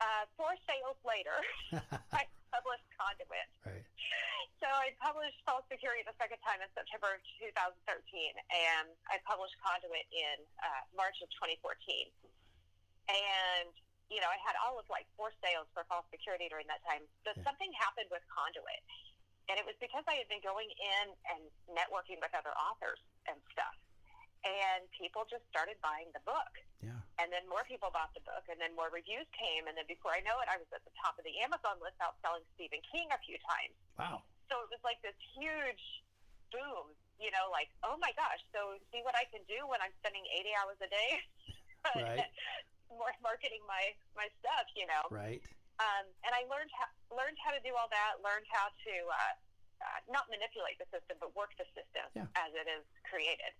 Uh, 0.00 0.24
four 0.36 0.56
sales 0.64 0.96
later, 1.04 1.36
I 2.16 2.24
published 2.48 2.88
Conduit. 2.96 3.48
Right. 3.64 3.84
So 4.60 4.68
I 4.68 4.92
published 5.00 5.40
False 5.48 5.64
Security 5.72 6.04
the 6.04 6.16
second 6.20 6.36
time 6.44 6.60
in 6.60 6.68
September 6.76 7.16
of 7.16 7.20
2013, 7.40 7.72
and 8.52 8.92
I 9.08 9.16
published 9.24 9.56
Conduit 9.60 10.04
in 10.12 10.36
uh, 10.60 10.84
March 10.92 11.16
of 11.24 11.32
2014. 11.40 11.80
And, 13.08 13.72
you 14.12 14.20
know, 14.20 14.28
I 14.28 14.36
had 14.44 14.60
all 14.60 14.76
of 14.76 14.84
like 14.92 15.08
four 15.16 15.32
sales 15.40 15.64
for 15.72 15.88
False 15.88 16.04
Security 16.12 16.52
during 16.52 16.68
that 16.68 16.84
time. 16.84 17.08
But 17.24 17.40
something 17.40 17.72
happened 17.72 18.12
with 18.12 18.20
Conduit. 18.28 18.84
And 19.48 19.56
it 19.56 19.64
was 19.64 19.74
because 19.80 20.04
I 20.06 20.20
had 20.20 20.28
been 20.28 20.44
going 20.44 20.68
in 20.68 21.06
and 21.32 21.42
networking 21.72 22.20
with 22.20 22.30
other 22.36 22.52
authors 22.54 23.00
and 23.26 23.40
stuff. 23.50 23.74
And 24.44 24.86
people 24.92 25.24
just 25.24 25.42
started 25.48 25.80
buying 25.80 26.12
the 26.12 26.22
book. 26.28 26.52
Yeah. 26.84 26.99
And 27.20 27.28
then 27.28 27.44
more 27.52 27.60
people 27.68 27.92
bought 27.92 28.16
the 28.16 28.24
book, 28.24 28.48
and 28.48 28.56
then 28.56 28.72
more 28.72 28.88
reviews 28.88 29.28
came. 29.36 29.68
And 29.68 29.76
then 29.76 29.84
before 29.84 30.16
I 30.16 30.24
know 30.24 30.40
it, 30.40 30.48
I 30.48 30.56
was 30.56 30.66
at 30.72 30.80
the 30.88 30.94
top 30.96 31.20
of 31.20 31.24
the 31.28 31.36
Amazon 31.44 31.76
list 31.84 32.00
outselling 32.00 32.44
Stephen 32.56 32.80
King 32.88 33.12
a 33.12 33.20
few 33.20 33.36
times. 33.44 33.76
Wow. 34.00 34.24
So 34.48 34.64
it 34.64 34.72
was 34.72 34.80
like 34.80 34.98
this 35.04 35.14
huge 35.36 35.84
boom, 36.48 36.96
you 37.20 37.28
know, 37.30 37.52
like, 37.52 37.68
oh 37.84 38.00
my 38.00 38.10
gosh, 38.16 38.40
so 38.50 38.74
see 38.88 39.04
what 39.04 39.14
I 39.14 39.28
can 39.28 39.44
do 39.46 39.68
when 39.68 39.78
I'm 39.84 39.92
spending 40.00 40.24
80 40.32 40.50
hours 40.58 40.78
a 40.80 40.88
day 40.90 41.10
Right. 41.96 42.24
more 42.90 43.12
marketing 43.22 43.62
my, 43.70 43.94
my 44.18 44.26
stuff, 44.42 44.66
you 44.74 44.88
know. 44.90 45.04
Right. 45.14 45.38
Um, 45.78 46.04
and 46.26 46.32
I 46.34 46.42
learned 46.50 46.68
how, 46.74 46.88
learned 47.14 47.38
how 47.40 47.54
to 47.54 47.62
do 47.62 47.72
all 47.78 47.86
that, 47.92 48.18
learned 48.20 48.44
how 48.50 48.68
to 48.68 48.94
uh, 49.06 49.34
uh, 49.80 50.00
not 50.10 50.26
manipulate 50.28 50.76
the 50.82 50.88
system, 50.90 51.16
but 51.22 51.32
work 51.38 51.54
the 51.56 51.64
system 51.72 52.04
Yeah. 52.12 52.28
as 52.36 52.50
it 52.52 52.66
is 52.66 52.84
created. 53.06 53.54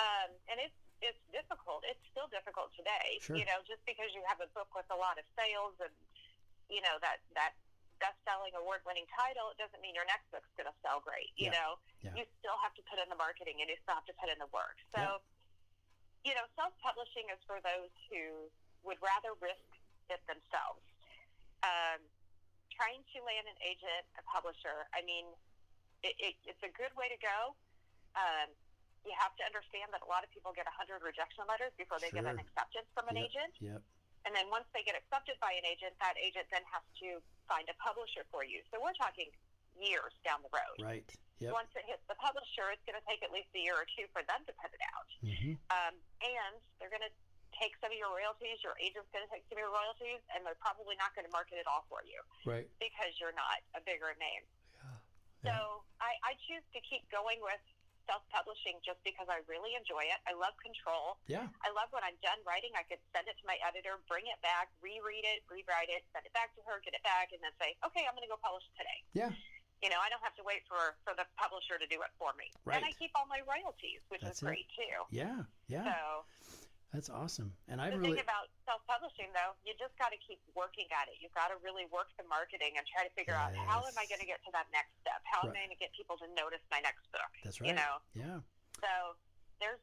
Um, 0.00 0.32
and 0.48 0.56
it's 0.62 0.78
it's 1.02 1.20
difficult. 1.34 1.82
It's 1.84 2.00
still 2.14 2.30
difficult 2.30 2.70
today. 2.78 3.18
Sure. 3.20 3.34
You 3.36 3.44
know, 3.44 3.60
just 3.66 3.82
because 3.84 4.14
you 4.14 4.22
have 4.30 4.38
a 4.38 4.48
book 4.54 4.70
with 4.72 4.86
a 4.94 4.96
lot 4.96 5.18
of 5.18 5.26
sales 5.34 5.74
and 5.82 5.92
you 6.70 6.80
know 6.80 6.96
that 7.02 7.20
that 7.34 7.58
best-selling, 8.00 8.50
award-winning 8.58 9.06
title, 9.14 9.54
it 9.54 9.58
doesn't 9.62 9.78
mean 9.78 9.94
your 9.94 10.06
next 10.10 10.26
book's 10.34 10.50
going 10.58 10.66
to 10.66 10.74
sell 10.82 10.98
great. 10.98 11.30
You 11.38 11.54
Yeah. 11.54 11.58
know, 11.58 11.70
Yeah. 12.02 12.14
you 12.18 12.26
still 12.42 12.58
have 12.58 12.74
to 12.74 12.82
put 12.90 12.98
in 12.98 13.06
the 13.06 13.14
marketing 13.14 13.62
and 13.62 13.70
you 13.70 13.78
still 13.78 13.94
have 13.94 14.08
to 14.10 14.16
put 14.18 14.26
in 14.26 14.42
the 14.42 14.50
work. 14.50 14.74
So, 14.90 15.22
you 16.26 16.34
know, 16.34 16.42
self-publishing 16.58 17.30
is 17.30 17.38
for 17.46 17.62
those 17.62 17.94
who 18.10 18.50
would 18.82 18.98
rather 18.98 19.34
risk 19.38 19.62
it 20.10 20.18
themselves. 20.26 20.82
Um, 21.62 22.02
trying 22.74 23.06
to 23.14 23.22
land 23.22 23.46
an 23.46 23.54
agent, 23.62 24.02
a 24.18 24.22
publisher, 24.26 24.90
I 24.90 25.06
mean, 25.06 25.30
it, 26.02 26.18
it, 26.18 26.34
it's 26.42 26.62
a 26.66 26.72
good 26.74 26.90
way 26.98 27.06
to 27.06 27.18
go. 27.22 27.54
Um, 28.18 28.50
you 29.02 29.14
have 29.18 29.34
to 29.38 29.44
understand 29.46 29.90
that 29.90 30.02
a 30.06 30.08
lot 30.08 30.22
of 30.22 30.30
people 30.30 30.54
get 30.54 30.66
100 30.66 31.02
rejection 31.02 31.42
letters 31.50 31.74
before 31.74 31.98
they 31.98 32.10
get 32.14 32.22
an 32.26 32.38
acceptance 32.38 32.86
from 32.94 33.10
an 33.10 33.18
Yep, 33.18 33.26
agent. 33.26 33.54
Yep. 33.60 33.80
And 34.24 34.30
then 34.36 34.46
once 34.54 34.66
they 34.70 34.86
get 34.86 34.94
accepted 34.94 35.34
by 35.42 35.50
an 35.58 35.66
agent, 35.66 35.98
that 35.98 36.14
agent 36.14 36.46
then 36.54 36.62
has 36.70 36.84
to 37.02 37.18
find 37.50 37.66
a 37.66 37.74
publisher 37.82 38.22
for 38.30 38.46
you. 38.46 38.62
So 38.70 38.78
we're 38.78 38.94
talking 38.94 39.26
years 39.74 40.14
down 40.22 40.38
the 40.46 40.52
road. 40.54 40.78
Right. 40.78 41.08
Yep. 41.42 41.50
Once 41.50 41.74
it 41.74 41.82
hits 41.90 42.04
the 42.06 42.14
publisher, 42.22 42.70
it's 42.70 42.84
going 42.86 42.94
to 42.94 43.02
take 43.10 43.26
at 43.26 43.34
least 43.34 43.50
a 43.58 43.58
year 43.58 43.74
or 43.74 43.88
two 43.98 44.06
for 44.14 44.22
them 44.30 44.46
to 44.46 44.52
put 44.62 44.70
it 44.70 44.82
out. 44.94 45.08
Mhm. 45.26 45.58
Um, 45.74 45.94
and 46.22 46.62
they're 46.78 46.92
going 46.92 47.02
to 47.02 47.10
take 47.58 47.74
some 47.82 47.90
of 47.90 47.98
your 47.98 48.14
royalties. 48.14 48.62
Your 48.62 48.78
agent's 48.78 49.10
going 49.10 49.26
to 49.26 49.32
take 49.34 49.42
some 49.50 49.58
of 49.58 49.66
your 49.66 49.74
royalties, 49.74 50.22
and 50.30 50.46
they're 50.46 50.58
probably 50.62 50.94
not 51.02 51.10
going 51.18 51.26
to 51.26 51.34
market 51.34 51.58
it 51.58 51.66
all 51.66 51.82
for 51.90 52.04
you 52.06 52.22
Right. 52.46 52.70
because 52.78 53.18
you're 53.18 53.34
not 53.34 53.58
a 53.74 53.80
bigger 53.82 54.14
name. 54.22 54.46
Yeah. 55.42 55.50
So 55.50 55.82
I, 55.98 56.14
I 56.22 56.32
choose 56.46 56.62
to 56.78 56.80
keep 56.86 57.02
going 57.10 57.42
with 57.42 57.58
self-publishing 58.08 58.82
just 58.82 58.98
because 59.06 59.26
I 59.30 59.42
really 59.46 59.74
enjoy 59.78 60.04
it. 60.06 60.18
I 60.26 60.34
love 60.34 60.54
control. 60.58 61.20
Yeah. 61.28 61.46
I 61.62 61.70
love 61.74 61.88
when 61.94 62.02
I'm 62.02 62.18
done 62.20 62.38
writing, 62.46 62.74
I 62.74 62.84
could 62.86 63.00
send 63.14 63.28
it 63.30 63.36
to 63.40 63.44
my 63.46 63.58
editor, 63.62 63.98
bring 64.10 64.26
it 64.26 64.38
back, 64.42 64.70
reread 64.82 65.24
it, 65.26 65.46
rewrite 65.46 65.90
it, 65.90 66.02
send 66.10 66.26
it 66.26 66.34
back 66.34 66.54
to 66.58 66.62
her, 66.66 66.82
get 66.82 66.94
it 66.96 67.04
back, 67.06 67.30
and 67.34 67.40
then 67.40 67.54
say, 67.58 67.74
okay, 67.86 68.04
I'm 68.04 68.14
going 68.18 68.26
to 68.26 68.32
go 68.32 68.40
publish 68.40 68.66
today. 68.74 68.98
Yeah. 69.14 69.32
You 69.82 69.90
know, 69.90 69.98
I 69.98 70.06
don't 70.14 70.22
have 70.22 70.38
to 70.38 70.46
wait 70.46 70.62
for, 70.70 70.94
for 71.02 71.10
the 71.18 71.26
publisher 71.34 71.74
to 71.74 71.86
do 71.90 71.98
it 72.06 72.12
for 72.14 72.30
me. 72.38 72.54
Right. 72.62 72.78
And 72.78 72.86
I 72.86 72.94
keep 72.94 73.10
all 73.18 73.26
my 73.26 73.42
royalties, 73.42 73.98
which 74.14 74.22
That's 74.22 74.38
is 74.38 74.46
it. 74.46 74.54
great 74.54 74.68
too. 74.78 74.94
Yeah. 75.10 75.42
Yeah. 75.66 75.90
So 75.90 76.22
That's 76.92 77.08
awesome. 77.08 77.56
And 77.72 77.80
I've 77.80 77.96
really 77.96 78.20
thing 78.20 78.20
about 78.20 78.52
self-publishing, 78.68 79.32
though, 79.32 79.56
you 79.64 79.72
just 79.80 79.96
got 79.96 80.12
to 80.12 80.20
keep 80.20 80.36
working 80.52 80.84
at 80.92 81.08
it. 81.08 81.16
You've 81.24 81.32
got 81.32 81.48
to 81.48 81.56
really 81.64 81.88
work 81.88 82.12
the 82.20 82.28
marketing 82.28 82.76
and 82.76 82.84
try 82.84 83.08
to 83.08 83.12
figure 83.16 83.32
out 83.32 83.56
how 83.56 83.80
am 83.80 83.96
I 83.96 84.04
going 84.12 84.20
to 84.20 84.28
get 84.28 84.44
to 84.44 84.52
that 84.52 84.68
next 84.76 84.92
step? 85.00 85.24
How 85.24 85.48
am 85.48 85.56
I 85.56 85.64
going 85.64 85.72
to 85.72 85.80
get 85.80 85.88
people 85.96 86.20
to 86.20 86.28
notice 86.36 86.60
my 86.68 86.84
next 86.84 87.08
book? 87.08 87.32
That's 87.40 87.64
right. 87.64 87.72
You 87.72 87.74
right. 87.74 87.80
know, 87.80 87.94
Yeah. 88.12 88.38
so 88.84 89.16
there's 89.56 89.80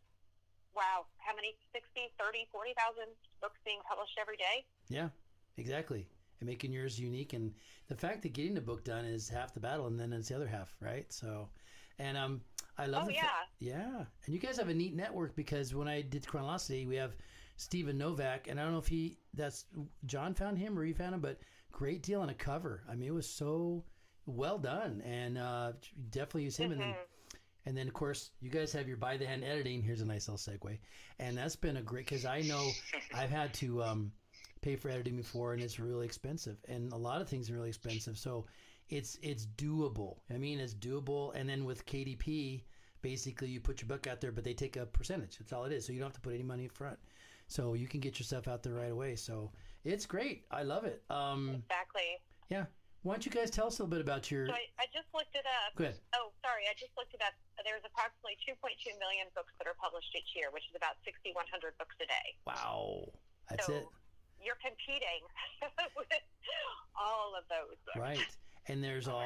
wow, 0.76 1.06
how 1.18 1.36
many 1.36 1.58
60, 1.74 2.14
30, 2.20 2.48
40,000 2.52 3.04
books 3.42 3.58
being 3.66 3.80
published 3.90 4.14
every 4.22 4.38
day? 4.38 4.66
Yeah, 4.88 5.10
exactly. 5.58 6.06
And 6.40 6.48
making 6.48 6.72
yours 6.72 7.00
unique, 7.00 7.34
and 7.34 7.54
the 7.88 7.96
fact 7.96 8.22
that 8.24 8.34
getting 8.34 8.54
the 8.54 8.62
book 8.62 8.84
done 8.84 9.04
is 9.06 9.28
half 9.28 9.54
the 9.54 9.60
battle, 9.60 9.88
and 9.88 10.00
then 10.00 10.14
it's 10.14 10.30
the 10.30 10.36
other 10.36 10.48
half, 10.48 10.74
right? 10.80 11.12
So, 11.12 11.50
and 11.98 12.16
um, 12.18 12.42
I 12.80 12.86
love. 12.86 13.04
Oh, 13.04 13.08
the 13.08 13.14
fa- 13.16 13.28
yeah. 13.60 14.06
And 14.26 14.34
you 14.34 14.40
guys 14.40 14.58
have 14.58 14.70
a 14.70 14.74
neat 14.74 14.96
network 14.96 15.36
because 15.36 15.76
when 15.76 15.88
I 15.88 16.02
did 16.02 16.26
Chronology, 16.26 16.86
we 16.86 16.96
have 16.96 17.16
Stephen 17.58 17.98
Novak, 17.98 18.48
and 18.48 18.58
I 18.60 18.64
don't 18.64 18.72
know 18.72 18.80
if 18.80 18.88
he 18.88 19.18
that's 19.34 19.66
John 20.06 20.34
found 20.34 20.58
him 20.58 20.80
or 20.80 20.86
he 20.86 20.94
found 20.94 21.14
him, 21.14 21.20
but 21.20 21.40
great 21.74 22.02
deal 22.04 22.22
on 22.22 22.30
a 22.30 22.34
cover. 22.34 22.84
I 22.90 22.96
mean, 22.96 23.10
it 23.10 23.14
was 23.14 23.28
so 23.30 23.84
well 24.26 24.58
done, 24.58 25.02
and 25.06 25.38
uh, 25.38 25.74
definitely 26.10 26.44
use 26.44 26.56
him. 26.56 26.72
And 26.72 26.80
then, 26.80 26.96
and 27.66 27.78
then 27.78 27.88
of 27.88 27.94
course, 27.94 28.32
you 28.40 28.50
guys 28.50 28.72
have 28.72 28.88
your 28.88 28.96
by 28.98 29.18
the 29.18 29.28
hand 29.28 29.44
editing. 29.44 29.82
Here's 29.82 30.02
a 30.02 30.06
nice 30.06 30.30
little 30.30 30.38
segue, 30.38 30.78
and 31.20 31.38
that's 31.38 31.58
been 31.58 31.78
a 31.78 31.82
great 31.82 32.08
because 32.08 32.24
I 32.26 32.42
know 32.42 32.70
I've 33.14 33.30
had 33.30 33.54
to 33.56 33.84
um, 33.84 34.14
pay 34.62 34.78
for 34.78 34.90
editing 34.90 35.18
before, 35.18 35.52
and 35.52 35.62
it's 35.62 35.80
really 35.80 36.06
expensive, 36.06 36.58
and 36.70 36.94
a 36.94 36.98
lot 36.98 37.22
of 37.22 37.28
things 37.28 37.50
are 37.50 37.56
really 37.56 37.68
expensive. 37.70 38.18
So 38.18 38.46
it's 38.90 39.18
it's 39.22 39.46
doable. 39.58 40.18
I 40.34 40.38
mean, 40.38 40.60
it's 40.60 40.74
doable. 40.74 41.32
And 41.36 41.48
then 41.48 41.66
with 41.66 41.86
KDP, 41.86 42.62
basically 43.02 43.50
you 43.50 43.60
put 43.60 43.82
your 43.82 43.88
book 43.88 44.08
out 44.08 44.22
there, 44.22 44.32
but 44.32 44.44
they 44.44 44.54
take 44.54 44.76
a 44.76 44.86
percentage. 44.86 45.38
That's 45.38 45.54
all 45.54 45.66
it 45.66 45.72
is. 45.72 45.86
So 45.86 45.94
you 45.94 46.00
don't 46.00 46.08
have 46.10 46.16
to 46.16 46.22
put 46.22 46.34
any 46.34 46.44
money 46.44 46.66
up 46.66 46.74
front. 46.74 46.98
So 47.48 47.74
you 47.74 47.88
can 47.88 48.00
get 48.00 48.20
yourself 48.20 48.48
out 48.48 48.62
there 48.64 48.74
right 48.74 48.92
away. 48.92 49.16
So 49.16 49.52
it's 49.84 50.06
great. 50.06 50.46
I 50.52 50.64
love 50.64 50.86
it. 50.86 51.02
Um, 51.10 51.64
Exactly. 51.66 52.20
yeah. 52.50 52.66
Why 53.02 53.16
don't 53.16 53.26
you 53.26 53.32
guys 53.32 53.50
tell 53.50 53.68
us 53.72 53.80
a 53.80 53.84
little 53.84 53.96
bit 53.96 54.04
about 54.04 54.28
your? 54.30 54.48
So 54.48 54.54
I, 54.54 54.68
I 54.76 54.86
just 54.92 55.08
looked 55.16 55.32
it 55.32 55.48
up. 55.48 55.72
Go 55.80 55.88
ahead. 55.88 55.98
Oh, 56.20 56.36
sorry. 56.44 56.68
I 56.68 56.76
just 56.76 56.92
looked 57.00 57.16
it 57.16 57.24
up. 57.24 57.32
There's 57.64 57.82
approximately 57.88 58.36
2.2 58.44 58.60
million 59.00 59.32
books 59.34 59.56
that 59.56 59.72
are 59.72 59.78
published 59.80 60.12
each 60.12 60.36
year, 60.36 60.52
which 60.52 60.68
is 60.68 60.76
about 60.76 61.00
6,100 61.08 61.32
books 61.80 61.96
a 62.04 62.08
day. 62.12 62.28
Wow, 62.44 63.08
that's 63.48 63.66
so 63.66 63.74
it. 63.74 63.88
You're 64.44 64.60
competing 64.60 65.24
with 65.96 66.12
all 66.96 67.36
of 67.40 67.48
those 67.48 67.80
books. 67.88 68.00
Right. 68.00 68.32
And 68.68 68.84
there's 68.84 69.08
all 69.08 69.24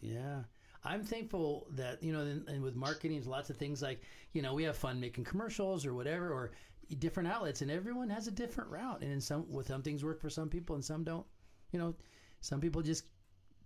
yeah. 0.00 0.48
I'm 0.84 1.04
thankful 1.04 1.66
that 1.72 2.02
you 2.02 2.12
know, 2.12 2.20
and, 2.20 2.48
and 2.48 2.62
with 2.62 2.74
marketing, 2.76 3.16
there's 3.16 3.26
lots 3.26 3.50
of 3.50 3.56
things 3.56 3.82
like 3.82 4.02
you 4.32 4.42
know 4.42 4.54
we 4.54 4.64
have 4.64 4.76
fun 4.76 5.00
making 5.00 5.24
commercials 5.24 5.84
or 5.86 5.94
whatever, 5.94 6.32
or 6.32 6.52
different 6.98 7.28
outlets, 7.28 7.62
and 7.62 7.70
everyone 7.70 8.08
has 8.10 8.26
a 8.26 8.30
different 8.32 8.70
route. 8.70 9.02
And 9.02 9.12
in 9.12 9.20
some, 9.20 9.46
with 9.50 9.66
some 9.68 9.82
things 9.82 10.04
work 10.04 10.20
for 10.20 10.30
some 10.30 10.48
people, 10.48 10.74
and 10.76 10.84
some 10.84 11.04
don't. 11.04 11.26
You 11.72 11.78
know, 11.78 11.94
some 12.40 12.60
people 12.60 12.82
just 12.82 13.04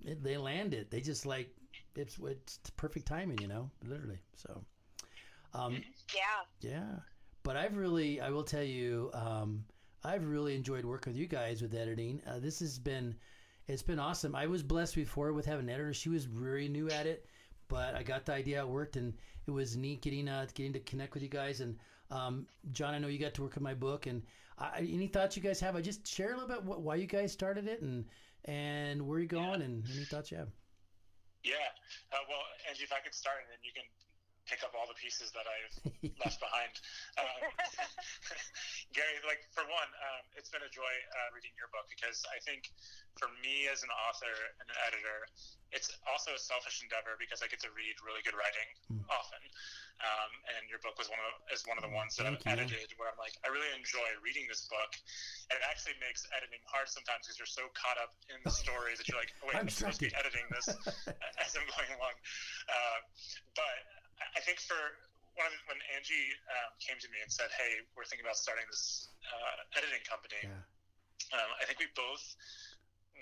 it, 0.04 0.22
they 0.22 0.36
land 0.36 0.74
it. 0.74 0.90
They 0.90 1.00
just 1.00 1.26
like 1.26 1.54
it's 1.96 2.18
it's 2.24 2.58
perfect 2.76 3.06
timing. 3.06 3.38
You 3.40 3.48
know, 3.48 3.70
literally. 3.86 4.18
So, 4.36 4.62
um, 5.54 5.82
Yeah. 6.14 6.44
yeah. 6.60 6.96
But 7.42 7.56
I've 7.56 7.76
really, 7.76 8.20
I 8.20 8.30
will 8.30 8.42
tell 8.44 8.62
you, 8.62 9.10
um, 9.14 9.64
I've 10.02 10.24
really 10.26 10.54
enjoyed 10.56 10.84
working 10.84 11.12
with 11.12 11.20
you 11.20 11.26
guys 11.26 11.60
with 11.62 11.74
editing. 11.74 12.20
Uh, 12.26 12.38
this 12.38 12.60
has 12.60 12.78
been, 12.78 13.14
it's 13.66 13.82
been 13.82 13.98
awesome. 13.98 14.34
I 14.34 14.46
was 14.46 14.62
blessed 14.62 14.94
before 14.94 15.32
with 15.32 15.46
having 15.46 15.68
an 15.68 15.74
editor. 15.74 15.94
She 15.94 16.08
was 16.08 16.28
really 16.28 16.68
new 16.68 16.88
at 16.90 17.06
it, 17.06 17.26
but 17.68 17.94
I 17.94 18.02
got 18.02 18.26
the 18.26 18.34
idea 18.34 18.60
it 18.60 18.68
worked, 18.68 18.96
and 18.96 19.14
it 19.46 19.50
was 19.50 19.76
neat 19.76 20.02
getting 20.02 20.28
uh, 20.28 20.46
getting 20.54 20.72
to 20.74 20.80
connect 20.80 21.14
with 21.14 21.22
you 21.22 21.28
guys. 21.28 21.60
And 21.60 21.78
um, 22.10 22.46
John, 22.72 22.94
I 22.94 22.98
know 22.98 23.08
you 23.08 23.18
got 23.18 23.34
to 23.34 23.42
work 23.42 23.56
on 23.56 23.62
my 23.62 23.74
book. 23.74 24.06
And 24.06 24.22
I, 24.58 24.80
any 24.80 25.06
thoughts 25.06 25.36
you 25.36 25.42
guys 25.42 25.60
have? 25.60 25.76
I 25.76 25.80
just 25.80 26.06
share 26.06 26.32
a 26.32 26.38
little 26.38 26.48
bit 26.48 26.62
what, 26.62 26.82
why 26.82 26.96
you 26.96 27.06
guys 27.06 27.32
started 27.32 27.66
it 27.68 27.80
and 27.82 28.04
and 28.44 29.06
where 29.06 29.18
you're 29.18 29.28
going, 29.28 29.62
and 29.62 29.84
any 29.94 30.04
thoughts 30.04 30.30
you 30.30 30.36
have. 30.36 30.50
Yeah. 31.42 31.54
Uh, 32.12 32.16
well, 32.28 32.40
Angie, 32.68 32.84
if 32.84 32.92
I 32.92 33.00
could 33.02 33.14
start, 33.14 33.36
and 33.44 33.50
then 33.50 33.58
you 33.62 33.72
can 33.72 33.84
pick 34.44 34.60
up 34.62 34.76
all 34.76 34.84
the 34.84 34.96
pieces 34.96 35.32
that 35.32 35.48
I've 35.48 35.76
left 36.24 36.38
behind. 36.40 36.72
Um, 37.16 37.40
Gary, 38.96 39.18
like 39.24 39.42
for 39.56 39.64
one, 39.66 39.90
um, 40.04 40.24
it's 40.36 40.52
been 40.52 40.64
a 40.64 40.72
joy 40.72 40.94
uh, 41.16 41.28
reading 41.32 41.52
your 41.56 41.68
book 41.72 41.88
because 41.88 42.24
I 42.30 42.38
think 42.44 42.68
for 43.16 43.28
me 43.40 43.66
as 43.72 43.82
an 43.82 43.92
author 44.08 44.32
and 44.60 44.68
an 44.68 44.78
editor, 44.86 45.28
it's 45.72 45.90
also 46.06 46.36
a 46.36 46.40
selfish 46.40 46.84
endeavor 46.84 47.18
because 47.18 47.42
I 47.42 47.50
get 47.50 47.58
to 47.66 47.72
read 47.74 47.98
really 48.04 48.22
good 48.22 48.36
writing 48.36 48.68
often. 49.10 49.42
Um, 50.02 50.32
and 50.58 50.66
your 50.66 50.82
book 50.82 50.98
was 50.98 51.06
one 51.06 51.18
of 51.22 51.26
the, 51.30 51.54
is 51.54 51.62
one 51.70 51.78
of 51.78 51.84
the 51.86 51.94
ones 51.94 52.18
that 52.18 52.26
Thank 52.26 52.42
I've 52.42 52.66
you. 52.66 52.66
edited 52.66 52.94
where 52.98 53.08
I'm 53.10 53.18
like, 53.18 53.34
I 53.46 53.48
really 53.50 53.70
enjoy 53.72 54.06
reading 54.20 54.46
this 54.50 54.66
book, 54.66 54.90
and 55.50 55.54
it 55.54 55.64
actually 55.66 55.94
makes 56.02 56.26
editing 56.34 56.60
hard 56.66 56.90
sometimes 56.90 57.26
because 57.26 57.38
you're 57.38 57.50
so 57.50 57.70
caught 57.78 57.96
up 58.02 58.14
in 58.26 58.42
the 58.42 58.50
story 58.50 58.98
that 58.98 59.06
you're 59.06 59.18
like, 59.18 59.30
oh, 59.42 59.50
wait, 59.50 59.58
I'm 59.58 59.66
I'm, 59.66 59.72
supposed 59.72 60.02
to 60.02 60.10
be 60.10 60.14
editing 60.18 60.44
this 60.50 60.66
as 61.38 61.50
I'm 61.54 61.66
going 61.70 61.90
along. 61.94 62.16
Uh, 62.66 62.98
but 63.54 64.03
I- 64.20 64.40
think 64.44 64.60
for 64.60 64.76
one 65.34 65.48
of 65.50 65.56
when 65.66 65.80
Angie 65.96 66.30
um, 66.52 66.70
came 66.78 66.98
to 67.00 67.08
me 67.10 67.18
and 67.24 67.30
said, 67.32 67.50
"Hey, 67.58 67.82
we're 67.96 68.04
thinking 68.06 68.26
about 68.26 68.36
starting 68.38 68.66
this 68.70 69.08
uh, 69.26 69.78
editing 69.80 70.02
company," 70.06 70.42
um, 71.34 71.50
I 71.58 71.64
think 71.66 71.80
we 71.80 71.88
both 71.96 72.22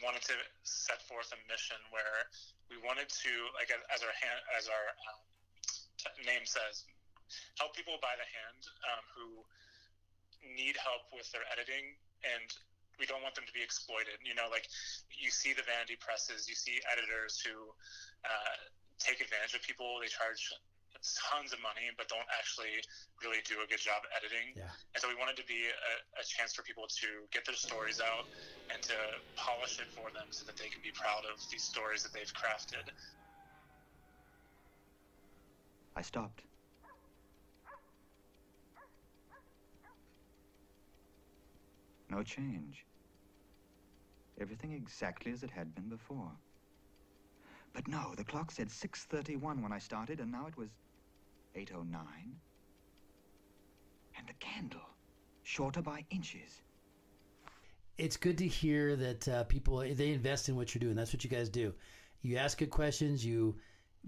wanted 0.03 0.21
to 0.29 0.37
set 0.65 1.01
forth 1.07 1.31
a 1.33 1.39
mission 1.49 1.79
where 1.95 2.27
we 2.69 2.77
wanted 2.83 3.07
to, 3.09 3.33
like, 3.55 3.71
as- 3.71 3.85
as 3.93 4.01
our 4.03 4.13
hand, 4.19 4.41
as 4.59 4.65
our 4.69 4.87
um, 5.13 5.21
t- 6.01 6.17
name 6.27 6.43
says, 6.45 6.85
help 7.61 7.77
people 7.77 7.97
by 8.03 8.13
the 8.19 8.27
hand 8.27 8.61
um, 8.93 9.05
who 9.15 9.27
need 10.57 10.75
help 10.81 11.07
with 11.15 11.31
their 11.31 11.45
editing 11.55 11.95
and 12.27 12.51
we 12.99 13.07
don't 13.07 13.23
want 13.23 13.35
them 13.39 13.47
to 13.47 13.53
be 13.55 13.63
exploited. 13.63 14.19
You 14.27 14.35
know 14.35 14.49
like 14.51 14.67
you 15.15 15.31
see 15.31 15.53
the 15.55 15.63
vanity 15.63 15.97
presses 15.97 16.49
you 16.49 16.55
see 16.59 16.81
editors 16.91 17.39
who 17.41 17.55
uh, 18.27 18.57
take 18.99 19.21
advantage 19.23 19.55
of 19.55 19.63
people. 19.63 19.99
They 20.03 20.09
charge 20.11 20.43
tons 21.01 21.53
of 21.53 21.61
money 21.63 21.91
but 21.97 22.09
don't 22.09 22.29
actually 22.39 22.79
really 23.25 23.41
do 23.49 23.61
a 23.65 23.67
good 23.67 23.81
job 23.81 24.03
editing 24.17 24.55
Yeah. 24.57 24.71
and 24.95 25.01
so 25.01 25.09
we 25.09 25.17
wanted 25.17 25.37
to 25.41 25.47
be 25.47 25.67
a, 25.67 25.95
a 26.21 26.25
chance 26.25 26.53
for 26.55 26.63
people 26.63 26.87
to 26.87 27.09
get 27.33 27.45
their 27.47 27.57
stories 27.57 28.01
out 28.01 28.27
and 28.73 28.83
to 28.83 28.97
polish 29.37 29.81
it 29.81 29.89
for 29.95 30.13
them 30.13 30.29
so 30.31 30.45
that 30.47 30.57
they 30.57 30.69
can 30.69 30.83
be 30.83 30.93
proud 30.93 31.25
of 31.27 31.41
these 31.51 31.65
stories 31.65 32.03
that 32.03 32.13
they've 32.13 32.33
crafted 32.35 32.89
I 35.97 36.03
stopped. 36.03 36.43
No 42.09 42.23
change. 42.23 42.87
Everything 44.41 44.73
exactly 44.73 45.33
as 45.33 45.43
it 45.43 45.51
had 45.51 45.75
been 45.75 45.89
before. 45.89 46.33
But 47.75 47.89
no, 47.89 48.15
the 48.17 48.25
clock 48.25 48.51
said 48.51 48.69
6.31 48.69 49.63
when 49.63 49.73
I 49.73 49.79
started, 49.79 50.21
and 50.21 50.31
now 50.31 50.47
it 50.47 50.57
was 50.57 50.71
8.09. 51.57 51.97
And 54.17 54.27
the 54.29 54.35
candle, 54.41 54.81
shorter 55.43 55.83
by 55.83 56.05
inches. 56.11 56.63
it's 57.99 58.17
good 58.17 58.39
to 58.39 58.47
hear 58.47 58.97
that 58.97 59.29
uh, 59.29 59.45
people 59.45 59.79
they 59.79 60.11
invest 60.13 60.49
in 60.49 60.57
what 60.57 60.75
you're 60.75 60.81
doing. 60.81 60.97
That's 60.97 61.13
what 61.13 61.25
you 61.25 61.31
guys 61.31 61.49
do. 61.49 61.75
You 62.23 62.37
ask 62.37 62.59
good 62.59 62.71
questions. 62.71 63.25
You 63.25 63.57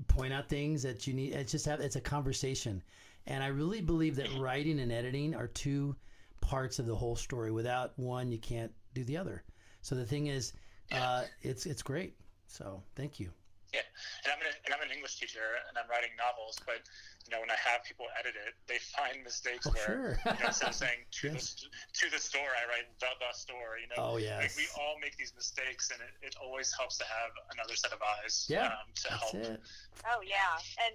point 0.08 0.32
out 0.32 0.48
things 0.48 0.82
that 0.82 1.06
you 1.06 1.14
need. 1.14 1.32
It's 1.34 1.52
just 1.52 1.66
have 1.66 1.80
it's 1.80 1.96
a 1.96 2.00
conversation, 2.00 2.82
and 3.26 3.42
I 3.44 3.48
really 3.48 3.80
believe 3.80 4.16
that 4.16 4.28
writing 4.38 4.80
and 4.80 4.90
editing 4.92 5.34
are 5.34 5.48
two 5.48 5.96
parts 6.40 6.78
of 6.78 6.86
the 6.86 6.96
whole 6.96 7.16
story. 7.16 7.50
Without 7.52 7.92
one, 7.98 8.32
you 8.32 8.38
can't 8.38 8.72
do 8.94 9.04
the 9.04 9.16
other. 9.16 9.44
So 9.82 9.94
the 9.94 10.06
thing 10.06 10.28
is, 10.28 10.52
uh, 10.92 11.24
it's 11.42 11.66
it's 11.66 11.82
great. 11.82 12.16
So 12.46 12.82
thank 12.96 13.20
you. 13.20 13.30
Yeah, 13.74 13.82
and 14.22 14.30
I'm 14.30 14.38
an, 14.38 14.54
and 14.62 14.70
I'm 14.70 14.82
an 14.86 14.94
English 14.94 15.18
teacher, 15.18 15.42
and 15.66 15.74
I'm 15.74 15.90
writing 15.90 16.14
novels. 16.14 16.54
But 16.62 16.86
you 17.26 17.34
know, 17.34 17.42
when 17.42 17.50
I 17.50 17.58
have 17.58 17.82
people 17.82 18.06
edit 18.14 18.38
it, 18.38 18.54
they 18.70 18.78
find 18.94 19.18
mistakes 19.26 19.66
Oh, 19.66 19.74
where 19.74 20.14
sure. 20.22 20.30
you 20.30 20.38
know, 20.38 20.46
instead 20.54 20.70
of 20.70 20.78
saying 20.78 21.02
to 21.26 21.34
Yes. 21.34 21.58
the 21.58 21.66
to 21.66 22.04
the 22.14 22.22
store, 22.22 22.54
I 22.54 22.62
write 22.70 22.86
the 23.02 23.10
the 23.18 23.34
store. 23.34 23.74
You 23.82 23.90
know, 23.90 24.14
Oh, 24.14 24.16
yeah, 24.22 24.38
yes. 24.46 24.54
we 24.54 24.70
all 24.78 24.94
make 25.02 25.18
these 25.18 25.34
mistakes, 25.34 25.90
and 25.90 25.98
it, 25.98 26.14
it 26.30 26.34
always 26.38 26.70
helps 26.78 26.94
to 27.02 27.06
have 27.10 27.34
another 27.58 27.74
set 27.74 27.90
of 27.90 27.98
eyes. 28.22 28.46
Yeah, 28.46 28.70
um, 28.70 28.86
to 28.94 29.02
that's 29.10 29.30
help. 29.34 29.34
it. 29.42 29.58
Oh 30.06 30.22
yeah, 30.22 30.54
and 30.86 30.94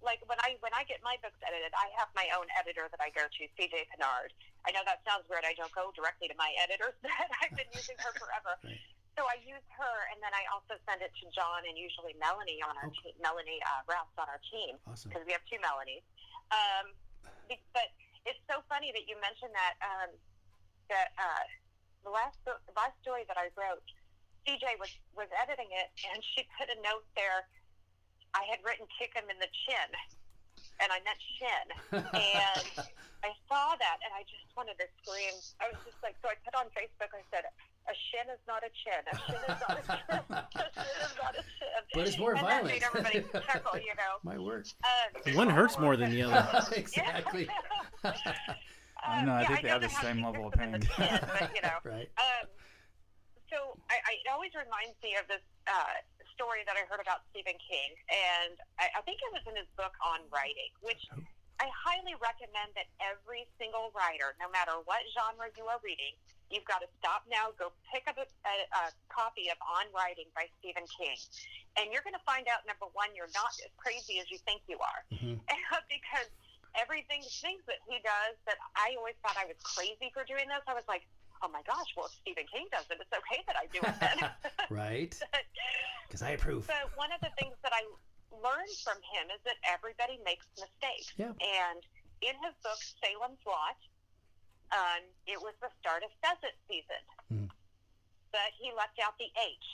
like 0.00 0.24
when 0.24 0.40
I 0.40 0.56
when 0.64 0.72
I 0.72 0.88
get 0.88 1.04
my 1.04 1.20
books 1.20 1.36
edited, 1.44 1.76
I 1.76 1.92
have 2.00 2.08
my 2.16 2.26
own 2.32 2.48
editor 2.56 2.88
that 2.88 3.00
I 3.04 3.12
go 3.12 3.28
to, 3.28 3.42
CJ 3.60 3.92
Pinard. 3.92 4.32
I 4.64 4.72
know 4.72 4.80
that 4.88 5.04
sounds 5.04 5.24
weird. 5.28 5.44
I 5.44 5.52
don't 5.56 5.72
go 5.76 5.88
directly 5.92 6.28
to 6.32 6.36
my 6.40 6.48
editor, 6.64 6.92
but 7.04 7.12
I've 7.44 7.52
been 7.56 7.68
using 7.76 7.96
her 8.00 8.12
forever. 8.20 8.56
So 9.20 9.28
I 9.28 9.36
use 9.44 9.68
her, 9.76 9.96
and 10.08 10.16
then 10.24 10.32
I 10.32 10.48
also 10.48 10.80
send 10.88 11.04
it 11.04 11.12
to 11.12 11.28
John 11.28 11.68
and 11.68 11.76
usually 11.76 12.16
Melanie 12.16 12.64
on 12.64 12.72
our 12.80 12.88
team, 12.88 13.12
Melanie 13.20 13.60
uh, 13.68 13.84
Rouse 13.84 14.08
on 14.16 14.24
our 14.32 14.40
team, 14.48 14.80
Awesome. 14.88 15.12
because 15.12 15.28
we 15.28 15.36
have 15.36 15.44
two 15.44 15.60
Melanies. 15.60 16.00
Um, 16.48 16.96
but 17.76 17.92
it's 18.24 18.40
so 18.48 18.64
funny 18.64 18.96
that 18.96 19.04
you 19.04 19.20
mentioned 19.20 19.52
that 19.52 19.76
um, 19.84 20.10
that 20.88 21.12
uh, 21.20 21.44
the 22.00 22.08
last 22.08 22.40
book, 22.48 22.64
the 22.64 22.72
last 22.72 22.96
story 23.04 23.28
that 23.28 23.36
I 23.36 23.52
wrote, 23.60 23.84
CJ 24.48 24.80
was 24.80 24.88
was 25.12 25.28
editing 25.36 25.68
it, 25.68 25.92
and 26.08 26.24
she 26.32 26.48
put 26.56 26.72
a 26.72 26.80
note 26.80 27.04
there. 27.12 27.44
I 28.32 28.48
had 28.48 28.64
written 28.64 28.88
"kick 28.96 29.12
him 29.12 29.28
in 29.28 29.36
the 29.36 29.52
chin," 29.68 29.88
and 30.80 30.88
I 30.88 30.96
meant 31.04 31.20
shin, 31.36 31.66
and 31.92 32.64
I 33.28 33.36
saw 33.52 33.76
that, 33.76 34.00
and 34.00 34.16
I 34.16 34.24
just 34.24 34.48
wanted 34.56 34.80
to 34.80 34.88
scream. 35.04 35.36
I 35.60 35.68
was 35.76 35.80
just 35.84 36.00
like, 36.00 36.16
so 36.24 36.32
I 36.32 36.40
put 36.40 36.56
on 36.56 36.72
Facebook. 36.72 37.12
I 37.12 37.20
said, 37.28 37.44
"A 37.88 37.94
shin 38.10 38.26
is 38.32 38.40
not 38.46 38.62
a 38.62 38.70
chin. 38.82 39.02
A 39.10 39.16
shin 39.16 39.40
is 39.40 39.60
not 39.60 39.78
a 39.78 39.84
chin. 39.86 40.24
a 40.30 40.82
shin 40.82 40.96
is 41.04 41.14
not 41.16 41.34
a 41.34 41.42
chin." 41.42 41.82
But 41.94 42.08
it's 42.08 42.18
more 42.18 42.32
and 42.32 42.40
violent. 42.40 42.64
That 42.64 42.72
made 42.72 42.82
everybody 42.82 43.24
chuckle, 43.46 43.78
you 43.78 43.94
know. 43.96 44.18
My 44.22 44.38
word. 44.38 44.68
Um, 44.84 45.34
One 45.34 45.48
hurts 45.48 45.78
more 45.78 45.96
than 45.96 46.10
the 46.10 46.22
other. 46.22 46.46
exactly. 46.76 47.48
I 49.02 49.24
know. 49.24 49.32
I 49.32 49.42
yeah, 49.42 49.46
think 49.46 49.58
I 49.58 49.62
they 49.62 49.68
have 49.68 49.82
the 49.82 49.88
same 49.88 50.24
level 50.24 50.46
of 50.48 50.52
pain. 50.54 50.72
chin, 50.72 51.18
but 51.22 51.50
you 51.54 51.62
know. 51.62 51.78
right. 51.84 52.08
Um, 52.18 52.46
so 53.50 53.74
I, 53.90 53.98
I, 54.06 54.12
it 54.22 54.30
always 54.30 54.54
reminds 54.54 54.94
me 55.02 55.18
of 55.18 55.26
this 55.26 55.42
uh, 55.66 55.98
story 56.34 56.62
that 56.64 56.78
I 56.78 56.86
heard 56.86 57.02
about 57.02 57.26
Stephen 57.34 57.58
King, 57.58 57.90
and 58.08 58.54
I, 58.78 58.88
I 58.96 59.00
think 59.02 59.18
it 59.18 59.32
was 59.34 59.42
in 59.50 59.58
his 59.58 59.66
book 59.74 59.92
on 60.06 60.22
writing, 60.30 60.70
which 60.80 61.02
I 61.60 61.68
highly 61.68 62.16
recommend 62.16 62.72
that 62.72 62.88
every 63.04 63.44
single 63.60 63.92
writer, 63.92 64.32
no 64.40 64.48
matter 64.48 64.80
what 64.88 65.04
genre 65.12 65.52
you 65.52 65.68
are 65.68 65.76
reading, 65.84 66.16
you've 66.48 66.64
got 66.64 66.80
to 66.80 66.88
stop 66.96 67.28
now, 67.28 67.52
go 67.60 67.68
pick 67.92 68.08
up 68.08 68.16
a, 68.16 68.24
a, 68.24 68.54
a 68.80 68.84
copy 69.12 69.52
of 69.52 69.60
On 69.60 69.84
Writing 69.92 70.26
by 70.32 70.48
Stephen 70.56 70.88
King, 70.88 71.20
and 71.76 71.92
you're 71.92 72.00
going 72.00 72.16
to 72.16 72.24
find 72.24 72.48
out 72.48 72.64
number 72.64 72.88
one, 72.96 73.12
you're 73.12 73.30
not 73.36 73.52
as 73.60 73.68
crazy 73.76 74.16
as 74.18 74.32
you 74.32 74.40
think 74.48 74.64
you 74.72 74.80
are, 74.80 75.00
mm-hmm. 75.12 75.36
because 75.94 76.28
everything 76.78 77.20
things 77.44 77.62
that 77.68 77.84
he 77.84 78.00
does 78.00 78.34
that 78.48 78.56
I 78.72 78.96
always 78.96 79.20
thought 79.20 79.36
I 79.36 79.44
was 79.44 79.60
crazy 79.60 80.08
for 80.16 80.24
doing 80.24 80.48
this, 80.48 80.64
I 80.64 80.72
was 80.72 80.86
like, 80.88 81.04
oh 81.44 81.52
my 81.52 81.60
gosh, 81.68 81.92
well 81.92 82.08
if 82.08 82.16
Stephen 82.24 82.48
King 82.48 82.72
does 82.72 82.88
it, 82.88 82.98
it's 83.04 83.12
okay 83.12 83.44
that 83.44 83.56
I 83.60 83.68
do 83.68 83.80
it 83.84 83.96
then. 84.00 84.18
Right. 84.70 85.12
Because 86.06 86.26
I 86.26 86.34
approve. 86.34 86.66
But 86.66 86.90
one 86.98 87.14
of 87.14 87.22
the 87.22 87.30
things 87.38 87.54
that 87.62 87.70
I 87.70 87.86
learned 88.32 88.76
from 88.82 88.98
him 89.14 89.28
is 89.34 89.40
that 89.44 89.58
everybody 89.66 90.18
makes 90.24 90.46
mistakes. 90.56 91.12
Yeah. 91.18 91.34
And 91.38 91.80
in 92.22 92.34
his 92.44 92.54
book, 92.62 92.78
Salem's 93.02 93.42
Lot, 93.46 93.78
um, 94.72 95.02
it 95.26 95.38
was 95.40 95.54
the 95.60 95.68
start 95.82 96.02
of 96.06 96.10
pheasant 96.22 96.54
season. 96.70 97.02
Hmm. 97.28 97.46
But 98.32 98.54
he 98.58 98.70
left 98.76 98.98
out 99.02 99.18
the 99.18 99.26
H 99.34 99.68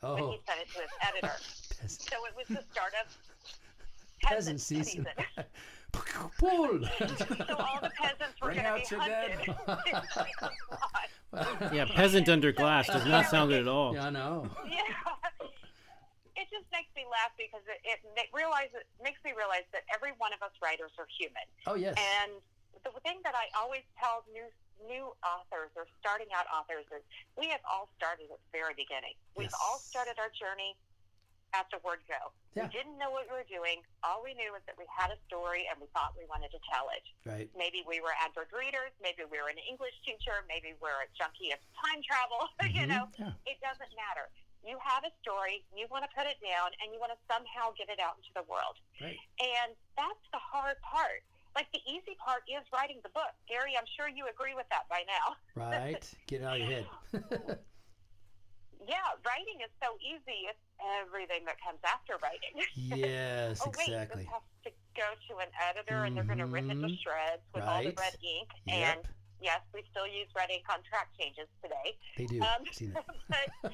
when 0.00 0.22
Oh. 0.22 0.30
he 0.32 0.38
sent 0.46 0.60
it 0.62 0.68
to 0.74 0.80
his 0.86 0.94
editor. 1.02 1.36
So 1.86 2.16
it 2.26 2.34
was 2.36 2.46
the 2.48 2.64
start 2.72 2.92
of 3.04 3.06
Peasant 4.22 4.60
season. 4.60 5.06
Pull. 5.92 6.80
so 6.80 7.54
all 7.58 7.78
the 7.80 7.90
peasants 7.90 8.40
were 8.40 8.48
Bring 8.48 8.56
going 8.56 8.66
out 8.66 8.84
to 8.84 8.94
be 8.98 9.04
your 9.04 9.06
dead. 9.06 9.30
hunted. 9.30 9.86
in 9.86 10.02
Salem's 10.12 10.58
Lot. 11.32 11.72
Yeah, 11.72 11.84
peasant 11.94 12.28
under 12.28 12.50
glass 12.52 12.86
does 12.86 13.04
not 13.06 13.26
sound 13.26 13.50
good 13.50 13.62
at 13.62 13.68
all. 13.68 13.94
Yeah, 13.94 14.06
I 14.06 14.10
know. 14.10 14.48
yeah. 14.68 14.78
It 16.36 16.52
just 16.52 16.68
makes 16.68 16.92
me 16.92 17.08
laugh 17.08 17.32
because 17.40 17.64
it, 17.64 17.80
it 17.88 17.98
ma- 18.12 18.28
realize 18.36 18.68
it 18.76 18.84
makes 19.00 19.18
me 19.24 19.32
realize 19.32 19.64
that 19.72 19.88
every 19.88 20.12
one 20.20 20.36
of 20.36 20.44
us 20.44 20.52
writers 20.60 20.92
are 21.00 21.08
human. 21.08 21.44
Oh, 21.64 21.74
yes. 21.80 21.96
And 21.96 22.36
the 22.84 22.92
thing 23.00 23.24
that 23.24 23.32
I 23.32 23.48
always 23.56 23.82
tell 23.96 24.22
new 24.30 24.44
new 24.84 25.08
authors 25.24 25.72
or 25.72 25.88
starting 25.96 26.28
out 26.36 26.44
authors 26.52 26.84
is 26.92 27.00
we 27.40 27.48
have 27.48 27.64
all 27.64 27.88
started 27.96 28.28
at 28.28 28.36
the 28.36 28.52
very 28.52 28.76
beginning. 28.76 29.16
We've 29.32 29.56
all 29.64 29.80
started 29.80 30.20
our 30.20 30.28
journey 30.36 30.76
at 31.56 31.64
the 31.72 31.80
word 31.80 32.04
go. 32.04 32.36
Yeah. 32.52 32.68
We 32.68 32.76
didn't 32.84 33.00
know 33.00 33.08
what 33.08 33.24
we 33.32 33.40
were 33.40 33.48
doing. 33.48 33.80
All 34.04 34.20
we 34.20 34.36
knew 34.36 34.52
was 34.52 34.60
that 34.68 34.76
we 34.76 34.84
had 34.92 35.08
a 35.08 35.16
story 35.24 35.64
and 35.72 35.80
we 35.80 35.88
thought 35.96 36.12
we 36.20 36.28
wanted 36.28 36.52
to 36.52 36.60
tell 36.68 36.92
it. 36.92 37.00
Right. 37.24 37.48
Maybe 37.56 37.80
we 37.88 38.04
were 38.04 38.12
avid 38.20 38.52
readers. 38.52 38.92
Maybe 39.00 39.24
we 39.24 39.40
were 39.40 39.48
an 39.48 39.56
English 39.64 39.96
teacher. 40.04 40.44
Maybe 40.44 40.76
we're 40.84 41.00
a 41.00 41.08
junkie 41.16 41.56
of 41.56 41.60
time 41.80 42.04
travel. 42.04 42.44
you 42.76 42.84
Mhm, 42.84 42.92
know, 42.92 43.04
yeah. 43.16 43.32
it 43.48 43.56
doesn't 43.64 43.88
matter. 43.96 44.28
You 44.64 44.78
have 44.82 45.04
a 45.04 45.12
story. 45.22 45.62
You 45.76 45.86
want 45.90 46.04
to 46.08 46.10
put 46.16 46.26
it 46.26 46.38
down, 46.42 46.72
and 46.82 46.90
you 46.94 46.98
want 46.98 47.12
to 47.12 47.20
somehow 47.28 47.70
get 47.76 47.88
it 47.92 48.00
out 48.00 48.16
into 48.18 48.32
the 48.34 48.42
world. 48.48 48.78
Right. 49.00 49.18
And 49.38 49.74
that's 49.96 50.24
the 50.32 50.40
hard 50.42 50.76
part. 50.82 51.22
Like 51.54 51.70
the 51.72 51.80
easy 51.88 52.16
part 52.20 52.42
is 52.48 52.60
writing 52.72 53.00
the 53.02 53.08
book. 53.16 53.32
Gary, 53.48 53.72
I'm 53.78 53.88
sure 53.96 54.08
you 54.12 54.26
agree 54.28 54.52
with 54.54 54.66
that 54.68 54.84
by 54.92 55.04
now. 55.08 55.36
Right. 55.56 56.04
Get 56.28 56.42
it 56.42 56.44
out 56.44 56.60
of 56.60 56.68
your 56.68 56.70
head. 56.70 56.86
Yeah, 58.86 59.18
writing 59.26 59.58
is 59.66 59.72
so 59.82 59.98
easy. 59.98 60.46
It's 60.46 60.62
everything 61.02 61.42
that 61.46 61.58
comes 61.58 61.80
after 61.82 62.14
writing. 62.22 62.54
Yes, 62.76 63.58
oh 63.64 63.72
wait, 63.76 63.88
exactly. 63.88 64.22
this 64.22 64.30
has 64.30 64.42
to 64.62 64.70
go 64.94 65.08
to 65.26 65.42
an 65.42 65.50
editor, 65.58 66.04
and 66.04 66.14
they're 66.16 66.22
going 66.28 66.38
to 66.38 66.46
rip 66.46 66.66
it 66.70 66.78
to 66.78 66.86
Mhm. 66.86 66.98
shreds 67.02 67.42
with 67.52 67.64
all 67.64 67.82
the 67.82 67.90
red 67.98 68.14
ink. 68.22 68.46
Yep. 68.66 68.76
And 68.76 69.00
yes, 69.40 69.60
we 69.74 69.82
still 69.90 70.06
use 70.06 70.28
red 70.36 70.50
ink 70.50 70.62
on 70.70 70.82
track 70.84 71.08
changes 71.18 71.48
today. 71.62 71.98
They 72.16 72.26
do. 72.26 72.38
Um, 72.40 72.62
I've 72.62 72.74
seen 72.74 72.94
it. 72.94 73.04
but 73.62 73.72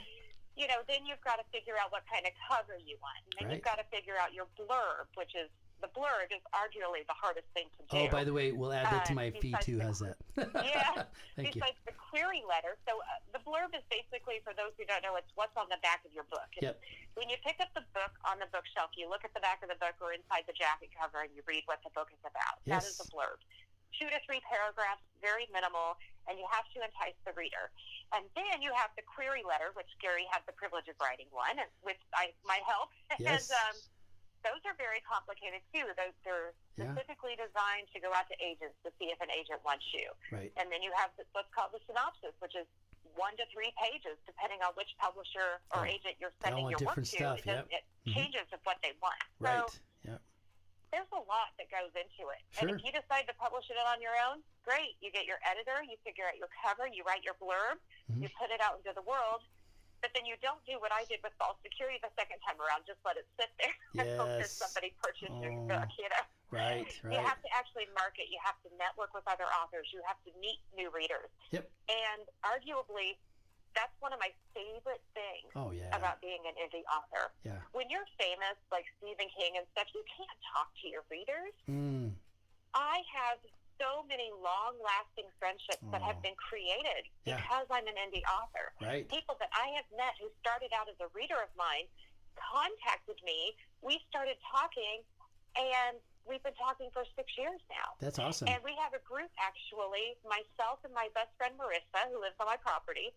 you 0.57 0.69
know, 0.69 0.85
then 0.89 1.07
you've 1.09 1.23
got 1.25 1.41
to 1.41 1.47
figure 1.53 1.75
out 1.81 1.91
what 1.93 2.05
kind 2.11 2.27
of 2.29 2.33
cover 2.45 2.77
you 2.77 2.97
want, 3.01 3.21
and 3.25 3.33
then 3.41 3.45
you've 3.57 3.65
got 3.65 3.81
to 3.81 3.87
figure 3.89 4.15
out 4.21 4.33
your 4.37 4.47
blurb, 4.61 5.09
which 5.17 5.33
is 5.33 5.49
the 5.81 5.91
blurb 5.99 6.31
is 6.31 6.39
arguably 6.55 7.03
the 7.11 7.17
hardest 7.19 7.49
thing 7.59 7.67
to 7.75 7.83
do. 7.91 8.07
Oh, 8.07 8.07
by 8.07 8.23
the 8.23 8.31
way, 8.31 8.55
we'll 8.55 8.71
add 8.71 8.87
that 8.87 9.11
to 9.11 9.19
Uh, 9.19 9.19
my 9.19 9.29
feed 9.35 9.51
besides 9.59 9.67
too. 9.67 9.77
the- 9.81 9.83
How's 9.83 9.99
that? 9.99 10.17
yeah. 10.63 11.11
Thank 11.35 11.57
you. 11.57 11.59
Besides 11.59 11.81
the 11.89 11.97
query 11.99 12.47
letter, 12.47 12.79
so 12.87 13.03
uh, 13.03 13.19
the 13.35 13.43
blurb 13.43 13.75
is 13.75 13.83
basically, 13.91 14.39
for 14.47 14.55
those 14.55 14.71
who 14.79 14.87
don't 14.87 15.03
know, 15.03 15.19
it's 15.19 15.33
what's 15.35 15.57
on 15.59 15.67
the 15.75 15.81
back 15.83 16.07
of 16.07 16.15
your 16.15 16.29
book. 16.31 16.47
It's 16.55 16.71
Yep. 16.71 16.79
When 17.19 17.27
you 17.27 17.37
pick 17.43 17.59
up 17.59 17.75
the 17.75 17.83
book 17.99 18.15
on 18.23 18.39
the 18.39 18.47
bookshelf, 18.55 18.95
you 18.95 19.11
look 19.11 19.27
at 19.27 19.35
the 19.35 19.43
back 19.43 19.59
of 19.67 19.75
the 19.75 19.81
book 19.83 19.99
or 19.99 20.15
inside 20.15 20.47
the 20.47 20.55
jacket 20.55 20.95
cover, 20.95 21.27
and 21.27 21.35
you 21.35 21.43
read 21.51 21.67
what 21.67 21.83
the 21.83 21.91
book 21.99 22.15
is 22.15 22.23
about. 22.23 22.63
Yes. 22.63 22.85
That 22.87 22.89
is 22.95 22.97
the 23.03 23.09
blurb. 23.11 23.43
Two 23.99 24.07
to 24.09 24.19
three 24.25 24.41
paragraphs, 24.47 25.03
very 25.21 25.51
minimal, 25.53 25.99
and 26.29 26.39
you 26.39 26.47
have 26.51 26.67
to 26.75 26.79
entice 26.83 27.17
the 27.27 27.35
reader. 27.35 27.71
And 28.15 28.29
then 28.37 28.61
you 28.63 28.71
have 28.77 28.93
the 28.95 29.03
query 29.09 29.43
letter, 29.43 29.73
which 29.75 29.89
Gary 29.99 30.29
had 30.31 30.45
the 30.47 30.53
privilege 30.55 30.87
of 30.87 30.97
writing 31.01 31.27
one, 31.33 31.57
and 31.59 31.71
with 31.83 31.99
I, 32.15 32.33
my 32.45 32.61
help. 32.67 32.91
Yes. 33.21 33.49
And 33.49 33.59
um, 33.69 33.77
those 34.43 34.63
are 34.67 34.75
very 34.75 34.99
complicated 35.07 35.63
too. 35.71 35.87
Those 35.95 36.17
they're 36.27 36.51
Yeah. 36.75 36.91
specifically 36.97 37.37
designed 37.39 37.87
to 37.95 38.01
go 38.03 38.11
out 38.17 38.27
to 38.33 38.37
agents 38.43 38.75
to 38.83 38.91
see 38.99 39.13
if 39.13 39.21
an 39.23 39.31
agent 39.31 39.61
wants 39.63 39.85
you. 39.95 40.11
Right. 40.35 40.51
And 40.59 40.67
then 40.73 40.83
you 40.83 40.91
have 40.99 41.13
the, 41.21 41.23
what's 41.37 41.53
called 41.55 41.71
the 41.77 41.81
synopsis, 41.87 42.35
which 42.43 42.57
is 42.59 42.67
one 43.15 43.37
to 43.37 43.45
three 43.53 43.71
pages, 43.79 44.17
depending 44.27 44.59
on 44.65 44.73
which 44.75 44.89
publisher 44.99 45.61
or 45.77 45.85
Oh, 45.85 45.95
agent 45.95 46.17
you're 46.19 46.33
sending 46.43 46.67
your 46.73 46.81
work 46.83 46.97
to. 46.99 47.05
stuff, 47.05 47.39
It, 47.45 47.47
yep. 47.47 47.69
it 47.71 47.85
Mhm. 48.09 48.15
changes 48.17 48.47
with 48.51 48.65
what 48.65 48.81
they 48.83 48.93
want. 49.05 49.21
Right. 49.39 49.63
So. 49.69 49.79
There's 50.93 51.09
a 51.17 51.23
lot 51.25 51.57
that 51.57 51.73
goes 51.73 51.91
into 51.97 52.29
it. 52.31 52.41
And 52.61 52.69
if 52.71 52.85
you 52.85 52.93
decide 52.93 53.25
to 53.27 53.35
publish 53.41 53.67
it 53.73 53.81
on 53.81 53.99
your 54.05 54.13
own, 54.29 54.45
great. 54.63 54.95
You 55.01 55.09
get 55.11 55.25
your 55.25 55.41
editor, 55.43 55.81
you 55.83 55.97
figure 56.05 56.29
out 56.29 56.37
your 56.37 56.53
cover, 56.61 56.85
you 56.87 57.03
write 57.09 57.25
your 57.25 57.35
blurb, 57.41 57.81
Mm-hmm. 58.13 58.23
you 58.23 58.29
put 58.37 58.53
it 58.53 58.61
out 58.61 58.77
into 58.79 58.93
the 58.93 59.03
world. 59.09 59.41
But 60.05 60.11
then 60.19 60.27
you 60.27 60.35
don't 60.43 60.59
do 60.67 60.77
what 60.83 60.91
I 60.91 61.07
did 61.07 61.23
with 61.23 61.31
false 61.39 61.55
security 61.63 61.97
the 62.03 62.11
second 62.19 62.43
time 62.43 62.59
around. 62.59 62.83
Just 62.91 62.99
let 63.07 63.15
it 63.17 63.25
sit 63.39 63.49
there 63.57 63.71
and 64.03 64.07
hope 64.19 64.35
Yes. 64.43 64.51
somebody 64.59 64.91
purchasing 64.99 65.39
your 65.41 65.55
Oh. 65.55 65.71
book. 65.71 65.89
You 65.97 66.11
know. 66.11 66.27
Right. 66.53 66.91
You 67.07 67.17
have 67.23 67.41
to 67.41 67.49
actually 67.57 67.87
market. 67.97 68.29
You 68.29 68.37
have 68.45 68.59
to 68.67 68.69
network 68.77 69.15
with 69.17 69.25
other 69.31 69.47
authors. 69.63 69.89
You 69.95 70.03
have 70.05 70.19
to 70.29 70.31
meet 70.43 70.61
new 70.77 70.91
readers. 70.93 71.31
Yep. 71.55 71.65
And 71.89 72.23
arguably, 72.45 73.17
that's 73.75 73.95
one 74.01 74.13
of 74.13 74.21
my 74.21 74.31
favorite 74.53 75.03
things 75.17 75.49
Oh, 75.57 75.73
yeah. 75.73 75.89
about 75.97 76.21
being 76.21 76.41
an 76.45 76.55
indie 76.61 76.85
author. 76.89 77.33
Yeah. 77.45 77.61
When 77.73 77.89
you're 77.89 78.07
famous, 78.21 78.57
like 78.71 78.85
Stephen 79.01 79.29
King 79.33 79.57
and 79.61 79.65
stuff, 79.73 79.89
you 79.97 80.05
can't 80.09 80.39
talk 80.53 80.69
to 80.83 80.87
your 80.89 81.05
readers. 81.09 81.55
Mm. 81.69 82.13
I 82.77 83.01
have 83.13 83.41
so 83.81 84.05
many 84.07 84.29
long 84.41 84.77
lasting 84.81 85.27
friendships 85.41 85.83
that 85.91 86.05
have 86.05 86.21
been 86.23 86.37
created 86.39 87.09
Yeah. 87.25 87.41
because 87.41 87.67
I'm 87.73 87.89
an 87.89 87.97
indie 87.99 88.23
author. 88.29 88.73
Right. 88.81 89.09
People 89.09 89.35
that 89.41 89.51
I 89.57 89.73
have 89.81 89.89
met 89.97 90.15
who 90.21 90.29
started 90.45 90.71
out 90.77 90.87
as 90.89 90.97
a 91.01 91.09
reader 91.17 91.41
of 91.41 91.51
mine 91.57 91.89
contacted 92.37 93.19
me. 93.25 93.53
We 93.83 93.99
started 94.09 94.37
talking, 94.49 95.03
and 95.57 95.99
we've 96.25 96.43
been 96.45 96.57
talking 96.57 96.89
for 96.95 97.05
six 97.17 97.29
years 97.37 97.61
now. 97.69 97.97
That's 98.01 98.19
awesome. 98.21 98.49
And 98.49 98.63
we 98.65 98.73
have 98.81 98.95
a 98.95 99.03
group 99.05 99.33
actually, 99.41 100.17
myself 100.25 100.81
and 100.87 100.95
my 100.95 101.09
best 101.17 101.33
friend 101.37 101.57
Marissa, 101.59 102.09
who 102.13 102.21
lives 102.23 102.37
on 102.41 102.47
my 102.47 102.57
property. 102.61 103.13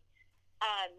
Um, 0.64 0.92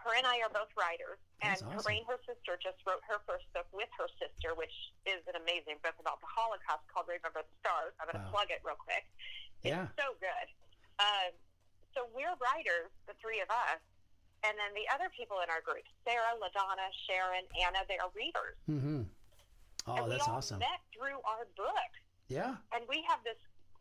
her 0.00 0.14
and 0.14 0.26
I 0.26 0.38
are 0.46 0.52
both 0.52 0.70
writers, 0.78 1.18
That's 1.42 1.60
and 1.66 1.74
awesome. 1.74 1.82
Corinne, 1.82 2.06
her 2.06 2.20
sister, 2.22 2.54
just 2.62 2.78
wrote 2.86 3.02
her 3.10 3.18
first 3.26 3.44
book 3.52 3.66
with 3.74 3.90
her 3.98 4.06
sister, 4.22 4.54
which 4.54 4.72
is 5.02 5.18
an 5.26 5.34
amazing 5.34 5.82
book 5.82 5.98
about 5.98 6.22
the 6.22 6.30
Holocaust 6.30 6.86
called 6.86 7.10
Remember 7.10 7.42
the 7.42 7.54
Stars. 7.60 7.90
I'm 7.98 8.06
going 8.06 8.22
to 8.22 8.26
Wow. 8.30 8.36
plug 8.38 8.48
it 8.54 8.62
real 8.62 8.78
quick. 8.78 9.02
Yeah. 9.66 9.90
So 9.98 10.14
good. 10.22 10.46
Um, 11.02 11.34
so 11.92 12.06
we're 12.14 12.32
writers, 12.38 12.92
the 13.10 13.18
three 13.18 13.42
of 13.42 13.50
us, 13.50 13.82
and 14.46 14.54
then 14.54 14.70
the 14.78 14.86
other 14.94 15.10
people 15.10 15.42
in 15.42 15.50
our 15.50 15.60
group, 15.64 15.82
Sarah, 16.06 16.38
LaDonna, 16.38 16.86
Sharon, 17.10 17.42
Anna, 17.58 17.82
they 17.90 17.98
are 17.98 18.12
readers. 18.14 18.54
Mm-hmm. 18.70 19.02
Oh, 19.90 19.94
and 19.96 20.04
we 20.06 20.10
that's 20.14 20.28
all 20.28 20.38
awesome. 20.38 20.60
met 20.62 20.80
through 20.94 21.18
our 21.26 21.48
book. 21.58 21.92
Yeah. 22.30 22.56
And 22.70 22.86
we 22.86 23.02
have 23.10 23.22
this 23.26 23.38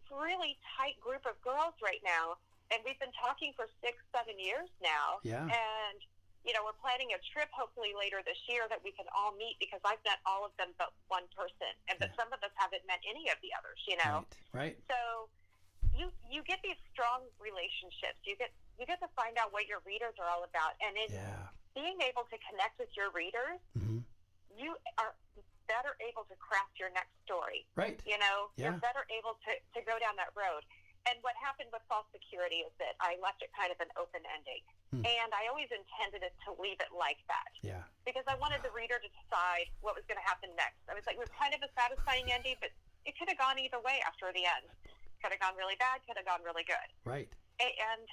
really 0.10 0.58
tight 0.78 0.98
group 1.02 1.22
of 1.30 1.38
girls 1.46 1.74
right 1.84 2.02
now, 2.06 2.38
and 2.72 2.82
we've 2.86 3.00
been 3.00 3.14
talking 3.14 3.54
for 3.56 3.68
six, 3.84 3.98
seven 4.16 4.36
years 4.40 4.70
now. 4.82 5.20
Yeah. 5.24 5.46
And 5.46 6.00
you 6.46 6.54
know, 6.54 6.62
we're 6.62 6.78
planning 6.78 7.10
a 7.10 7.18
trip 7.34 7.50
hopefully 7.50 7.98
later 7.98 8.22
this 8.22 8.38
year 8.46 8.70
that 8.70 8.78
we 8.86 8.94
can 8.94 9.10
all 9.18 9.34
meet 9.34 9.58
because 9.58 9.82
I've 9.82 10.02
met 10.06 10.22
all 10.30 10.46
of 10.46 10.54
them 10.62 10.78
but 10.78 10.94
one 11.10 11.26
person, 11.34 11.74
and 11.90 11.98
but 11.98 12.14
some 12.14 12.30
of 12.30 12.38
us 12.46 12.54
haven't 12.54 12.86
met 12.86 13.02
any 13.02 13.34
of 13.34 13.38
the 13.42 13.50
others. 13.58 13.82
You 13.90 13.98
know. 13.98 14.26
Right. 14.54 14.78
So 14.86 15.26
you 15.98 16.14
you 16.30 16.46
get 16.46 16.62
these 16.62 16.78
strong 16.94 17.26
relationships. 17.42 18.22
You 18.30 18.38
get 18.38 18.54
you 18.78 18.86
get 18.86 19.02
to 19.02 19.10
find 19.18 19.34
out 19.42 19.50
what 19.58 19.66
your 19.66 19.82
readers 19.90 20.14
are 20.22 20.30
all 20.30 20.46
about, 20.46 20.78
and 20.86 20.94
in 20.94 21.18
Yeah. 21.18 21.50
being 21.74 21.98
able 22.06 22.30
to 22.30 22.38
connect 22.46 22.78
with 22.78 22.94
your 22.94 23.10
readers, 23.10 23.58
Mhm. 23.74 24.04
you 24.54 24.78
are 25.02 25.16
better 25.66 25.98
able 26.06 26.26
to 26.30 26.36
craft 26.38 26.78
your 26.78 26.90
next 26.94 27.10
story. 27.26 27.66
Right. 27.74 27.98
You 28.06 28.20
know, 28.22 28.52
Yeah. 28.56 28.70
you're 28.70 28.80
better 28.86 29.02
able 29.10 29.34
to 29.50 29.52
to 29.74 29.82
go 29.82 29.98
down 29.98 30.16
that 30.22 30.30
road. 30.38 30.62
And 31.06 31.22
what 31.22 31.38
happened 31.38 31.70
with 31.70 31.86
false 31.86 32.10
security 32.10 32.66
is 32.66 32.74
that 32.82 32.98
I 32.98 33.18
left 33.22 33.46
it 33.46 33.54
kind 33.54 33.70
of 33.70 33.78
an 33.78 33.94
open 33.94 34.26
ending, 34.34 34.62
Hmm. 34.90 35.06
and 35.06 35.30
I 35.38 35.46
always 35.50 35.70
intended 35.70 36.26
it 36.26 36.34
to 36.50 36.54
leave 36.58 36.82
it 36.82 36.90
like 36.94 37.22
that 37.30 37.52
Yeah. 37.62 37.84
because 38.06 38.26
I 38.28 38.34
wanted 38.42 38.64
the 38.66 38.72
reader 38.74 38.98
to 38.98 39.10
decide 39.22 39.70
what 39.86 39.94
was 39.94 40.06
going 40.10 40.18
to 40.18 40.26
happen 40.26 40.50
next. 40.58 40.82
I 40.90 40.94
was 40.98 41.06
like, 41.06 41.16
it 41.18 41.24
was 41.26 41.30
kind 41.38 41.54
of 41.54 41.62
a 41.62 41.70
satisfying 41.78 42.32
ending, 42.32 42.58
but 42.60 42.72
it 43.06 43.14
could 43.18 43.30
have 43.30 43.38
gone 43.38 43.60
either 43.62 43.80
way 43.82 44.02
after 44.02 44.34
the 44.34 44.46
end. 44.46 44.66
Could 45.22 45.32
have 45.32 45.40
gone 45.42 45.56
really 45.56 45.76
bad, 45.78 46.02
could 46.06 46.18
have 46.18 46.26
gone 46.26 46.42
really 46.44 46.64
good. 46.66 46.90
Right. 47.06 47.30
And 47.60 48.10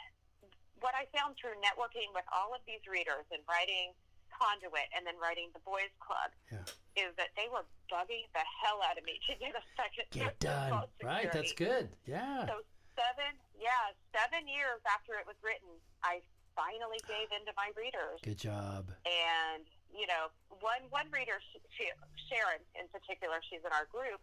what 0.80 0.95
I 0.95 1.07
found 1.16 1.36
through 1.40 1.57
networking 1.64 2.12
with 2.12 2.24
all 2.32 2.53
of 2.55 2.61
these 2.66 2.84
readers 2.86 3.24
and 3.32 3.40
writing 3.49 3.95
Conduit 4.32 4.88
and 4.97 5.07
then 5.07 5.16
writing 5.18 5.51
the 5.53 5.61
Boys 5.61 5.93
Club 6.01 6.32
Yeah. 6.51 6.64
is 6.97 7.14
that 7.16 7.34
they 7.36 7.49
were 7.49 7.64
bugging 7.90 8.26
the 8.32 8.40
hell 8.64 8.82
out 8.82 8.99
of 8.99 9.05
me 9.05 9.20
to 9.28 9.34
get 9.36 9.55
a 9.55 9.62
second 9.76 10.11
Get 10.11 10.38
done. 10.40 10.88
Right. 11.03 11.30
That's 11.30 11.53
good. 11.53 11.95
Yeah. 12.07 12.47
So 12.47 12.64
seven, 12.95 13.32
yeah, 13.57 13.93
seven 14.12 14.45
years 14.49 14.80
after 14.88 15.16
it 15.16 15.24
was 15.26 15.36
written, 15.43 15.70
I 16.05 16.20
finally 16.55 17.01
gave 17.09 17.32
in 17.32 17.43
to 17.49 17.53
my 17.57 17.72
readers 17.76 18.20
Good 18.20 18.36
job. 18.36 18.93
and 19.09 19.64
you 19.88 20.05
know 20.05 20.28
one 20.61 20.84
one 20.93 21.09
reader 21.09 21.40
she, 21.53 21.57
she, 21.72 21.88
sharon 22.28 22.61
in 22.76 22.84
particular 22.93 23.40
she's 23.49 23.64
in 23.64 23.72
our 23.72 23.88
group 23.88 24.20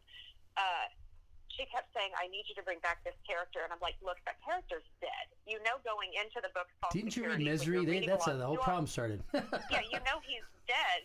uh, 0.58 0.86
she 1.50 1.66
kept 1.74 1.90
saying 1.94 2.14
i 2.22 2.30
need 2.30 2.46
you 2.46 2.54
to 2.54 2.62
bring 2.62 2.78
back 2.86 3.02
this 3.02 3.18
character 3.26 3.66
and 3.66 3.74
i'm 3.74 3.82
like 3.82 3.98
look 4.06 4.22
that 4.30 4.38
character's 4.46 4.86
dead 5.02 5.26
you 5.50 5.58
know 5.66 5.82
going 5.82 6.14
into 6.22 6.38
the 6.42 6.54
book 6.54 6.70
False 6.82 6.94
Didn't 6.94 7.18
you 7.18 7.26
read 7.26 7.42
Misery? 7.42 7.82
They, 7.86 8.06
that's 8.06 8.26
how 8.26 8.38
the 8.38 8.46
whole 8.46 8.62
problem 8.62 8.86
started. 8.86 9.26
yeah 9.34 9.82
you 9.90 9.98
know 10.06 10.22
he's 10.22 10.46
dead 10.70 11.02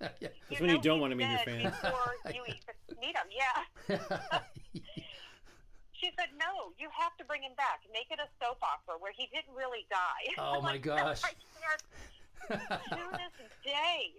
That's 0.18 0.58
when 0.60 0.70
you 0.70 0.82
don't 0.82 0.98
want 0.98 1.14
to 1.14 1.16
meet 1.16 1.30
your 1.30 1.38
dead 1.46 1.70
fans. 1.70 1.74
before 1.78 2.14
you 2.34 2.42
even 2.50 2.74
meet 2.98 3.14
him 3.14 3.28
yeah 3.30 4.42
she 6.02 6.10
said 6.18 6.34
no 6.34 6.74
you 6.82 6.90
have 6.90 7.14
to 7.16 7.24
bring 7.24 7.46
him 7.46 7.54
back 7.54 7.78
make 7.94 8.10
it 8.10 8.18
a 8.18 8.26
soap 8.42 8.58
opera 8.60 8.98
where 8.98 9.14
he 9.14 9.30
didn't 9.30 9.54
really 9.54 9.86
die 9.86 10.26
Oh, 10.42 10.58
my 10.60 10.74
like, 10.74 10.82
gosh." 10.82 11.22
Can't." 11.22 11.82
to 12.50 13.06
this 13.14 13.34
day, 13.62 14.10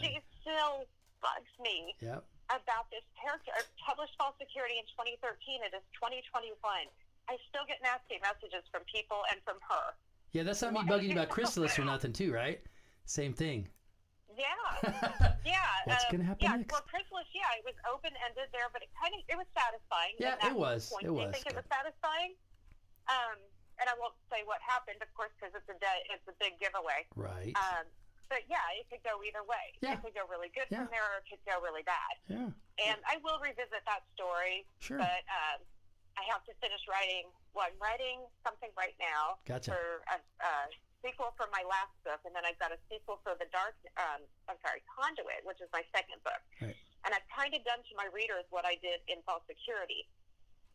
she 0.00 0.14
still 0.40 0.86
bugs 1.20 1.50
me 1.60 1.94
Yep. 2.00 2.22
about 2.54 2.86
this 2.94 3.02
character. 3.18 3.50
Published 3.84 4.14
False 4.16 4.38
Security 4.38 4.78
in 4.78 4.86
2013. 4.94 5.66
It 5.66 5.74
is 5.74 5.82
2021. 5.98 6.54
I 7.28 7.34
still 7.50 7.66
get 7.66 7.82
nasty 7.82 8.22
messages 8.22 8.62
from 8.70 8.86
people 8.86 9.18
and 9.34 9.42
from 9.42 9.58
her. 9.66 9.98
Yeah, 10.30 10.44
that's 10.44 10.62
not 10.62 10.72
me 10.72 10.80
bugging 10.86 11.12
about 11.12 11.28
Chrysalis 11.28 11.76
or 11.78 11.84
nothing, 11.84 12.12
too, 12.12 12.32
right? 12.32 12.62
Same 13.04 13.34
thing. 13.34 13.66
Yeah, 14.36 15.36
yeah. 15.44 15.60
What's 15.84 16.04
um, 16.08 16.10
gonna 16.16 16.28
happen 16.28 16.44
yeah, 16.44 16.56
next? 16.56 16.72
Well, 16.72 16.86
Chrysalis, 16.88 17.28
yeah, 17.36 17.58
it 17.58 17.64
was 17.64 17.76
open 17.88 18.12
ended 18.24 18.48
there, 18.52 18.68
but 18.72 18.80
it 18.80 18.90
kind 18.96 19.12
of 19.12 19.20
it 19.28 19.36
was 19.36 19.48
satisfying. 19.52 20.16
Yeah, 20.16 20.40
it 20.40 20.56
was. 20.56 20.88
Point. 20.88 21.04
It 21.04 21.12
Do 21.12 21.20
you 21.20 21.26
was 21.26 21.34
think 21.34 21.46
it 21.50 21.56
was 21.56 21.68
satisfying? 21.68 22.32
Um, 23.10 23.38
and 23.80 23.90
I 23.90 23.94
won't 23.98 24.14
say 24.30 24.46
what 24.46 24.62
happened, 24.62 25.02
of 25.02 25.10
course, 25.16 25.32
because 25.36 25.52
it's 25.56 25.68
a 25.68 25.76
de- 25.76 26.04
it's 26.12 26.26
a 26.30 26.36
big 26.38 26.56
giveaway. 26.62 27.04
Right. 27.16 27.52
Um, 27.58 27.84
but 28.30 28.48
yeah, 28.48 28.64
it 28.80 28.88
could 28.88 29.04
go 29.04 29.20
either 29.20 29.44
way. 29.44 29.76
Yeah. 29.84 29.98
It 29.98 30.00
could 30.00 30.16
go 30.16 30.24
really 30.30 30.48
good 30.56 30.70
Yeah. 30.72 30.86
from 30.86 30.94
there, 30.94 31.04
or 31.04 31.20
it 31.20 31.28
could 31.28 31.44
go 31.44 31.60
really 31.60 31.84
bad. 31.84 32.14
Yeah. 32.30 32.48
And 32.80 32.98
I 33.04 33.20
will 33.20 33.36
revisit 33.42 33.84
that 33.84 34.08
story. 34.16 34.64
Sure. 34.80 34.96
But 34.96 35.26
um, 35.28 35.60
I 36.16 36.24
have 36.32 36.40
to 36.48 36.52
finish 36.60 36.80
writing. 36.88 37.28
Well, 37.52 37.68
I'm 37.68 37.76
writing 37.76 38.24
something 38.40 38.72
right 38.72 38.96
now 38.96 39.36
Gotcha. 39.44 39.76
for 39.76 40.00
a, 40.08 40.16
a 40.16 40.52
sequel 41.02 41.34
for 41.36 41.46
my 41.52 41.62
last 41.66 41.92
book, 42.06 42.22
and 42.24 42.32
then 42.32 42.46
I've 42.46 42.58
got 42.62 42.70
a 42.72 42.78
sequel 42.88 43.18
for 43.26 43.34
the 43.38 43.46
Dark. 43.50 43.74
Um, 43.98 44.22
I'm 44.48 44.58
sorry, 44.62 44.80
Conduit, 44.88 45.42
which 45.44 45.58
is 45.60 45.68
my 45.74 45.82
second 45.94 46.22
book. 46.24 46.40
Right. 46.62 46.78
And 47.04 47.10
I've 47.12 47.26
kind 47.34 47.50
of 47.52 47.60
done 47.66 47.82
to 47.82 47.92
my 47.98 48.06
readers 48.14 48.46
what 48.54 48.62
I 48.64 48.78
did 48.78 49.02
in 49.10 49.18
False 49.26 49.42
Security. 49.50 50.06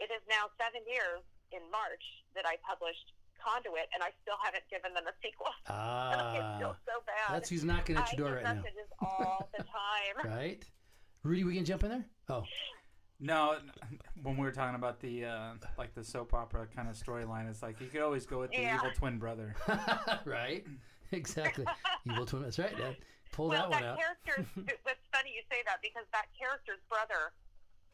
It 0.04 0.12
is 0.12 0.22
now 0.28 0.52
seven 0.60 0.84
years 0.86 1.24
in 1.56 1.64
March 1.72 2.04
that 2.36 2.44
I 2.46 2.60
published 2.62 3.16
Conduit, 3.40 3.88
and 3.96 4.04
I 4.04 4.12
still 4.22 4.38
haven't 4.44 4.68
given 4.70 4.92
them 4.94 5.08
a 5.08 5.16
sequel. 5.24 5.50
I 5.72 5.72
Ah. 5.72 6.58
feel 6.60 6.76
so 6.84 7.00
bad. 7.08 7.32
That's 7.34 7.48
who's 7.50 7.64
knocking 7.64 7.96
at 7.96 8.12
your 8.14 8.28
I 8.28 8.30
door 8.30 8.38
get 8.38 8.46
right 8.46 8.56
now. 8.56 8.62
messages 8.62 8.90
all 9.00 9.48
the 9.56 9.64
time. 9.72 10.16
Right? 10.28 10.62
Rudy, 11.24 11.44
we 11.44 11.56
can 11.56 11.66
jump 11.66 11.84
in 11.84 11.90
there? 11.92 12.06
Oh. 12.30 12.44
No, 13.20 13.58
when 14.22 14.38
we 14.38 14.44
were 14.44 14.52
talking 14.52 14.76
about 14.76 15.00
the 15.00 15.26
uh, 15.26 15.52
like 15.78 15.96
the 15.96 16.04
soap 16.04 16.34
opera 16.36 16.68
kind 16.76 16.88
of 16.88 16.96
storyline, 16.96 17.50
it's 17.50 17.64
like 17.64 17.82
you 17.82 17.88
could 17.88 18.02
always 18.02 18.26
go 18.28 18.40
with 18.40 18.52
the 18.52 18.62
Yeah. 18.62 18.76
evil 18.76 18.92
twin 18.96 19.18
brother. 19.18 19.56
right? 20.26 20.64
Exactly. 21.14 21.66
Evil 22.06 22.26
twin. 22.26 22.42
That's 22.44 22.60
right. 22.60 22.78
That, 22.78 22.98
pull 23.32 23.48
well, 23.48 23.62
that 23.62 23.70
one 23.70 23.84
out. 23.84 23.98
character's. 23.98 24.46
It's 24.68 25.08
funny 25.14 25.32
you 25.34 25.42
say 25.50 25.64
that 25.66 25.78
because 25.82 26.04
that 26.12 26.26
character's 26.38 26.82
brother 26.90 27.32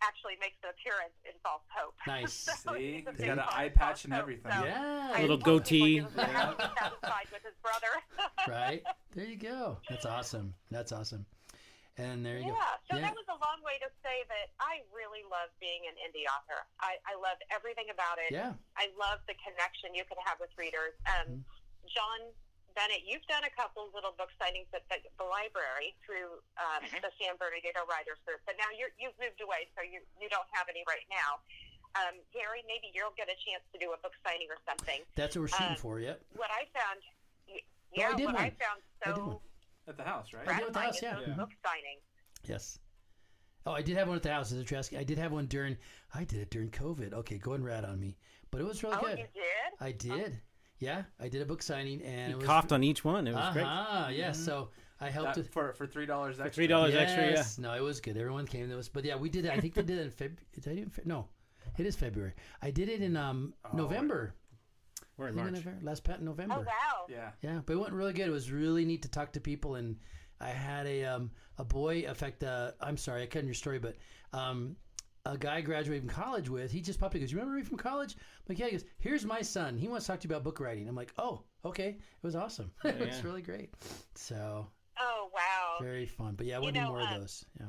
actually 0.02 0.34
makes 0.42 0.58
an 0.64 0.70
appearance 0.72 1.14
in 1.24 1.34
False 1.44 1.62
Hope. 1.70 1.94
Nice. 2.08 2.34
So 2.34 2.74
See, 2.74 2.96
he's 2.98 3.06
a 3.06 3.12
he's 3.12 3.20
big 3.20 3.28
got 3.28 3.38
an 3.38 3.44
eye 3.48 3.70
patch 3.70 4.02
False 4.02 4.06
and 4.06 4.14
Hope, 4.14 4.22
everything. 4.24 4.52
so 4.52 4.66
Yeah. 4.66 5.12
I 5.14 5.22
Little 5.22 5.38
goatee. 5.38 5.94
he 5.98 6.02
was 6.02 6.12
happy 6.16 6.64
and 6.64 6.72
satisfied 6.76 7.28
with 7.32 7.44
his 7.44 7.54
brother. 7.62 7.94
right? 8.50 8.82
There 9.16 9.26
you 9.26 9.36
go. 9.38 9.78
That's 9.88 10.08
awesome. 10.08 10.56
That's 10.72 10.92
awesome. 10.92 11.28
And 12.02 12.26
there 12.26 12.42
you 12.42 12.50
Yeah, 12.50 12.74
so 12.90 12.98
go. 12.98 13.06
that 13.06 13.14
was 13.14 13.28
a 13.30 13.38
long 13.38 13.62
way 13.62 13.78
to 13.78 13.90
say 14.02 14.26
that 14.26 14.50
I 14.58 14.82
really 14.90 15.22
love 15.30 15.54
being 15.62 15.86
an 15.86 15.94
indie 16.02 16.26
author. 16.26 16.66
I, 16.82 16.98
I 17.06 17.14
love 17.22 17.38
everything 17.54 17.94
about 17.94 18.18
it. 18.18 18.34
Yeah. 18.34 18.58
I 18.74 18.90
love 18.98 19.22
the 19.30 19.38
connection 19.46 19.94
you 19.94 20.02
can 20.10 20.18
have 20.26 20.42
with 20.42 20.50
readers. 20.58 20.98
Um, 21.06 21.46
John 21.86 22.34
Bennett, 22.74 23.06
you've 23.06 23.22
done 23.30 23.46
a 23.46 23.54
couple 23.54 23.94
little 23.94 24.18
book 24.18 24.34
signings 24.42 24.66
at 24.74 24.82
the, 24.90 24.98
the 25.22 25.28
library 25.30 25.94
through 26.02 26.42
um, 26.58 26.82
the 26.90 27.14
San 27.22 27.38
Bernardino 27.38 27.86
Writers 27.86 28.18
Group, 28.26 28.42
but 28.50 28.58
now 28.58 28.74
you're, 28.74 28.90
you've 28.98 29.14
moved 29.22 29.38
away, 29.46 29.70
so 29.78 29.86
you, 29.86 30.02
you 30.18 30.26
don't 30.34 30.50
have 30.58 30.66
any 30.74 30.82
right 30.90 31.06
now. 31.14 31.38
Um, 31.94 32.18
Gary, 32.34 32.66
maybe 32.66 32.90
you'll 32.90 33.14
get 33.14 33.30
a 33.30 33.38
chance 33.46 33.62
to 33.70 33.78
do 33.78 33.94
a 33.94 34.00
book 34.02 34.18
signing 34.26 34.50
or 34.50 34.58
something. 34.66 35.06
That's 35.14 35.38
what 35.38 35.46
we're 35.46 35.54
shooting 35.54 35.78
Um, 35.78 35.86
for. 35.86 36.02
Yep. 36.02 36.18
What 36.34 36.50
I 36.50 36.66
found, 36.74 37.06
y- 37.46 37.62
Oh, 37.94 38.02
I 38.02 38.18
yeah, 38.18 38.26
what 38.26 38.34
I 38.42 38.50
one. 38.50 38.58
found 38.58 38.80
I 39.06 39.14
did 39.14 39.22
one. 39.22 39.38
so 39.38 39.53
At 39.88 39.98
the 39.98 40.04
house, 40.04 40.34
right? 40.34 40.48
I 40.48 40.58
did 40.58 40.66
with 40.66 40.74
the 40.74 40.80
house, 40.80 41.02
yeah. 41.02 41.16
those 41.16 41.28
Yeah. 41.28 41.34
book 41.34 41.50
signings. 41.50 42.48
Yes. 42.50 42.80
Oh, 43.66 43.72
I 43.72 43.82
did 43.82 43.96
have 43.98 44.08
one 44.08 44.18
at 44.18 44.24
the 44.24 44.32
house. 44.32 44.52
Is 44.52 44.60
it 44.60 44.72
asking? 44.74 44.98
I 45.00 45.04
did 45.04 45.18
have 45.18 45.32
one 45.32 45.46
during. 45.48 45.78
I 46.14 46.24
did 46.26 46.40
it 46.40 46.50
during 46.50 46.70
COVID. 46.70 47.14
Okay, 47.14 47.38
go 47.38 47.54
and 47.54 47.64
rat 47.64 47.86
on 47.86 48.00
me, 48.00 48.18
but 48.52 48.60
it 48.62 48.66
was 48.66 48.84
really 48.84 48.98
Oh, 48.98 49.02
good. 49.02 49.20
you 49.20 49.26
did? 49.34 49.44
I 49.80 49.92
did. 49.92 50.42
Yeah, 50.80 51.04
I 51.20 51.30
did 51.30 51.42
a 51.42 51.46
book 51.46 51.62
signing, 51.62 52.02
and 52.02 52.28
He 52.28 52.32
it 52.34 52.38
was, 52.38 52.46
coughed 52.46 52.72
on 52.74 52.84
each 52.84 53.06
one. 53.06 53.26
It 53.28 53.34
was 53.34 53.54
great. 53.54 53.66
Ah, 53.66 54.10
yes. 54.10 54.38
So 54.44 54.70
I 55.00 55.10
helped 55.10 55.36
That- 55.36 55.48
for 55.52 55.72
for 55.74 55.88
three 55.88 56.06
dollars 56.06 56.40
extra. 56.40 56.52
three 56.54 56.68
dollars 56.68 56.94
extra, 56.94 57.30
yeah. 57.32 57.44
No, 57.58 57.74
it 57.74 57.82
was 57.82 58.02
good. 58.02 58.18
Everyone 58.18 58.46
came. 58.46 58.68
There 58.68 58.76
was, 58.78 58.90
but 58.90 59.06
yeah, 59.06 59.16
we 59.16 59.30
did 59.30 59.46
it. 59.46 59.52
I 59.52 59.60
think 59.62 59.74
they 59.76 59.82
did 59.82 59.98
it 60.00 60.04
in 60.06 60.12
February. 60.12 60.46
Did 60.54 60.68
I 60.68 60.76
do 60.76 60.80
it 60.82 60.84
in 60.84 60.90
Fe- 60.90 61.02
No, 61.06 61.28
it 61.78 61.86
is 61.86 61.96
February. 61.96 62.34
I 62.62 62.72
did 62.72 62.90
it 62.90 63.02
in 63.02 63.16
um 63.16 63.54
Oh, 63.64 63.78
November. 63.78 64.36
We're 65.18 65.28
in 65.28 65.36
March. 65.36 65.52
November- 65.54 65.80
last 65.86 66.04
pat 66.04 66.20
in 66.20 66.26
November. 66.26 66.56
Oh 66.58 66.62
wow. 66.62 67.06
Yeah. 67.10 67.32
Yeah, 67.42 67.60
but 67.66 67.74
it 67.74 67.80
went 67.80 67.94
really 67.94 68.14
good. 68.14 68.28
It 68.28 68.32
was 68.32 68.52
really 68.52 68.86
neat 68.86 69.02
to 69.04 69.10
talk 69.10 69.34
to 69.34 69.40
people, 69.40 69.76
and 69.76 69.98
I 70.42 70.50
had 70.50 70.86
a 70.88 71.06
um, 71.06 71.32
a 71.58 71.64
boy. 71.64 72.06
In 72.08 72.16
fact, 72.16 72.44
uh, 72.44 72.72
I'm 72.82 72.98
sorry, 72.98 73.24
I 73.24 73.26
cut 73.28 73.40
in 73.40 73.46
your 73.46 73.54
story, 73.54 73.80
but 73.80 73.96
um, 74.34 74.76
a 75.26 75.38
guy 75.38 75.58
I 75.58 75.62
graduated 75.62 76.04
from 76.12 76.24
college 76.24 76.50
with. 76.50 76.72
He 76.72 76.82
just 76.82 77.00
popped. 77.00 77.14
in. 77.16 77.22
He 77.22 77.26
goes, 77.28 77.32
"You 77.32 77.38
remember 77.40 77.58
me 77.58 77.64
from 77.64 77.78
college?" 77.78 78.16
I'm 78.16 78.44
like, 78.50 78.60
"Yeah." 78.60 78.66
He 78.66 78.72
goes, 78.74 78.86
"Here's 79.00 79.26
my 79.26 79.42
son. 79.42 79.78
He 79.78 79.88
wants 79.88 80.06
to 80.08 80.12
talk 80.14 80.20
to 80.22 80.28
you 80.28 80.34
about 80.34 80.44
book 80.44 80.60
writing." 80.60 80.88
I'm 80.90 80.96
like, 80.96 81.14
"Oh, 81.18 81.44
okay." 81.64 81.90
It 81.90 82.24
was 82.24 82.36
awesome. 82.36 82.72
it 82.84 83.00
was 83.00 83.08
Yeah. 83.10 83.22
really 83.24 83.42
great. 83.42 83.74
So 84.16 84.68
Oh 85.00 85.30
wow. 85.34 85.78
very 85.86 86.06
fun. 86.06 86.34
But 86.36 86.48
yeah, 86.48 86.58
You 86.58 86.64
we'll 86.64 86.72
do 86.72 86.82
more 86.82 87.02
um, 87.02 87.14
of 87.14 87.20
those. 87.22 87.46
Yeah. 87.60 87.68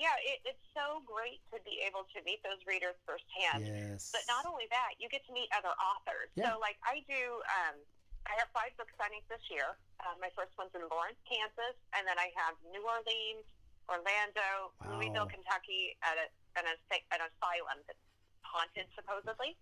Yeah, 0.00 0.16
it, 0.24 0.40
it's 0.48 0.64
so 0.72 1.04
great 1.04 1.44
to 1.52 1.60
be 1.60 1.84
able 1.84 2.08
to 2.16 2.18
meet 2.24 2.40
those 2.40 2.56
readers 2.64 2.96
firsthand. 3.04 3.68
Yes. 3.68 4.08
But 4.08 4.24
not 4.32 4.48
only 4.48 4.64
that, 4.72 4.96
you 4.96 5.12
get 5.12 5.20
to 5.28 5.32
meet 5.36 5.52
other 5.52 5.76
authors. 5.76 6.32
Yeah. 6.32 6.56
So, 6.56 6.56
like, 6.56 6.80
I 6.80 7.04
do, 7.04 7.44
um, 7.60 7.76
I 8.24 8.32
have 8.40 8.48
five 8.56 8.72
book 8.80 8.88
signings 8.96 9.28
this 9.28 9.44
year. 9.52 9.76
Uh, 10.00 10.16
my 10.16 10.32
first 10.32 10.56
one's 10.56 10.72
in 10.72 10.80
Lawrence, 10.88 11.20
Kansas, 11.28 11.76
and 11.92 12.08
then 12.08 12.16
I 12.16 12.32
have 12.40 12.56
New 12.72 12.80
Orleans, 12.80 13.44
Orlando, 13.92 14.72
Wow. 14.80 14.96
Louisville, 14.96 15.28
Kentucky, 15.28 15.92
at, 16.00 16.16
a, 16.16 16.26
at, 16.56 16.64
a, 16.64 16.74
an 17.12 17.20
asylum 17.20 17.84
that's 17.84 18.00
haunted, 18.40 18.88
supposedly. 18.96 19.52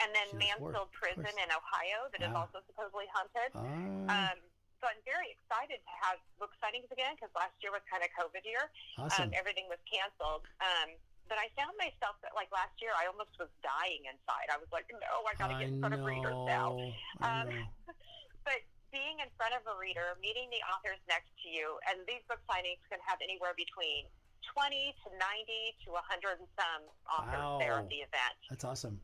And 0.00 0.08
then 0.16 0.32
Sure, 0.32 0.40
of 0.40 0.40
course, 0.40 0.80
Mansfield 0.80 0.90
Prison 0.96 1.34
in 1.44 1.48
Ohio 1.52 2.08
that 2.16 2.24
is 2.24 2.32
Wow. 2.32 2.48
also 2.48 2.64
supposedly 2.64 3.04
haunted. 3.12 3.52
Ah, 3.52 4.32
Um, 4.32 4.40
so 4.84 4.92
I'm 4.92 5.00
very 5.08 5.32
excited 5.32 5.80
to 5.80 5.92
have 6.04 6.20
book 6.36 6.52
signings 6.60 6.92
again 6.92 7.16
because 7.16 7.32
last 7.32 7.56
year 7.64 7.72
was 7.72 7.80
kind 7.88 8.04
of 8.04 8.12
COVID 8.20 8.44
year. 8.44 8.68
awesome. 9.00 9.32
Um, 9.32 9.40
everything 9.40 9.64
was 9.72 9.80
canceled. 9.88 10.44
Um, 10.60 10.92
but 11.24 11.40
I 11.40 11.48
found 11.56 11.72
myself 11.80 12.20
that, 12.20 12.36
like 12.36 12.52
last 12.52 12.76
year, 12.84 12.92
I 12.92 13.08
almost 13.08 13.32
was 13.40 13.48
dying 13.64 14.04
inside. 14.04 14.52
I 14.52 14.60
was 14.60 14.68
like, 14.68 14.84
no, 14.92 15.24
I 15.24 15.32
got 15.40 15.48
to 15.48 15.56
get 15.56 15.72
in 15.72 15.80
front 15.80 15.96
of 15.96 16.04
readers 16.04 16.36
now. 16.44 16.76
Um, 17.24 17.48
know. 17.48 17.96
But 18.44 18.60
being 18.92 19.24
in 19.24 19.32
front 19.40 19.56
of 19.56 19.64
a 19.64 19.72
reader, 19.80 20.20
meeting 20.20 20.52
the 20.52 20.60
authors 20.68 21.00
next 21.08 21.32
to 21.40 21.48
you, 21.48 21.80
and 21.88 22.04
these 22.04 22.20
book 22.28 22.44
signings 22.44 22.84
can 22.92 23.00
have 23.08 23.16
anywhere 23.24 23.56
between 23.56 24.04
20 24.52 24.92
to 25.00 25.08
90 25.16 25.80
to 25.80 25.96
100 25.96 26.44
and 26.44 26.48
some 26.52 26.84
authors 27.08 27.56
there 27.56 27.80
at 27.80 27.88
the 27.88 28.04
event. 28.04 28.36
That's 28.52 28.68
awesome. 28.68 29.00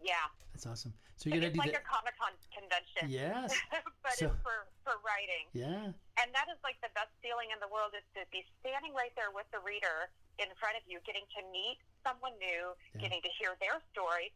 Yeah. 0.00 0.26
That's 0.52 0.66
awesome. 0.66 0.92
So 1.16 1.28
you're 1.28 1.36
gonna 1.38 1.52
it's 1.52 1.60
do 1.60 1.62
like 1.62 1.76
that? 1.76 1.84
a 1.84 1.88
Comic 1.88 2.16
Con 2.16 2.32
convention. 2.48 3.12
Yes. 3.12 3.52
but 4.04 4.16
So- 4.16 4.32
it's 4.32 4.40
for, 4.40 4.66
for 4.84 4.96
writing. 5.04 5.46
Yeah. 5.52 5.92
And 6.20 6.28
that 6.36 6.48
is 6.52 6.56
like 6.64 6.80
the 6.80 6.92
best 6.96 7.12
feeling 7.20 7.52
in 7.52 7.60
the 7.60 7.68
world 7.68 7.92
is 7.96 8.04
to 8.16 8.24
be 8.32 8.44
standing 8.60 8.92
right 8.96 9.12
there 9.16 9.32
with 9.32 9.48
the 9.52 9.60
reader 9.64 10.08
in 10.40 10.48
front 10.56 10.76
of 10.80 10.84
you, 10.88 11.00
getting 11.04 11.24
to 11.36 11.40
meet 11.52 11.76
someone 12.04 12.32
new, 12.40 12.72
Yeah. 12.96 13.00
getting 13.04 13.20
to 13.24 13.30
hear 13.36 13.56
their 13.60 13.80
story. 13.92 14.32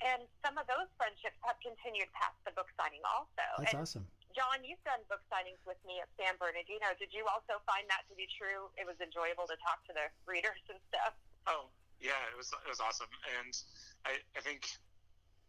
And 0.00 0.24
some 0.40 0.56
of 0.56 0.64
those 0.64 0.88
friendships 0.96 1.36
have 1.44 1.60
continued 1.60 2.08
past 2.16 2.38
the 2.48 2.54
book 2.56 2.70
signing 2.80 3.04
also. 3.04 3.44
That's 3.60 3.74
and 3.76 3.82
awesome. 3.84 4.04
John, 4.32 4.62
you've 4.62 4.80
done 4.86 5.02
book 5.10 5.20
signings 5.28 5.60
with 5.66 5.76
me 5.84 5.98
at 6.00 6.08
San 6.16 6.38
Bernardino. 6.38 6.94
Did 6.96 7.10
you 7.12 7.26
also 7.26 7.58
find 7.66 7.84
that 7.90 8.06
to 8.08 8.14
be 8.14 8.30
true? 8.30 8.70
It 8.78 8.86
was 8.86 8.96
enjoyable 9.02 9.44
to 9.50 9.58
talk 9.60 9.82
to 9.90 9.92
the 9.92 10.06
readers 10.24 10.62
and 10.70 10.78
stuff. 10.88 11.12
Oh, 11.50 11.68
yeah, 12.00 12.16
it 12.32 12.36
was 12.38 12.48
it 12.64 12.70
was 12.70 12.80
awesome, 12.80 13.10
and 13.36 13.52
I 14.08 14.16
I 14.32 14.40
think 14.40 14.64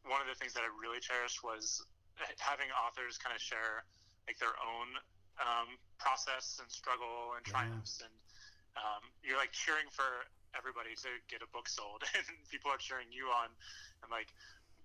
one 0.06 0.22
of 0.22 0.28
the 0.28 0.36
things 0.36 0.54
that 0.54 0.64
I 0.66 0.70
really 0.82 1.00
cherished 1.00 1.44
was 1.44 1.84
having 2.38 2.70
authors 2.74 3.18
kind 3.18 3.36
of 3.36 3.42
share 3.42 3.86
like 4.28 4.38
their 4.38 4.54
own 4.62 4.88
um, 5.42 5.78
process 5.98 6.60
and 6.62 6.70
struggle 6.70 7.34
and 7.38 7.42
Yeah. 7.48 7.54
triumphs, 7.66 8.02
and 8.02 8.14
um, 8.78 9.04
you're 9.24 9.38
like 9.38 9.52
cheering 9.52 9.90
for 9.90 10.06
everybody 10.58 10.94
to 10.96 11.10
get 11.28 11.42
a 11.42 11.50
book 11.50 11.68
sold, 11.70 12.04
and 12.18 12.26
people 12.50 12.70
are 12.72 12.78
cheering 12.78 13.08
you 13.12 13.28
on, 13.30 13.50
and 14.04 14.12
like 14.12 14.30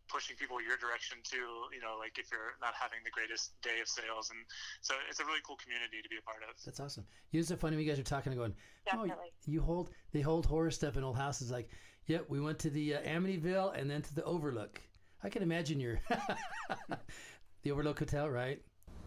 pushing 0.08 0.36
people 0.36 0.62
your 0.62 0.76
direction 0.78 1.18
too. 1.24 1.66
You 1.74 1.80
know, 1.82 1.96
like 1.98 2.16
if 2.18 2.30
you're 2.30 2.54
not 2.62 2.72
having 2.78 3.02
the 3.04 3.10
greatest 3.10 3.60
day 3.60 3.80
of 3.82 3.88
sales, 3.88 4.30
and 4.30 4.40
so 4.80 4.94
it's 5.10 5.20
a 5.20 5.24
really 5.26 5.40
cool 5.44 5.56
community 5.56 6.00
to 6.00 6.08
be 6.08 6.16
a 6.16 6.22
part 6.22 6.42
of. 6.48 6.56
That's 6.64 6.80
awesome. 6.80 7.04
You 7.32 7.38
know, 7.38 7.40
it's 7.40 7.48
so 7.50 7.56
funny 7.56 7.76
when 7.76 7.84
you 7.84 7.90
guys 7.90 7.98
are 7.98 8.04
talking 8.06 8.32
and 8.32 8.38
going, 8.38 8.54
Definitely. 8.86 9.10
oh, 9.12 9.50
you 9.50 9.60
hold, 9.60 9.90
they 10.12 10.20
hold 10.20 10.46
horror 10.46 10.70
stuff 10.70 10.96
in 10.96 11.04
old 11.04 11.16
houses. 11.16 11.50
Like, 11.50 11.68
yep, 12.06 12.24
we 12.28 12.40
went 12.40 12.58
to 12.60 12.70
the 12.70 12.94
uh, 12.96 13.00
Amityville 13.02 13.76
and 13.78 13.90
then 13.90 14.00
to 14.02 14.14
the 14.14 14.24
Overlook. 14.24 14.80
I 15.22 15.28
can 15.28 15.42
imagine 15.42 15.80
your, 15.80 16.00
the 17.62 17.70
Overlook 17.70 17.98
Hotel, 17.98 18.28
right? 18.28 18.60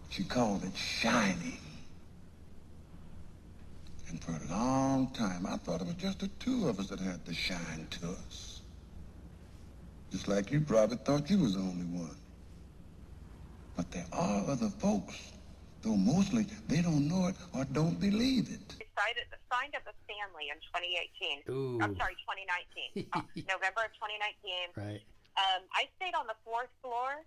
She 0.10 0.24
called 0.24 0.64
it 0.64 0.76
shiny. 0.76 1.60
And 4.10 4.22
for 4.24 4.32
a 4.32 4.50
long 4.50 5.14
time, 5.14 5.46
I 5.46 5.58
thought 5.58 5.82
it 5.82 5.88
was 5.88 5.96
just 5.96 6.20
the 6.20 6.30
two 6.40 6.68
of 6.68 6.80
us 6.80 6.88
that 6.88 7.00
had 7.00 7.24
the 7.26 7.34
shine 7.34 7.88
to 7.92 8.08
us. 8.10 8.62
Just 10.12 10.28
like 10.28 10.52
you 10.52 10.62
probably 10.62 10.98
thought 10.98 11.30
you 11.30 11.38
was 11.38 11.54
the 11.54 11.60
only 11.60 11.86
one. 11.86 12.18
But 13.78 13.92
there 13.92 14.08
are 14.12 14.50
other 14.50 14.70
folks, 14.70 15.16
though 15.84 15.96
mostly 15.96 16.48
they 16.68 16.82
don't 16.82 17.08
know 17.08 17.28
it 17.28 17.36
or 17.54 17.66
don't 17.66 18.00
believe 18.00 18.50
it. 18.50 18.76
I 18.82 18.86
signed, 18.98 19.16
signed 19.54 19.76
up 19.76 19.84
with 19.86 19.96
Stanley 20.10 20.50
in 20.50 20.58
2018. 21.46 21.54
Ooh. 21.54 21.80
I'm 21.84 21.96
sorry, 21.96 22.18
2019. 22.26 23.08
Uh, 23.14 23.22
November 23.48 23.86
of 23.86 23.94
2019. 23.94 24.74
Right. 24.76 25.02
Um, 25.40 25.64
I 25.72 25.88
stayed 25.96 26.20
on 26.20 26.28
the 26.28 26.36
fourth 26.44 26.72
floor 26.84 27.24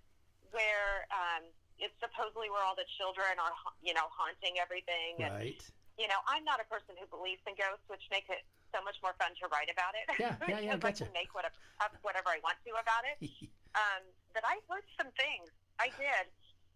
where 0.52 1.08
um, 1.08 1.48
it's 1.80 1.96
supposedly 1.96 2.52
where 2.52 2.60
all 2.60 2.76
the 2.76 2.86
children 3.00 3.40
are, 3.40 3.56
you 3.80 3.96
know, 3.96 4.04
haunting 4.12 4.60
everything. 4.60 5.16
And, 5.24 5.32
Right. 5.32 5.62
you 5.96 6.06
know, 6.12 6.20
I'm 6.28 6.44
not 6.44 6.60
a 6.60 6.68
person 6.68 6.92
who 7.00 7.08
believes 7.08 7.40
in 7.48 7.56
ghosts, 7.56 7.88
which 7.88 8.04
makes 8.12 8.28
it 8.28 8.44
so 8.68 8.84
much 8.84 9.00
more 9.00 9.16
fun 9.16 9.32
to 9.40 9.48
write 9.48 9.72
about 9.72 9.96
it. 9.96 10.04
Yeah, 10.20 10.36
yeah, 10.44 10.60
yeah, 10.72 10.76
gotcha. 10.76 11.08
I 11.08 11.08
can 11.08 11.16
make 11.16 11.32
whatever, 11.32 11.56
whatever 12.04 12.28
I 12.28 12.40
want 12.44 12.60
to 12.68 12.72
about 12.76 13.04
it. 13.08 13.16
um, 13.80 14.02
but 14.36 14.44
I 14.44 14.60
heard 14.68 14.84
some 15.00 15.08
things. 15.16 15.48
I 15.80 15.88
did. 15.96 16.24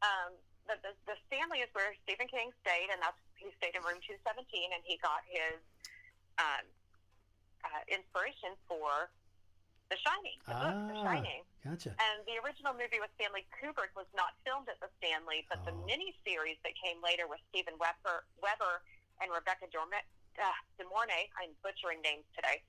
Um, 0.00 0.32
the, 0.68 0.76
the, 0.82 0.92
the 1.04 1.16
Stanley 1.28 1.60
is 1.60 1.70
where 1.76 1.92
Stephen 2.04 2.28
King 2.28 2.52
stayed, 2.64 2.88
and 2.88 3.00
that's 3.00 3.20
he 3.36 3.52
stayed 3.60 3.76
in 3.76 3.84
room 3.84 4.00
217, 4.00 4.40
and 4.72 4.80
he 4.88 4.96
got 5.04 5.20
his 5.28 5.60
um, 6.40 6.64
uh, 7.64 7.82
inspiration 7.92 8.56
for 8.64 9.12
The 9.86 9.98
Shining, 10.02 10.38
the 10.42 10.54
book, 10.54 10.76
The 10.90 10.96
Ah, 10.98 11.04
Shining. 11.06 11.42
gotcha. 11.62 11.94
And 11.94 12.26
the 12.26 12.42
original 12.42 12.74
movie 12.74 12.98
with 12.98 13.10
Stanley 13.14 13.46
Kubrick 13.54 13.94
was 13.94 14.10
not 14.18 14.34
filmed 14.42 14.66
at 14.66 14.82
the 14.82 14.90
Stanley, 14.98 15.46
but 15.46 15.62
the 15.62 15.70
Oh. 15.70 15.86
miniseries 15.86 16.58
that 16.66 16.74
came 16.74 16.98
later 17.02 17.26
with 17.30 17.38
Steven 17.54 17.78
Weber, 17.78 18.26
Weber 18.42 18.82
and 19.22 19.30
Rebecca 19.30 19.68
Dorme, 19.70 19.94
uh, 20.42 20.52
De 20.78 20.84
Mornay, 20.90 21.30
I'm 21.38 21.54
butchering 21.62 22.02
names 22.02 22.26
today, 22.34 22.62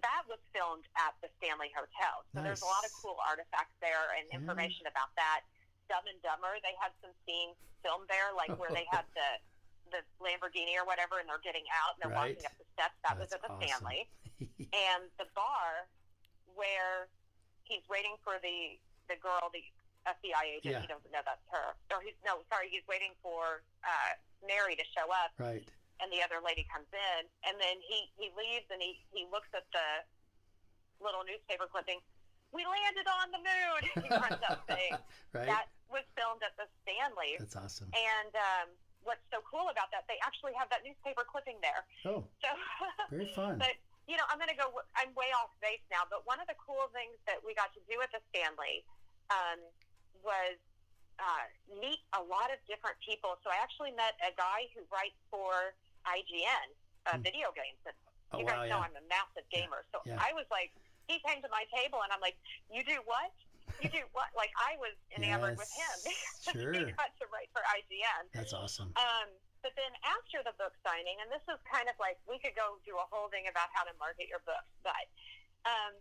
that 0.00 0.24
was 0.26 0.40
filmed 0.56 0.88
at 0.96 1.12
the 1.20 1.28
Stanley 1.36 1.68
Hotel. 1.76 2.24
So 2.32 2.40
there's 2.40 2.62
a 2.62 2.72
lot 2.72 2.84
of 2.88 2.92
cool 2.96 3.20
artifacts 3.28 3.76
there 3.84 4.08
and 4.16 4.24
Yeah. 4.32 4.36
information 4.40 4.86
about 4.86 5.14
that. 5.16 5.44
Dumb 5.88 6.06
and 6.06 6.20
Dumber, 6.22 6.58
they 6.64 6.74
had 6.80 6.92
some 7.02 7.12
scenes 7.26 7.56
filmed 7.82 8.08
there, 8.08 8.32
like 8.32 8.56
where 8.56 8.70
they 8.72 8.86
had 8.86 9.04
the 9.14 9.40
the 9.90 10.02
Lamborghini 10.24 10.78
or 10.80 10.86
whatever, 10.86 11.18
and 11.18 11.28
they're 11.28 11.40
getting 11.40 11.68
out 11.70 11.92
and 11.94 12.00
they're 12.02 12.16
Right. 12.16 12.34
walking 12.34 12.46
up 12.46 12.56
the 12.56 12.64
steps. 12.72 12.94
That 13.02 13.18
was 13.18 13.30
at 13.32 13.42
the 13.42 13.50
awesome. 13.50 13.66
Stanley 13.68 14.08
and 14.72 15.10
the 15.18 15.26
bar 15.34 15.86
where 16.54 17.08
he's 17.64 17.84
waiting 17.88 18.16
for 18.24 18.38
the 18.42 18.78
the 19.10 19.16
girl, 19.18 19.50
the 19.52 19.62
FBI 20.06 20.58
agent. 20.58 20.72
Yeah. 20.74 20.80
He 20.82 20.88
doesn't 20.90 21.10
know 21.14 21.22
that's 21.26 21.44
her. 21.54 21.74
Or 21.94 22.02
he's 22.02 22.16
no, 22.26 22.42
sorry, 22.50 22.70
he's 22.70 22.86
waiting 22.90 23.14
for 23.22 23.62
uh, 23.86 24.12
Mary 24.46 24.74
to 24.78 24.86
show 24.94 25.06
up, 25.10 25.30
Right. 25.38 25.62
and 26.02 26.10
the 26.10 26.18
other 26.22 26.42
lady 26.42 26.66
comes 26.70 26.90
in, 26.90 27.20
and 27.46 27.54
then 27.58 27.78
he 27.82 28.10
he 28.18 28.30
leaves 28.34 28.66
and 28.70 28.82
he 28.82 28.98
he 29.14 29.26
looks 29.30 29.50
at 29.54 29.66
the 29.74 29.88
little 31.02 31.22
newspaper 31.26 31.66
clipping. 31.70 31.98
We 32.52 32.62
landed 32.68 33.08
on 33.08 33.26
the 33.32 33.40
moon. 33.42 33.80
he 34.04 34.08
runs 34.28 34.42
up 34.46 34.62
saying 34.68 34.94
Right. 35.32 35.48
that 35.48 35.72
was 35.88 36.04
filmed 36.14 36.44
at 36.44 36.52
the 36.60 36.68
Stanley. 36.84 37.36
That's 37.40 37.56
awesome. 37.56 37.88
And 37.96 38.32
um, 38.36 38.66
what's 39.02 39.24
so 39.32 39.40
cool 39.48 39.72
about 39.72 39.88
that, 39.90 40.04
they 40.06 40.20
actually 40.22 40.52
have 40.60 40.68
that 40.70 40.84
newspaper 40.84 41.24
clipping 41.24 41.56
there. 41.64 41.82
Oh, 42.06 42.28
So 42.44 42.50
very 43.10 43.32
fun. 43.34 43.56
but 43.58 43.72
you 44.10 44.16
know, 44.18 44.26
I'm 44.30 44.38
going 44.38 44.50
to 44.50 44.58
go. 44.58 44.70
I'm 44.98 45.14
way 45.14 45.30
off 45.38 45.54
base 45.62 45.82
now. 45.90 46.02
But 46.10 46.26
one 46.26 46.42
of 46.42 46.46
the 46.50 46.58
cool 46.58 46.90
things 46.90 47.14
that 47.30 47.38
we 47.46 47.54
got 47.54 47.70
to 47.78 47.82
do 47.86 47.98
at 48.02 48.10
the 48.10 48.20
Stanley 48.34 48.82
um, 49.30 49.60
was 50.26 50.58
uh, 51.22 51.46
meet 51.78 52.02
a 52.18 52.22
lot 52.22 52.50
of 52.50 52.58
different 52.66 52.98
people. 53.04 53.38
So 53.46 53.50
I 53.52 53.58
actually 53.62 53.94
met 53.94 54.18
a 54.24 54.34
guy 54.34 54.66
who 54.74 54.82
writes 54.90 55.18
for 55.30 55.76
IGN 56.08 56.66
uh, 57.10 57.18
video 57.22 57.54
games. 57.54 57.78
And 57.86 57.94
Oh, 58.32 58.40
you 58.40 58.48
guys 58.48 58.64
wow, 58.64 58.80
know 58.80 58.80
yeah. 58.80 58.88
I'm 58.88 58.96
a 58.96 59.04
massive 59.12 59.44
gamer, 59.52 59.84
so 59.92 60.00
Yeah. 60.08 60.16
I 60.16 60.32
was 60.32 60.48
like, 60.48 60.72
he 61.04 61.20
came 61.20 61.44
to 61.44 61.50
my 61.52 61.68
table, 61.68 62.00
and 62.00 62.08
I'm 62.08 62.20
like, 62.24 62.40
you 62.72 62.80
do 62.80 62.96
what? 63.04 63.28
You 63.84 63.92
do 63.92 64.00
what? 64.16 64.32
Like 64.32 64.48
I 64.56 64.80
was 64.80 64.96
enamored 65.12 65.60
with 65.60 65.68
him. 65.68 65.96
Sure. 66.48 66.72
he 66.72 66.80
got 66.96 67.12
to 67.20 67.24
write 67.28 67.52
for 67.52 67.60
IGN. 67.76 68.32
That's 68.32 68.52
awesome. 68.56 68.90
Um, 68.96 69.28
but 69.62 69.72
then 69.78 69.92
after 70.04 70.42
the 70.42 70.52
book 70.58 70.74
signing, 70.82 71.16
and 71.22 71.30
this 71.30 71.42
is 71.48 71.58
kind 71.70 71.86
of 71.86 71.96
like 72.02 72.18
we 72.26 72.36
could 72.42 72.54
go 72.58 72.82
do 72.84 72.98
a 72.98 73.06
whole 73.08 73.30
thing 73.30 73.46
about 73.46 73.70
how 73.72 73.86
to 73.86 73.94
market 74.02 74.26
your 74.28 74.42
books, 74.44 74.70
but 74.82 75.06
um, 75.64 75.94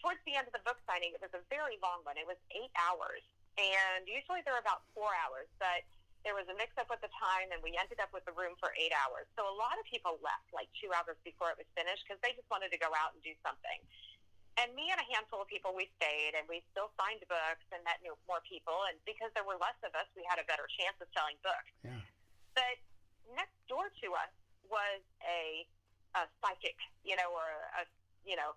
towards 0.00 0.22
the 0.24 0.38
end 0.38 0.46
of 0.46 0.54
the 0.54 0.62
book 0.62 0.78
signing, 0.86 1.10
it 1.10 1.20
was 1.20 1.34
a 1.34 1.42
very 1.50 1.76
long 1.82 2.00
one. 2.06 2.14
It 2.14 2.26
was 2.28 2.38
eight 2.54 2.70
hours, 2.78 3.26
and 3.58 4.06
usually 4.06 4.40
they're 4.46 4.62
about 4.62 4.86
four 4.94 5.10
hours, 5.26 5.50
but 5.58 5.82
there 6.24 6.32
was 6.32 6.48
a 6.48 6.56
mix-up 6.56 6.88
with 6.88 7.04
the 7.04 7.12
time, 7.20 7.52
and 7.52 7.60
we 7.60 7.76
ended 7.76 8.00
up 8.00 8.08
with 8.16 8.24
the 8.24 8.32
room 8.32 8.56
for 8.56 8.72
eight 8.80 8.96
hours. 9.04 9.28
So 9.36 9.44
a 9.44 9.56
lot 9.60 9.76
of 9.76 9.84
people 9.84 10.16
left 10.24 10.48
like 10.56 10.72
two 10.80 10.88
hours 10.96 11.20
before 11.20 11.52
it 11.52 11.60
was 11.60 11.68
finished 11.76 12.00
because 12.08 12.16
they 12.24 12.32
just 12.32 12.48
wanted 12.48 12.72
to 12.72 12.80
go 12.80 12.88
out 12.96 13.12
and 13.12 13.20
do 13.20 13.36
something. 13.44 13.76
and 14.54 14.70
me 14.78 14.86
and 14.94 14.98
a 15.02 15.08
handful 15.10 15.42
of 15.42 15.48
people, 15.50 15.74
we 15.74 15.90
stayed 15.98 16.38
and 16.38 16.46
we 16.46 16.62
still 16.70 16.90
signed 16.94 17.18
books 17.26 17.66
and 17.74 17.82
met 17.82 17.98
new, 18.06 18.14
more 18.30 18.38
people. 18.46 18.86
And 18.86 18.94
because 19.02 19.34
there 19.34 19.42
were 19.42 19.58
less 19.58 19.74
of 19.82 19.90
us, 19.98 20.06
we 20.14 20.22
had 20.30 20.38
a 20.38 20.46
better 20.46 20.70
chance 20.78 20.94
of 21.02 21.10
selling 21.10 21.34
books. 21.42 21.74
Yeah. 21.82 21.98
But 22.54 22.78
next 23.34 23.58
door 23.66 23.90
to 23.90 24.06
us 24.14 24.32
was 24.70 25.02
a, 25.26 25.66
a 26.18 26.26
psychic, 26.40 26.78
you 27.02 27.18
know, 27.18 27.30
or 27.34 27.48
a, 27.78 27.82
you 28.24 28.38
know, 28.38 28.54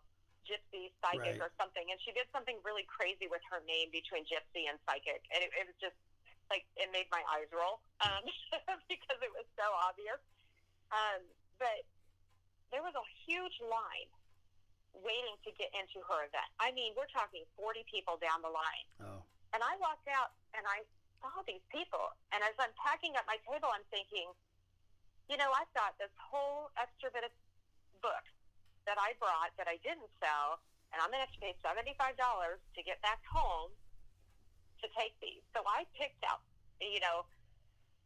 gypsy 0.47 0.95
psychic 1.03 1.35
Right. 1.37 1.43
or 1.43 1.51
something. 1.59 1.83
And 1.91 1.99
she 1.99 2.15
did 2.15 2.29
something 2.31 2.55
really 2.63 2.87
crazy 2.87 3.27
with 3.27 3.43
her 3.51 3.59
name 3.67 3.91
between 3.91 4.23
gypsy 4.23 4.69
and 4.69 4.79
psychic. 4.87 5.27
And 5.35 5.43
it, 5.43 5.51
it 5.57 5.67
was 5.67 5.75
just 5.81 5.97
like, 6.47 6.63
it 6.79 6.87
made 6.95 7.11
my 7.11 7.19
eyes 7.35 7.51
roll 7.51 7.83
um, 7.99 8.23
because 8.93 9.19
it 9.19 9.31
was 9.35 9.43
so 9.59 9.67
obvious. 9.83 10.21
Um, 10.95 11.19
but 11.59 11.83
there 12.71 12.79
was 12.79 12.95
a 12.95 13.05
huge 13.27 13.59
line 13.59 14.07
waiting 14.95 15.35
to 15.43 15.51
get 15.59 15.69
into 15.75 15.99
her 16.07 16.25
event. 16.25 16.47
I 16.63 16.71
mean, 16.71 16.95
we're 16.95 17.11
talking 17.11 17.43
40 17.59 17.83
people 17.91 18.15
down 18.17 18.39
the 18.41 18.49
line. 18.49 18.87
Oh. 19.03 19.21
And 19.51 19.59
I 19.61 19.75
walked 19.83 20.07
out 20.07 20.35
and 20.55 20.63
I 20.63 20.83
saw 21.21 21.41
these 21.45 21.63
people. 21.71 22.13
And 22.33 22.43
as 22.43 22.53
I'm 22.59 22.73
packing 22.77 23.15
up 23.17 23.25
my 23.25 23.37
table, 23.45 23.69
I'm 23.71 23.85
thinking, 23.89 24.29
you 25.29 25.37
know, 25.37 25.51
I've 25.51 25.71
got 25.75 25.97
this 25.99 26.13
whole 26.17 26.71
extra 26.79 27.11
bit 27.11 27.27
of 27.27 27.33
book 28.01 28.25
that 28.87 28.95
I 28.95 29.17
brought 29.19 29.51
that 29.59 29.67
I 29.67 29.77
didn't 29.83 30.07
sell, 30.23 30.63
and 30.95 31.03
I'm 31.03 31.11
going 31.11 31.23
to 31.25 31.33
pay 31.43 31.51
$75 31.59 31.97
to 32.15 32.79
get 32.83 33.01
back 33.03 33.19
home 33.27 33.75
to 34.79 34.87
take 34.95 35.17
these. 35.19 35.43
So 35.51 35.65
I 35.67 35.83
picked 35.97 36.23
out, 36.23 36.39
you 36.79 37.01
know, 37.03 37.27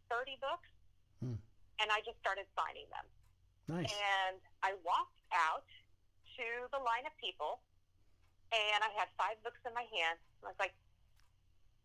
30 0.09 0.37
books, 0.41 0.69
Hmm. 1.21 1.37
and 1.77 1.87
I 1.93 2.01
just 2.01 2.17
started 2.19 2.49
signing 2.57 2.89
them. 2.89 3.05
Nice. 3.69 3.93
And 3.93 4.41
I 4.65 4.73
walked 4.81 5.21
out 5.31 5.67
to 6.35 6.45
the 6.73 6.81
line 6.81 7.05
of 7.05 7.13
people, 7.21 7.61
and 8.51 8.81
I 8.83 8.89
had 8.97 9.07
five 9.15 9.37
books 9.43 9.61
in 9.63 9.73
my 9.77 9.85
hand. 9.85 10.17
I 10.43 10.49
was 10.49 10.59
like, 10.59 10.73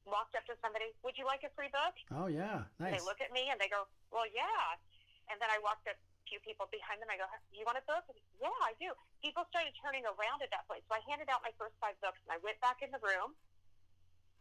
walked 0.07 0.39
up 0.39 0.47
to 0.47 0.55
somebody, 0.63 0.95
would 1.03 1.19
you 1.19 1.27
like 1.27 1.43
a 1.43 1.53
free 1.53 1.71
book? 1.71 1.95
Oh 2.15 2.31
yeah, 2.31 2.67
And 2.79 2.91
nice. 2.91 2.99
They 2.99 3.05
look 3.05 3.19
at 3.21 3.35
me 3.35 3.51
and 3.51 3.59
they 3.59 3.69
go, 3.69 3.87
well, 4.11 4.27
yeah. 4.31 4.79
And 5.27 5.43
then 5.43 5.51
I 5.51 5.59
walked 5.59 5.91
up 5.91 5.99
a 5.99 6.25
few 6.31 6.39
people 6.47 6.71
behind 6.71 7.03
them. 7.03 7.11
I 7.11 7.19
go, 7.19 7.27
you 7.51 7.67
want 7.67 7.79
a 7.79 7.87
book? 7.87 8.07
And, 8.07 8.19
yeah, 8.39 8.55
I 8.63 8.79
do. 8.79 8.95
People 9.19 9.43
started 9.51 9.75
turning 9.83 10.07
around 10.07 10.41
at 10.47 10.51
that 10.55 10.65
point. 10.71 10.87
So 10.87 10.95
I 10.95 11.03
handed 11.11 11.27
out 11.27 11.43
my 11.43 11.51
first 11.59 11.75
five 11.83 11.99
books 11.99 12.23
and 12.27 12.31
I 12.31 12.39
went 12.41 12.63
back 12.63 12.81
in 12.81 12.95
the 12.95 13.03
room 13.03 13.35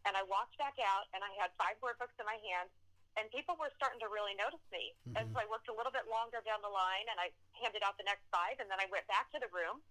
and 0.05 0.13
I 0.13 0.21
walked 0.29 0.53
back 0.61 0.77
out 0.77 1.09
and 1.17 1.25
I 1.25 1.33
had 1.41 1.49
five 1.57 1.81
more 1.81 1.97
books 1.97 2.13
in 2.21 2.25
my 2.29 2.37
hand. 2.37 2.69
And 3.15 3.31
people 3.31 3.55
were 3.55 3.71
starting 3.79 3.97
to 4.03 4.11
really 4.11 4.35
notice 4.35 4.61
me. 4.69 4.91
And 5.15 5.25
mm-hmm. 5.25 5.33
so 5.33 5.37
I 5.39 5.47
worked 5.47 5.71
a 5.71 5.75
little 5.75 5.93
bit 5.93 6.05
longer 6.11 6.43
down 6.43 6.59
the 6.59 6.69
line 6.69 7.07
and 7.09 7.17
I 7.17 7.31
handed 7.57 7.81
out 7.81 7.95
the 7.95 8.05
next 8.05 8.27
five 8.27 8.59
and 8.59 8.67
then 8.67 8.77
I 8.77 8.91
went 8.91 9.07
back 9.07 9.31
to 9.33 9.39
the 9.39 9.49
room. 9.55 9.81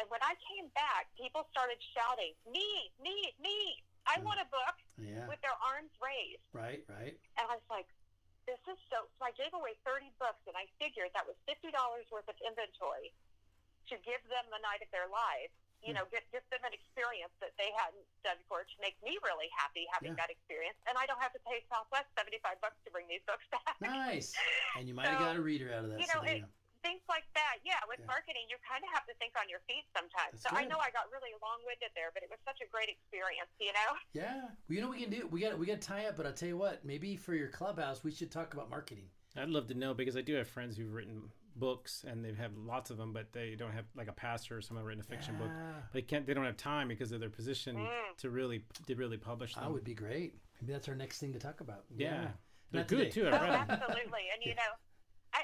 And 0.00 0.08
when 0.08 0.24
I 0.24 0.32
came 0.40 0.72
back, 0.72 1.12
people 1.20 1.44
started 1.52 1.76
shouting, 1.92 2.32
me, 2.48 2.88
me, 2.96 3.36
me. 3.36 3.84
I 4.06 4.18
want 4.20 4.42
a 4.42 4.48
book 4.50 4.76
Yeah. 4.98 5.26
with 5.30 5.40
their 5.40 5.56
arms 5.62 5.92
raised. 6.02 6.42
Right, 6.52 6.82
right. 6.88 7.16
And 7.38 7.44
I 7.48 7.54
was 7.56 7.68
like, 7.70 7.86
this 8.46 8.58
is 8.66 8.78
so. 8.90 9.06
So 9.18 9.22
I 9.22 9.30
gave 9.38 9.54
away 9.54 9.78
30 9.86 10.10
books, 10.18 10.42
and 10.50 10.56
I 10.58 10.66
figured 10.82 11.14
that 11.14 11.26
was 11.26 11.38
$50 11.46 11.70
worth 12.10 12.26
of 12.26 12.34
inventory 12.42 13.14
to 13.90 13.94
give 14.02 14.22
them 14.26 14.44
the 14.50 14.58
night 14.62 14.82
of 14.82 14.90
their 14.90 15.06
lives. 15.06 15.54
You 15.82 15.94
hmm. 15.94 16.02
know, 16.02 16.06
get, 16.10 16.22
give 16.30 16.46
them 16.50 16.62
an 16.62 16.74
experience 16.74 17.34
that 17.42 17.54
they 17.58 17.70
hadn't 17.74 18.06
done 18.22 18.38
before 18.42 18.62
to 18.62 18.76
make 18.78 18.94
me 19.02 19.18
really 19.22 19.50
happy 19.54 19.86
having 19.90 20.14
Yeah. 20.14 20.26
that 20.26 20.30
experience. 20.30 20.78
And 20.86 20.94
I 20.98 21.06
don't 21.06 21.18
have 21.18 21.34
to 21.34 21.42
pay 21.42 21.62
Southwest 21.66 22.06
75 22.14 22.58
bucks 22.62 22.78
to 22.86 22.90
bring 22.94 23.06
these 23.10 23.22
books 23.26 23.46
back. 23.50 23.78
Nice. 23.82 24.34
And 24.78 24.88
you 24.88 24.94
might 24.94 25.06
have 25.06 25.18
got 25.18 25.36
a 25.36 25.42
reader 25.42 25.68
out 25.70 25.84
of 25.84 25.90
that. 25.90 26.00
you 26.00 26.06
know, 26.08 26.22
so 26.22 26.26
it. 26.26 26.42
Things 26.82 27.02
like 27.08 27.24
that. 27.34 27.62
Yeah, 27.64 27.78
with 27.88 28.02
marketing, 28.06 28.46
you 28.50 28.58
kind 28.66 28.82
of 28.84 28.90
have 28.92 29.06
to 29.06 29.14
think 29.22 29.32
on 29.38 29.46
your 29.48 29.62
feet 29.70 29.86
sometimes. 29.96 30.42
That's 30.42 30.50
so 30.50 30.58
I 30.58 30.66
know 30.68 30.78
I 30.82 30.90
got 30.90 31.08
really 31.14 31.32
long-winded 31.40 31.90
there, 31.94 32.10
but 32.14 32.22
it 32.22 32.30
was 32.30 32.38
such 32.44 32.58
a 32.62 32.68
great 32.70 32.90
experience. 32.90 33.50
You 33.58 33.72
know. 33.72 33.90
Yeah. 34.12 34.50
Well, 34.68 34.74
you 34.74 34.80
know 34.82 34.90
we 34.90 35.00
can 35.00 35.10
do? 35.10 35.26
We 35.30 35.40
got 35.40 35.58
we 35.58 35.66
got 35.66 35.80
to 35.80 35.86
tie 35.86 36.06
up, 36.06 36.16
but 36.16 36.26
I'll 36.26 36.36
tell 36.36 36.48
you 36.50 36.58
what. 36.58 36.84
Maybe 36.84 37.16
for 37.16 37.34
your 37.34 37.48
clubhouse, 37.48 38.04
we 38.04 38.10
should 38.10 38.30
talk 38.30 38.52
about 38.54 38.68
marketing. 38.68 39.06
I'd 39.36 39.48
love 39.48 39.66
to 39.68 39.74
know 39.74 39.94
because 39.94 40.16
I 40.16 40.20
do 40.20 40.34
have 40.34 40.46
friends 40.48 40.76
who've 40.76 40.92
written 40.92 41.22
books 41.56 42.04
and 42.08 42.24
they 42.24 42.28
have 42.28 42.38
had 42.38 42.58
lots 42.58 42.90
of 42.90 42.96
them, 42.98 43.12
but 43.12 43.32
they 43.32 43.54
don't 43.56 43.72
have 43.72 43.84
like 43.96 44.08
a 44.08 44.12
pastor 44.12 44.56
or 44.58 44.60
someone 44.62 44.84
written 44.84 45.00
a 45.00 45.04
fiction 45.04 45.36
book. 45.36 45.50
They 45.92 46.02
can't. 46.02 46.26
They 46.26 46.34
don't 46.34 46.44
have 46.44 46.56
time 46.56 46.88
because 46.88 47.12
of 47.12 47.20
their 47.20 47.30
position 47.30 47.76
Mm. 47.76 47.88
to 48.18 48.30
really 48.30 48.64
to 48.86 48.94
really 48.94 49.16
publish 49.16 49.54
them. 49.54 49.64
That 49.64 49.72
would 49.72 49.84
be 49.84 49.94
great. 49.94 50.34
Maybe 50.60 50.72
that's 50.74 50.88
our 50.88 50.94
next 50.94 51.18
thing 51.18 51.32
to 51.32 51.38
talk 51.38 51.60
about. 51.60 51.84
Yeah. 51.96 52.28
They're 52.70 52.80
Not 52.82 52.88
good, 52.88 52.98
today. 52.98 53.10
too. 53.10 53.28
I've 53.28 53.34
Oh, 53.34 53.44
read 53.44 53.52
them. 53.52 53.66
absolutely. 53.82 54.24
And 54.32 54.42
you 54.44 54.54
know, 54.54 54.72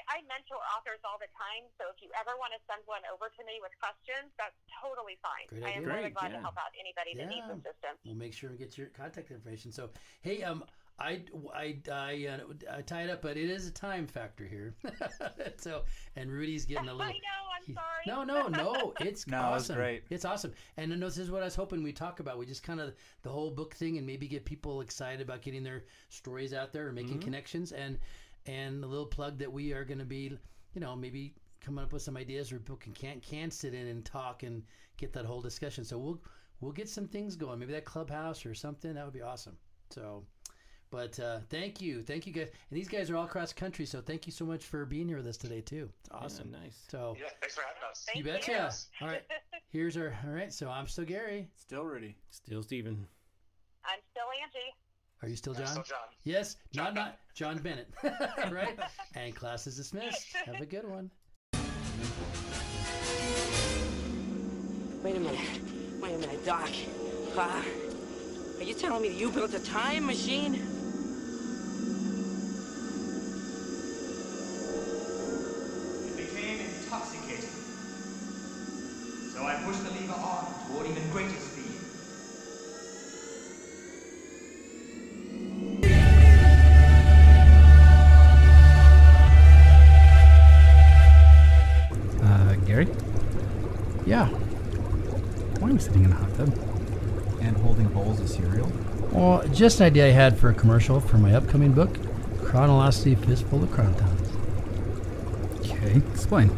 I, 0.07 0.19
I 0.19 0.23
mentor 0.31 0.59
authors 0.79 1.03
all 1.03 1.19
the 1.19 1.27
time, 1.35 1.67
so 1.75 1.91
if 1.91 1.99
you 1.99 2.07
ever 2.15 2.31
want 2.39 2.55
to 2.55 2.59
send 2.71 2.81
one 2.87 3.03
over 3.11 3.27
to 3.27 3.41
me 3.43 3.59
with 3.59 3.75
questions, 3.83 4.31
that's 4.39 4.55
totally 4.79 5.19
fine. 5.19 5.45
Great 5.51 5.63
I 5.67 5.71
am 5.75 5.83
idea. 5.83 5.95
really 5.95 6.13
glad 6.15 6.31
yeah. 6.31 6.39
to 6.39 6.43
help 6.47 6.55
out 6.55 6.71
anybody 6.79 7.19
that 7.19 7.27
needs 7.27 7.47
assistance. 7.51 7.99
We'll 8.07 8.15
make 8.15 8.31
sure 8.33 8.49
we 8.51 8.57
get 8.57 8.77
your 8.79 8.87
contact 8.95 9.31
information. 9.31 9.71
So, 9.75 9.89
hey, 10.23 10.43
um, 10.43 10.63
I, 10.99 11.23
I, 11.55 11.77
I, 11.91 12.27
uh, 12.27 12.77
I 12.77 12.81
tie 12.81 13.03
it 13.03 13.09
up, 13.09 13.21
but 13.21 13.35
it 13.37 13.49
is 13.49 13.67
a 13.67 13.71
time 13.71 14.07
factor 14.07 14.45
here. 14.45 14.75
so, 15.57 15.83
and 16.15 16.31
Rudy's 16.31 16.65
getting 16.65 16.87
a 16.89 16.93
little. 16.95 17.11
I 17.11 17.19
know. 17.19 17.45
I'm 17.59 17.73
sorry. 17.73 18.03
No, 18.07 18.23
no, 18.23 18.47
no. 18.47 18.93
It's 19.01 19.27
No, 19.27 19.41
awesome. 19.41 19.73
it's 19.73 19.77
great. 19.77 20.03
It's 20.09 20.25
awesome. 20.25 20.53
And 20.77 20.91
then 20.91 20.99
this 20.99 21.17
is 21.17 21.29
what 21.31 21.41
I 21.41 21.45
was 21.45 21.55
hoping 21.55 21.83
we 21.83 21.91
talk 21.93 22.19
about. 22.19 22.37
We 22.37 22.45
just 22.45 22.63
kind 22.63 22.79
of 22.79 22.93
the 23.23 23.29
whole 23.29 23.51
book 23.51 23.75
thing, 23.75 23.97
and 23.97 24.05
maybe 24.07 24.27
get 24.27 24.45
people 24.45 24.81
excited 24.81 25.21
about 25.21 25.41
getting 25.41 25.63
their 25.63 25.83
stories 26.09 26.53
out 26.53 26.71
there 26.73 26.87
and 26.87 26.95
making 26.95 27.19
Mhm. 27.19 27.23
connections. 27.23 27.71
And 27.71 27.97
and 28.45 28.83
a 28.83 28.87
little 28.87 29.05
plug 29.05 29.37
that 29.39 29.51
we 29.51 29.73
are 29.73 29.83
going 29.83 29.99
to 29.99 30.05
be, 30.05 30.37
you 30.73 30.81
know, 30.81 30.95
maybe 30.95 31.33
coming 31.61 31.83
up 31.83 31.91
with 31.91 32.01
some 32.01 32.17
ideas 32.17 32.51
where 32.51 32.59
people 32.59 32.77
can 32.77 32.93
can 32.93 33.19
can 33.19 33.51
sit 33.51 33.73
in 33.73 33.87
and 33.87 34.05
talk 34.05 34.43
and 34.43 34.63
get 34.97 35.13
that 35.13 35.25
whole 35.25 35.41
discussion. 35.41 35.83
So 35.83 35.97
we'll 35.97 36.21
we'll 36.61 36.71
get 36.71 36.89
some 36.89 37.07
things 37.07 37.35
going. 37.35 37.59
Maybe 37.59 37.73
that 37.73 37.85
clubhouse 37.85 38.45
or 38.45 38.53
something. 38.53 38.93
That 38.93 39.05
would 39.05 39.13
be 39.13 39.21
awesome. 39.21 39.57
So. 39.89 40.23
But 40.91 41.19
uh, 41.19 41.37
thank 41.51 41.81
you, 41.81 42.01
thank 42.01 42.25
you 42.25 42.33
guys, 42.33 42.47
and 42.71 42.75
these 42.79 42.87
guys 42.87 43.11
are 43.11 43.15
all 43.15 43.25
across 43.25 43.53
country. 43.53 43.85
So 43.85 44.01
thank 44.01 44.25
you 44.25 44.31
so 44.31 44.43
much 44.43 44.65
for 44.65 44.85
being 44.85 45.07
here 45.07 45.17
with 45.17 45.27
us 45.27 45.37
today 45.37 45.61
too. 45.61 45.87
It's 45.99 46.09
awesome. 46.11 46.49
nice. 46.49 46.83
So 46.89 47.15
Yeah, 47.15 47.27
thanks 47.39 47.53
for 47.53 47.61
having 47.61 47.83
us. 47.91 48.07
you 48.15 48.23
betcha. 48.23 48.71
All 48.99 49.07
right. 49.07 49.21
Here's 49.69 49.95
our. 49.97 50.17
All 50.25 50.31
right. 50.33 50.51
So 50.51 50.67
I'm 50.67 50.87
still 50.87 51.05
Gary. 51.05 51.47
Still 51.55 51.83
Rudy. 51.83 52.15
Still 52.31 52.63
Steven. 52.63 53.05
I'm 53.85 53.99
still 54.09 54.23
Angie. 54.41 54.73
Are 55.21 55.27
you 55.27 55.35
still 55.35 55.53
I'm 55.53 55.59
John? 55.59 55.67
still 55.67 55.83
John. 55.83 56.07
Yes. 56.23 56.55
not 56.75 56.95
not 56.95 57.17
John 57.35 57.57
Bennett. 57.57 57.89
right. 58.51 58.77
And 59.15 59.35
class 59.35 59.67
is 59.67 59.75
dismissed. 59.75 60.27
Have 60.45 60.61
a 60.61 60.65
good 60.65 60.87
one. 60.87 61.09
Wait 65.03 65.15
a 65.15 65.19
minute. 65.19 65.39
Wait 66.01 66.13
a 66.15 66.17
minute, 66.17 66.45
Doc. 66.45 66.69
Uh, 67.37 67.61
are 68.59 68.63
you 68.63 68.73
telling 68.73 69.01
me 69.01 69.09
that 69.09 69.17
you 69.17 69.29
built 69.31 69.53
a 69.53 69.63
time 69.63 70.05
machine? 70.05 70.61
Just 99.59 99.79
an 99.81 99.87
idea 99.87 100.07
I 100.07 100.11
had 100.11 100.37
for 100.37 100.49
a 100.49 100.53
commercial 100.53 101.01
for 101.01 101.17
my 101.17 101.35
upcoming 101.35 101.73
book, 101.73 101.97
Chronology 102.43 103.13
Fistful 103.15 103.61
of 103.63 103.69
Chronotons. 103.69 105.59
Okay, 105.59 105.97
explain. 106.13 106.49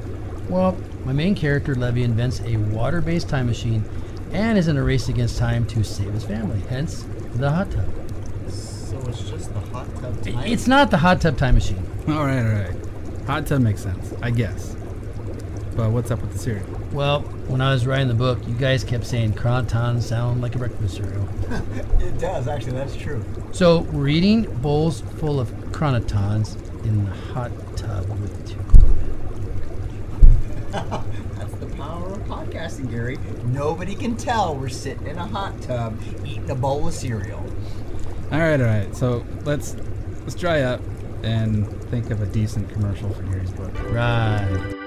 Well, 0.49 0.77
my 1.03 1.11
main 1.11 1.33
character, 1.33 1.73
Levy, 1.73 2.03
invents 2.03 2.41
a 2.41 2.57
water 2.57 3.01
based 3.01 3.27
time 3.27 3.47
machine 3.47 3.83
and 4.31 4.55
is 4.57 4.67
in 4.67 4.77
a 4.77 4.83
race 4.83 5.09
against 5.09 5.37
time 5.39 5.65
to 5.67 5.83
save 5.83 6.13
his 6.13 6.23
family, 6.23 6.59
hence 6.69 7.05
the 7.33 7.49
hot 7.49 7.71
tub. 7.71 7.89
So 8.49 8.99
it's 9.07 9.27
just 9.29 9.51
the 9.53 9.59
hot 9.59 9.87
tub 9.95 10.15
I- 10.37 10.45
It's 10.45 10.67
not 10.67 10.91
the 10.91 10.97
hot 10.97 11.21
tub 11.21 11.37
time 11.37 11.55
machine. 11.55 11.83
All 12.07 12.23
right, 12.25 12.39
all 12.45 12.53
right. 12.53 12.75
Hot 13.25 13.47
tub 13.47 13.61
makes 13.61 13.81
sense, 13.81 14.13
I 14.21 14.29
guess. 14.29 14.75
But 15.75 15.89
what's 15.91 16.11
up 16.11 16.21
with 16.21 16.33
the 16.33 16.39
cereal? 16.39 16.67
Well, 16.91 17.21
when 17.51 17.59
I 17.59 17.73
was 17.73 17.85
writing 17.85 18.07
the 18.07 18.13
book, 18.13 18.39
you 18.47 18.53
guys 18.55 18.83
kept 18.83 19.05
saying 19.05 19.33
Chronotons 19.33 20.03
sound 20.03 20.41
like 20.41 20.55
a 20.55 20.57
breakfast 20.57 20.95
cereal. 20.95 21.27
it 21.99 22.17
does, 22.17 22.47
actually, 22.47 22.71
that's 22.73 22.95
true. 22.95 23.23
So 23.51 23.81
we're 23.91 24.07
eating 24.07 24.43
bowls 24.61 25.01
full 25.01 25.39
of 25.39 25.49
chronotons 25.71 26.55
in 26.85 27.03
the 27.03 27.11
hot 27.11 27.51
tub 27.75 28.07
with 28.21 28.47
two. 28.47 28.57
That's 30.71 31.53
the 31.55 31.67
power 31.75 32.13
of 32.13 32.19
podcasting, 32.19 32.89
Gary. 32.89 33.17
Nobody 33.47 33.95
can 33.95 34.15
tell 34.15 34.55
we're 34.55 34.69
sitting 34.69 35.07
in 35.07 35.17
a 35.17 35.27
hot 35.27 35.61
tub 35.61 35.99
eating 36.25 36.49
a 36.49 36.55
bowl 36.55 36.87
of 36.87 36.93
cereal. 36.93 37.45
All 38.31 38.39
right, 38.39 38.61
all 38.61 38.67
right. 38.67 38.95
So 38.95 39.25
let's 39.43 39.75
let's 40.21 40.35
dry 40.35 40.61
up 40.61 40.79
and 41.23 41.67
think 41.89 42.11
of 42.11 42.21
a 42.21 42.25
decent 42.27 42.69
commercial 42.69 43.13
for 43.13 43.23
Gary's 43.23 43.51
book. 43.51 43.73
Right. 43.91 44.77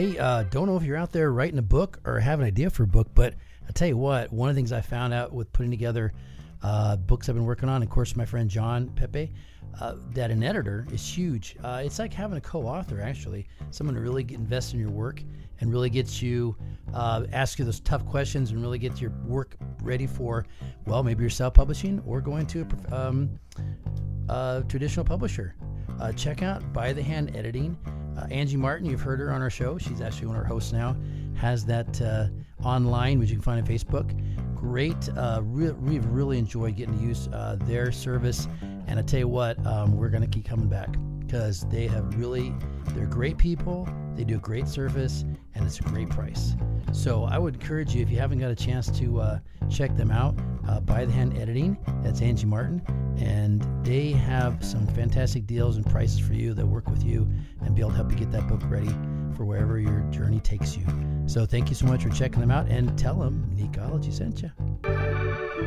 Hey, 0.00 0.16
uh, 0.16 0.44
don't 0.44 0.66
know 0.66 0.78
if 0.78 0.82
you're 0.82 0.96
out 0.96 1.12
there 1.12 1.30
writing 1.30 1.58
a 1.58 1.62
book 1.62 2.00
or 2.06 2.18
have 2.20 2.40
an 2.40 2.46
idea 2.46 2.70
for 2.70 2.84
a 2.84 2.86
book, 2.86 3.08
but 3.14 3.34
I'll 3.66 3.72
tell 3.74 3.86
you 3.86 3.98
what, 3.98 4.32
one 4.32 4.48
of 4.48 4.54
the 4.54 4.58
things 4.58 4.72
I 4.72 4.80
found 4.80 5.12
out 5.12 5.30
with 5.30 5.52
putting 5.52 5.70
together 5.70 6.14
uh, 6.62 6.96
books 6.96 7.28
I've 7.28 7.34
been 7.34 7.44
working 7.44 7.68
on, 7.68 7.82
of 7.82 7.90
course, 7.90 8.16
my 8.16 8.24
friend 8.24 8.48
John 8.48 8.88
Pepe, 8.88 9.30
uh, 9.78 9.96
that 10.14 10.30
an 10.30 10.42
editor 10.42 10.86
is 10.90 11.06
huge. 11.06 11.54
Uh, 11.62 11.82
it's 11.84 11.98
like 11.98 12.14
having 12.14 12.38
a 12.38 12.40
co-author, 12.40 13.02
actually, 13.02 13.46
someone 13.72 13.94
to 13.94 14.00
really 14.00 14.24
get 14.24 14.38
invested 14.38 14.76
in 14.76 14.80
your 14.80 14.90
work 14.90 15.22
and 15.60 15.70
really 15.70 15.90
gets 15.90 16.22
you, 16.22 16.56
uh, 16.94 17.26
ask 17.34 17.58
you 17.58 17.66
those 17.66 17.80
tough 17.80 18.06
questions 18.06 18.52
and 18.52 18.62
really 18.62 18.78
get 18.78 19.02
your 19.02 19.10
work 19.26 19.54
ready 19.82 20.06
for, 20.06 20.46
well, 20.86 21.02
maybe 21.02 21.22
you're 21.22 21.28
self-publishing 21.28 22.02
or 22.06 22.22
going 22.22 22.46
to 22.46 22.66
a 22.90 22.96
um, 22.96 24.64
traditional 24.66 25.04
publisher. 25.04 25.56
Uh, 26.00 26.10
check 26.12 26.42
out 26.42 26.72
By 26.72 26.94
the 26.94 27.02
Hand 27.02 27.36
Editing. 27.36 27.76
Uh, 28.16 28.26
Angie 28.30 28.56
Martin, 28.56 28.88
you've 28.88 29.00
heard 29.00 29.20
her 29.20 29.32
on 29.32 29.42
our 29.42 29.50
show. 29.50 29.78
She's 29.78 30.00
actually 30.00 30.28
one 30.28 30.36
of 30.36 30.42
our 30.42 30.48
hosts 30.48 30.72
now. 30.72 30.96
Has 31.34 31.64
that 31.66 32.00
uh, 32.00 32.28
online, 32.62 33.18
which 33.18 33.30
you 33.30 33.36
can 33.36 33.42
find 33.42 33.60
on 33.60 33.66
Facebook. 33.66 34.14
Great. 34.54 35.08
Uh, 35.16 35.40
re- 35.42 35.70
we've 35.70 36.04
really 36.06 36.38
enjoyed 36.38 36.76
getting 36.76 36.98
to 36.98 37.04
use 37.04 37.28
uh, 37.28 37.56
their 37.62 37.90
service. 37.92 38.46
And 38.86 38.98
I 38.98 39.02
tell 39.02 39.20
you 39.20 39.28
what, 39.28 39.64
um, 39.66 39.96
we're 39.96 40.10
going 40.10 40.22
to 40.22 40.28
keep 40.28 40.44
coming 40.44 40.68
back 40.68 40.96
because 41.30 41.64
they 41.68 41.86
have 41.86 42.18
really, 42.18 42.52
they're 42.88 43.06
great 43.06 43.38
people. 43.38 43.88
They 44.16 44.24
do 44.24 44.34
a 44.34 44.40
great 44.40 44.66
service 44.66 45.24
and 45.54 45.64
it's 45.64 45.78
a 45.78 45.84
great 45.84 46.10
price. 46.10 46.56
So 46.92 47.22
I 47.22 47.38
would 47.38 47.54
encourage 47.54 47.94
you, 47.94 48.02
if 48.02 48.10
you 48.10 48.18
haven't 48.18 48.40
got 48.40 48.50
a 48.50 48.56
chance 48.56 48.90
to 48.98 49.20
uh, 49.20 49.38
check 49.70 49.96
them 49.96 50.10
out, 50.10 50.34
uh, 50.68 50.80
By 50.80 51.04
the 51.04 51.12
Hand 51.12 51.38
Editing, 51.38 51.78
that's 52.02 52.20
Angie 52.20 52.46
Martin, 52.46 52.82
and 53.16 53.64
they 53.84 54.10
have 54.10 54.64
some 54.64 54.88
fantastic 54.88 55.46
deals 55.46 55.76
and 55.76 55.86
prices 55.86 56.18
for 56.18 56.32
you 56.32 56.52
that 56.52 56.66
work 56.66 56.90
with 56.90 57.04
you 57.04 57.28
and 57.64 57.76
be 57.76 57.80
able 57.80 57.90
to 57.90 57.96
help 57.96 58.10
you 58.10 58.18
get 58.18 58.32
that 58.32 58.48
book 58.48 58.62
ready 58.64 58.90
for 59.36 59.44
wherever 59.44 59.78
your 59.78 60.00
journey 60.10 60.40
takes 60.40 60.76
you. 60.76 60.84
So 61.26 61.46
thank 61.46 61.68
you 61.68 61.76
so 61.76 61.86
much 61.86 62.02
for 62.02 62.10
checking 62.10 62.40
them 62.40 62.50
out 62.50 62.66
and 62.66 62.98
tell 62.98 63.14
them 63.14 63.48
Necology 63.56 64.12
sent 64.12 64.42
you. 64.42 65.59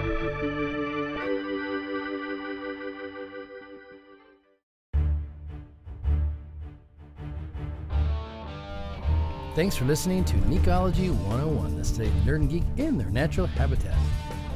Thanks 9.56 9.76
for 9.76 9.86
listening 9.86 10.26
to 10.26 10.34
Necology 10.34 11.12
101, 11.28 11.76
the 11.76 11.82
of 11.82 12.12
nerd 12.26 12.38
and 12.38 12.50
geek 12.50 12.64
in 12.78 12.98
their 12.98 13.12
natural 13.12 13.46
habitat. 13.46 13.96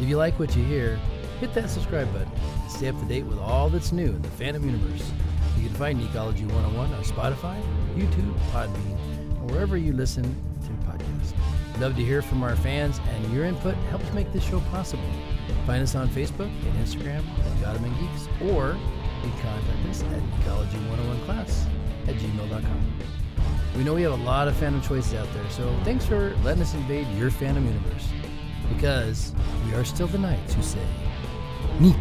If 0.01 0.09
you 0.09 0.17
like 0.17 0.39
what 0.39 0.55
you 0.55 0.63
hear, 0.63 0.99
hit 1.39 1.53
that 1.53 1.69
subscribe 1.69 2.11
button 2.11 2.31
and 2.63 2.71
stay 2.71 2.87
up 2.87 2.99
to 2.99 3.05
date 3.05 3.25
with 3.25 3.37
all 3.37 3.69
that's 3.69 3.91
new 3.91 4.07
in 4.07 4.21
the 4.23 4.27
fandom 4.29 4.65
universe. 4.65 5.11
You 5.55 5.67
can 5.67 5.75
find 5.75 5.99
Necology 5.99 6.51
101 6.51 6.91
on 6.91 7.03
Spotify, 7.03 7.61
YouTube, 7.95 8.33
Podbean, 8.49 9.39
or 9.39 9.53
wherever 9.53 9.77
you 9.77 9.93
listen 9.93 10.23
to 10.23 10.69
podcasts. 10.89 11.79
Love 11.79 11.95
to 11.95 12.03
hear 12.03 12.23
from 12.23 12.41
our 12.41 12.55
fans, 12.55 12.99
and 13.13 13.31
your 13.31 13.45
input 13.45 13.75
helps 13.91 14.11
make 14.13 14.33
this 14.33 14.43
show 14.43 14.61
possible. 14.71 15.03
Find 15.67 15.83
us 15.83 15.93
on 15.93 16.09
Facebook 16.09 16.49
and 16.65 16.73
Instagram 16.83 17.23
at 17.45 17.61
Gotham 17.61 17.83
and 17.83 17.99
Geeks, 17.99 18.27
or 18.51 18.75
you 19.23 19.29
can 19.29 19.41
contact 19.41 19.89
us 19.89 20.01
at 20.01 20.23
Ecology101class 20.41 21.67
at 22.07 22.15
gmail.com. 22.15 23.16
We 23.77 23.83
know 23.83 23.93
we 23.93 24.01
have 24.01 24.13
a 24.13 24.23
lot 24.23 24.47
of 24.47 24.55
fandom 24.55 24.83
choices 24.83 25.13
out 25.13 25.31
there, 25.33 25.47
so 25.51 25.71
thanks 25.83 26.03
for 26.03 26.35
letting 26.43 26.63
us 26.63 26.73
invade 26.73 27.07
your 27.09 27.29
fandom 27.29 27.63
universe. 27.65 28.09
Because 28.73 29.33
we 29.65 29.73
are 29.75 29.85
still 29.85 30.07
the 30.07 30.17
knights 30.17 30.55
who 30.55 30.63
say, 30.63 30.83
Neek. 31.79 31.95